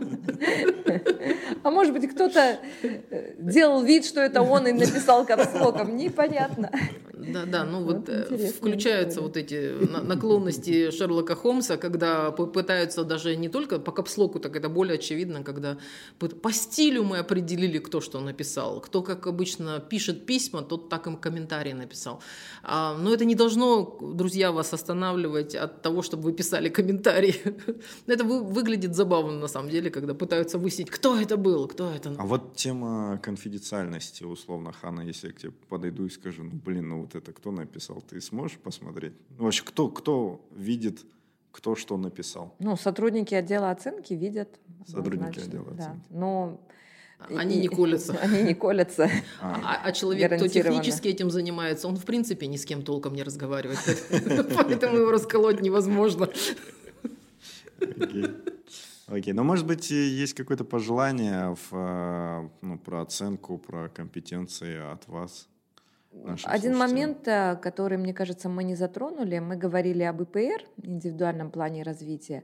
А 1.64 1.72
может 1.72 1.94
быть, 1.94 2.10
кто-то 2.10 2.60
э, 2.82 3.34
делал 3.40 3.84
вид, 3.84 4.06
что 4.06 4.20
это 4.22 4.42
он 4.42 4.68
и 4.68 4.74
написал 4.74 5.26
капслоком. 5.26 5.96
Непонятно. 5.96 6.70
Да, 7.14 7.46
да, 7.46 7.64
ну 7.64 7.84
вот, 7.84 7.96
вот 7.96 8.10
э, 8.10 8.52
включаются 8.52 9.20
история. 9.20 9.28
вот 9.28 9.38
эти 9.38 10.06
наклонности 10.06 10.92
Шерлока 10.92 11.36
Холмса, 11.36 11.78
когда 11.78 12.32
пытаются 12.32 13.04
даже 13.04 13.36
не 13.36 13.50
только 13.50 13.80
по 13.80 13.92
капслоку, 13.92 14.40
так 14.40 14.56
это 14.56 14.70
более 14.70 14.96
очевидно, 14.96 15.44
когда 15.44 15.78
по 16.20 16.52
стилю 16.52 17.04
мы 17.04 17.20
определили, 17.20 17.80
кто 17.80 18.02
что 18.02 18.20
написал. 18.20 18.82
Кто, 18.82 19.02
как 19.02 19.28
обычно, 19.28 19.80
пишет 19.80 20.26
письма, 20.26 20.62
тот 20.62 20.90
так 20.90 21.08
им 21.08 21.16
комментарий 21.18 21.74
написал. 21.74 22.22
А, 22.64 22.98
но 22.98 23.14
это 23.14 23.26
не 23.26 23.36
должно, 23.36 23.98
друзья, 24.02 24.52
вас 24.52 24.74
останавливать 24.74 25.56
от 25.56 25.82
того, 25.82 26.02
чтобы 26.02 26.24
вы 26.24 26.34
писали 26.34 26.70
комментарии. 26.70 27.36
Это 28.08 28.24
выглядит 28.24 28.96
забавно, 28.96 29.40
на 29.40 29.48
самом 29.48 29.70
деле, 29.70 29.90
когда 29.90 30.14
пытаются 30.14 30.58
выяснить, 30.58 30.90
кто 30.90 31.20
это 31.20 31.38
был, 31.38 31.53
кто 31.68 31.92
это. 31.92 32.16
А 32.18 32.26
вот 32.26 32.56
тема 32.56 33.20
конфиденциальности, 33.22 34.24
условно, 34.24 34.72
Хана, 34.72 35.02
если 35.02 35.28
я 35.28 35.34
к 35.34 35.38
тебе 35.38 35.52
подойду 35.70 36.06
и 36.06 36.10
скажу, 36.10 36.44
ну, 36.44 36.52
блин, 36.52 36.90
ну 36.90 37.02
вот 37.02 37.16
это 37.16 37.32
кто 37.32 37.52
написал, 37.52 38.02
ты 38.02 38.22
сможешь 38.22 38.58
посмотреть? 38.58 39.14
Ну, 39.38 39.46
вообще, 39.46 39.64
кто, 39.64 39.90
кто 39.90 40.46
видит 40.52 41.06
кто 41.54 41.76
что 41.76 41.98
написал? 41.98 42.56
Ну, 42.58 42.76
сотрудники 42.76 43.36
отдела 43.36 43.70
оценки 43.70 44.14
видят. 44.14 44.50
Сотрудники 44.88 45.40
отдела 45.40 45.70
да. 45.72 45.84
оценки. 45.84 46.08
Но 46.10 46.60
они 47.30 47.60
не 47.60 47.68
колятся. 47.68 48.14
Они 48.22 48.42
не 48.44 48.54
колятся. 48.54 49.10
А, 49.40 49.62
а, 49.64 49.82
а 49.86 49.92
человек, 49.92 50.36
кто 50.36 50.48
технически 50.48 51.08
этим 51.08 51.30
занимается, 51.30 51.88
он 51.88 51.96
в 51.96 52.06
принципе 52.06 52.48
ни 52.48 52.58
с 52.58 52.66
кем 52.66 52.82
толком 52.82 53.14
не 53.14 53.24
разговаривает. 53.24 53.80
Поэтому 54.56 54.98
его 54.98 55.12
расколоть 55.12 55.62
невозможно. 55.62 56.28
Окей, 59.08 59.34
но 59.34 59.44
может 59.44 59.66
быть 59.68 59.92
есть 59.92 60.34
какое-то 60.34 60.64
пожелание 60.64 61.56
в, 61.56 61.74
э, 61.74 62.50
ну, 62.62 62.78
про 62.78 63.02
оценку, 63.02 63.58
про 63.58 63.90
компетенции 63.90 64.92
от 64.94 65.08
вас? 65.08 65.50
Один 66.44 66.78
момент, 66.78 67.28
э, 67.28 67.58
который, 67.62 67.98
мне 67.98 68.14
кажется, 68.14 68.48
мы 68.48 68.64
не 68.64 68.76
затронули, 68.76 69.40
мы 69.40 69.58
говорили 69.58 70.04
об 70.04 70.22
ИПР, 70.22 70.64
индивидуальном 70.84 71.52
плане 71.52 71.84
развития. 71.84 72.44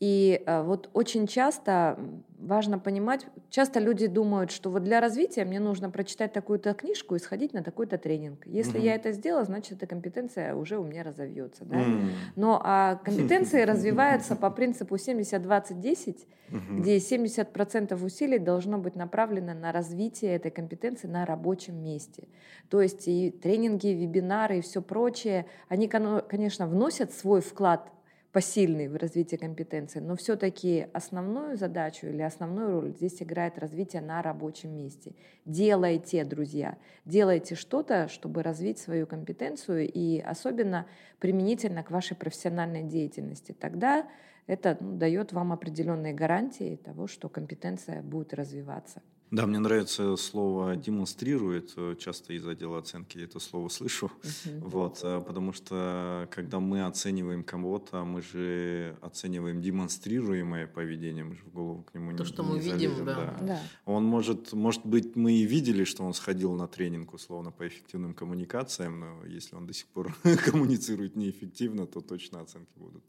И 0.00 0.42
э, 0.44 0.62
вот 0.62 0.90
очень 0.94 1.26
часто 1.26 1.96
важно 2.42 2.78
понимать, 2.78 3.26
часто 3.50 3.78
люди 3.78 4.08
думают, 4.08 4.50
что 4.50 4.68
вот 4.68 4.82
для 4.82 5.00
развития 5.00 5.44
мне 5.44 5.60
нужно 5.60 5.90
прочитать 5.90 6.32
такую-то 6.32 6.74
книжку 6.74 7.14
и 7.14 7.18
сходить 7.18 7.52
на 7.52 7.62
такой-то 7.62 7.98
тренинг. 7.98 8.46
Если 8.46 8.80
mm-hmm. 8.80 8.84
я 8.84 8.94
это 8.96 9.12
сделала, 9.12 9.44
значит, 9.44 9.74
эта 9.74 9.86
компетенция 9.86 10.54
уже 10.54 10.78
у 10.78 10.84
меня 10.84 11.04
разовьется. 11.04 11.64
Да? 11.64 11.76
Mm-hmm. 11.76 12.10
Но 12.36 12.60
а 12.64 12.96
компетенции 13.04 13.62
развиваются 13.62 14.34
по 14.34 14.50
принципу 14.50 14.96
70-20-10, 14.96 16.26
mm-hmm. 16.50 16.80
где 16.80 16.96
70% 16.96 18.04
усилий 18.04 18.38
должно 18.38 18.78
быть 18.78 18.96
направлено 18.96 19.54
на 19.54 19.70
развитие 19.70 20.34
этой 20.34 20.50
компетенции 20.50 21.06
на 21.06 21.24
рабочем 21.24 21.82
месте. 21.82 22.26
То 22.68 22.82
есть 22.82 23.06
и 23.06 23.30
тренинги, 23.30 23.88
вебинары 23.88 24.58
и 24.58 24.62
все 24.62 24.82
прочее, 24.82 25.46
они, 25.68 25.86
конечно, 25.86 26.66
вносят 26.66 27.12
свой 27.12 27.40
вклад 27.40 27.88
посильный 28.32 28.88
в 28.88 28.96
развитии 28.96 29.36
компетенции, 29.36 30.00
но 30.00 30.16
все-таки 30.16 30.86
основную 30.94 31.56
задачу 31.56 32.06
или 32.06 32.22
основную 32.22 32.80
роль 32.80 32.90
здесь 32.92 33.22
играет 33.22 33.58
развитие 33.58 34.00
на 34.00 34.22
рабочем 34.22 34.74
месте. 34.74 35.14
Делайте, 35.44 36.24
друзья, 36.24 36.78
делайте 37.04 37.54
что-то, 37.54 38.08
чтобы 38.08 38.42
развить 38.42 38.78
свою 38.78 39.06
компетенцию 39.06 39.86
и 39.86 40.18
особенно 40.18 40.86
применительно 41.18 41.82
к 41.82 41.90
вашей 41.90 42.16
профессиональной 42.16 42.82
деятельности. 42.82 43.52
Тогда 43.52 44.08
это 44.46 44.78
ну, 44.80 44.96
дает 44.96 45.32
вам 45.32 45.52
определенные 45.52 46.14
гарантии 46.14 46.76
того, 46.76 47.06
что 47.06 47.28
компетенция 47.28 48.02
будет 48.02 48.32
развиваться. 48.32 49.02
Да, 49.32 49.46
мне 49.46 49.58
нравится 49.58 50.14
слово 50.16 50.76
демонстрирует. 50.76 51.74
Часто 51.98 52.34
из 52.34 52.46
отдела 52.46 52.78
оценки 52.78 53.16
это 53.16 53.40
слово 53.40 53.70
слышу. 53.70 54.12
Uh-huh. 54.22 54.60
Вот, 54.60 55.00
э, 55.02 55.24
потому 55.26 55.54
что 55.54 56.28
когда 56.30 56.60
мы 56.60 56.84
оцениваем 56.84 57.42
кого-то, 57.42 58.04
мы 58.04 58.20
же 58.20 58.94
оцениваем 59.00 59.62
демонстрируемое 59.62 60.66
поведение, 60.66 61.24
мы 61.24 61.36
же 61.36 61.44
в 61.44 61.50
голову 61.50 61.82
к 61.82 61.94
нему 61.94 62.14
То, 62.14 62.24
не 62.24 62.28
что 62.28 62.42
мы 62.42 62.60
залезем, 62.60 62.90
видим, 62.90 63.04
да. 63.06 63.14
да. 63.14 63.38
да. 63.40 63.60
Он 63.86 64.04
может, 64.04 64.52
может 64.52 64.84
быть, 64.84 65.16
мы 65.16 65.32
и 65.32 65.46
видели, 65.46 65.84
что 65.84 66.04
он 66.04 66.12
сходил 66.12 66.52
на 66.52 66.68
тренинг 66.68 67.14
условно 67.14 67.50
по 67.50 67.66
эффективным 67.66 68.12
коммуникациям, 68.12 69.00
но 69.00 69.24
если 69.24 69.56
он 69.56 69.66
до 69.66 69.72
сих 69.72 69.86
пор 69.86 70.14
коммуницирует 70.44 71.16
неэффективно, 71.16 71.86
то 71.86 72.02
точно 72.02 72.42
оценки 72.42 72.72
будут 72.76 73.02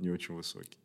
не 0.00 0.10
очень 0.10 0.34
высокие. 0.34 0.80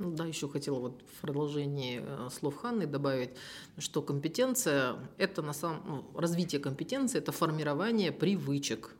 Ну 0.00 0.10
да, 0.12 0.24
еще 0.24 0.48
хотела 0.48 0.78
вот 0.78 1.02
в 1.14 1.20
продолжении 1.20 2.00
э, 2.02 2.30
слов 2.30 2.56
Ханны 2.56 2.86
добавить, 2.86 3.30
что 3.76 4.00
компетенция– 4.00 4.96
это 5.18 5.42
на 5.42 5.52
самом 5.52 5.82
ну, 5.86 6.18
развитие 6.18 6.58
компетенции– 6.58 7.18
это 7.20 7.32
формирование 7.32 8.10
привычек. 8.10 8.96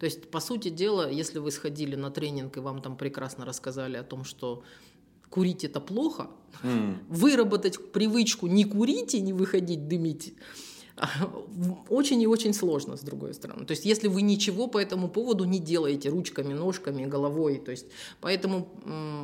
То 0.00 0.06
есть, 0.06 0.28
по 0.28 0.40
сути 0.40 0.70
дела, 0.70 1.08
если 1.08 1.38
вы 1.38 1.52
сходили 1.52 1.94
на 1.94 2.10
тренинг 2.10 2.56
и 2.56 2.60
вам 2.60 2.82
там 2.82 2.96
прекрасно 2.96 3.44
рассказали 3.44 3.96
о 3.96 4.02
том, 4.02 4.24
что 4.24 4.64
курить 5.30 5.62
это 5.62 5.80
плохо, 5.80 6.30
mm. 6.64 7.04
выработать 7.08 7.92
привычку 7.92 8.48
не 8.48 8.64
курить 8.64 9.14
и 9.14 9.20
не 9.20 9.32
выходить 9.32 9.86
дымить– 9.86 10.34
очень 11.88 12.20
и 12.20 12.26
очень 12.26 12.52
сложно, 12.54 12.96
с 12.96 13.00
другой 13.00 13.34
стороны. 13.34 13.64
То 13.64 13.72
есть, 13.72 13.84
если 13.84 14.08
вы 14.08 14.22
ничего 14.22 14.66
по 14.66 14.78
этому 14.78 15.08
поводу 15.08 15.44
не 15.44 15.58
делаете 15.58 16.10
ручками, 16.10 16.52
ножками, 16.54 17.06
головой, 17.06 17.58
то 17.58 17.70
есть, 17.70 17.86
поэтому 18.20 18.68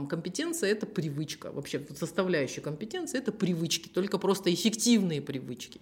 компетенция– 0.09 0.71
это 0.73 0.87
привычка. 0.87 1.51
Вообще, 1.53 1.87
составляющая 1.95 2.61
компетенции– 2.61 3.19
это 3.21 3.33
привычки, 3.33 3.89
только 3.89 4.19
просто 4.19 4.53
эффективные 4.53 5.21
привычки. 5.21 5.81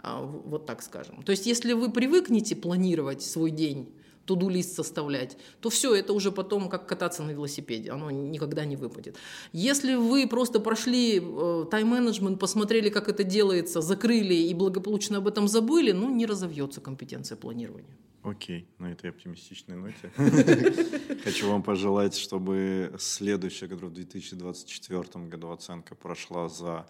А, 0.00 0.22
вот 0.22 0.66
так 0.66 0.82
скажем. 0.82 1.22
То 1.22 1.32
есть, 1.32 1.46
если 1.46 1.72
вы 1.72 1.90
привыкнете 1.90 2.54
планировать 2.56 3.22
свой 3.22 3.50
день, 3.50 3.88
туду-лист 4.28 4.76
составлять, 4.76 5.38
то 5.60 5.70
все, 5.70 5.94
это 5.94 6.12
уже 6.12 6.30
потом 6.30 6.68
как 6.68 6.86
кататься 6.86 7.22
на 7.22 7.30
велосипеде, 7.30 7.90
оно 7.90 8.10
никогда 8.10 8.66
не 8.66 8.76
выпадет. 8.76 9.16
Если 9.52 9.94
вы 9.94 10.28
просто 10.28 10.60
прошли 10.60 11.18
э, 11.18 11.64
тайм-менеджмент, 11.70 12.38
посмотрели, 12.38 12.90
как 12.90 13.08
это 13.08 13.24
делается, 13.24 13.80
закрыли 13.80 14.34
и 14.34 14.54
благополучно 14.54 15.18
об 15.18 15.26
этом 15.26 15.48
забыли, 15.48 15.92
ну, 15.92 16.14
не 16.14 16.26
разовьется 16.26 16.80
компетенция 16.82 17.36
планирования. 17.36 17.96
Окей, 18.22 18.68
на 18.78 18.92
этой 18.92 19.10
оптимистичной 19.10 19.76
ноте 19.76 20.12
хочу 21.24 21.48
вам 21.48 21.62
пожелать, 21.62 22.14
чтобы 22.14 22.92
следующая, 22.98 23.68
которая 23.68 23.90
в 23.90 23.94
2024 23.94 25.24
году 25.24 25.50
оценка 25.50 25.94
прошла 25.94 26.48
за 26.48 26.86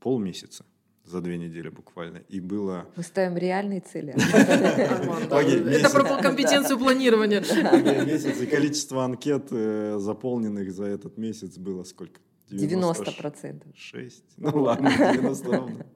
полмесяца 0.00 0.66
за 1.06 1.20
две 1.20 1.38
недели 1.38 1.68
буквально. 1.68 2.18
И 2.28 2.40
было... 2.40 2.86
Мы 2.96 3.02
ставим 3.02 3.36
реальные 3.36 3.80
цели. 3.80 4.12
Это 5.78 5.90
про 5.90 6.22
компетенцию 6.22 6.78
планирования. 6.78 7.40
Месяц 7.40 8.40
и 8.40 8.46
количество 8.46 9.04
анкет, 9.04 9.48
э, 9.50 9.98
заполненных 9.98 10.72
за 10.72 10.84
этот 10.84 11.16
месяц, 11.16 11.58
было 11.58 11.84
сколько? 11.84 12.20
90 12.50 13.12
процентов. 13.12 13.68
6. 13.74 14.24
Ну 14.38 14.62
ладно, 14.62 14.90
90 14.90 15.56
ровно. 15.56 15.86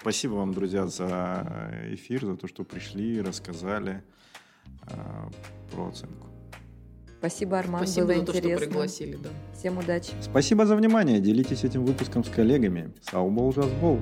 Спасибо 0.00 0.34
вам, 0.34 0.54
друзья, 0.54 0.86
за 0.86 1.82
эфир, 1.92 2.24
за 2.24 2.36
то, 2.36 2.46
что 2.46 2.64
пришли, 2.64 3.20
рассказали 3.20 4.02
э, 4.86 4.94
про 5.72 5.88
оценку. 5.88 6.27
Спасибо, 7.18 7.58
Арман, 7.58 7.82
Спасибо 7.84 8.06
было 8.06 8.14
за 8.14 8.20
интересно. 8.22 8.50
то, 8.50 8.56
что 8.58 8.66
пригласили. 8.68 9.16
Да. 9.16 9.28
Всем 9.58 9.78
удачи. 9.78 10.10
Спасибо 10.20 10.66
за 10.66 10.76
внимание. 10.76 11.20
Делитесь 11.20 11.64
этим 11.64 11.84
выпуском 11.84 12.22
с 12.22 12.28
коллегами. 12.28 12.92
Саубол, 13.10 13.52
жазбол. 13.52 13.98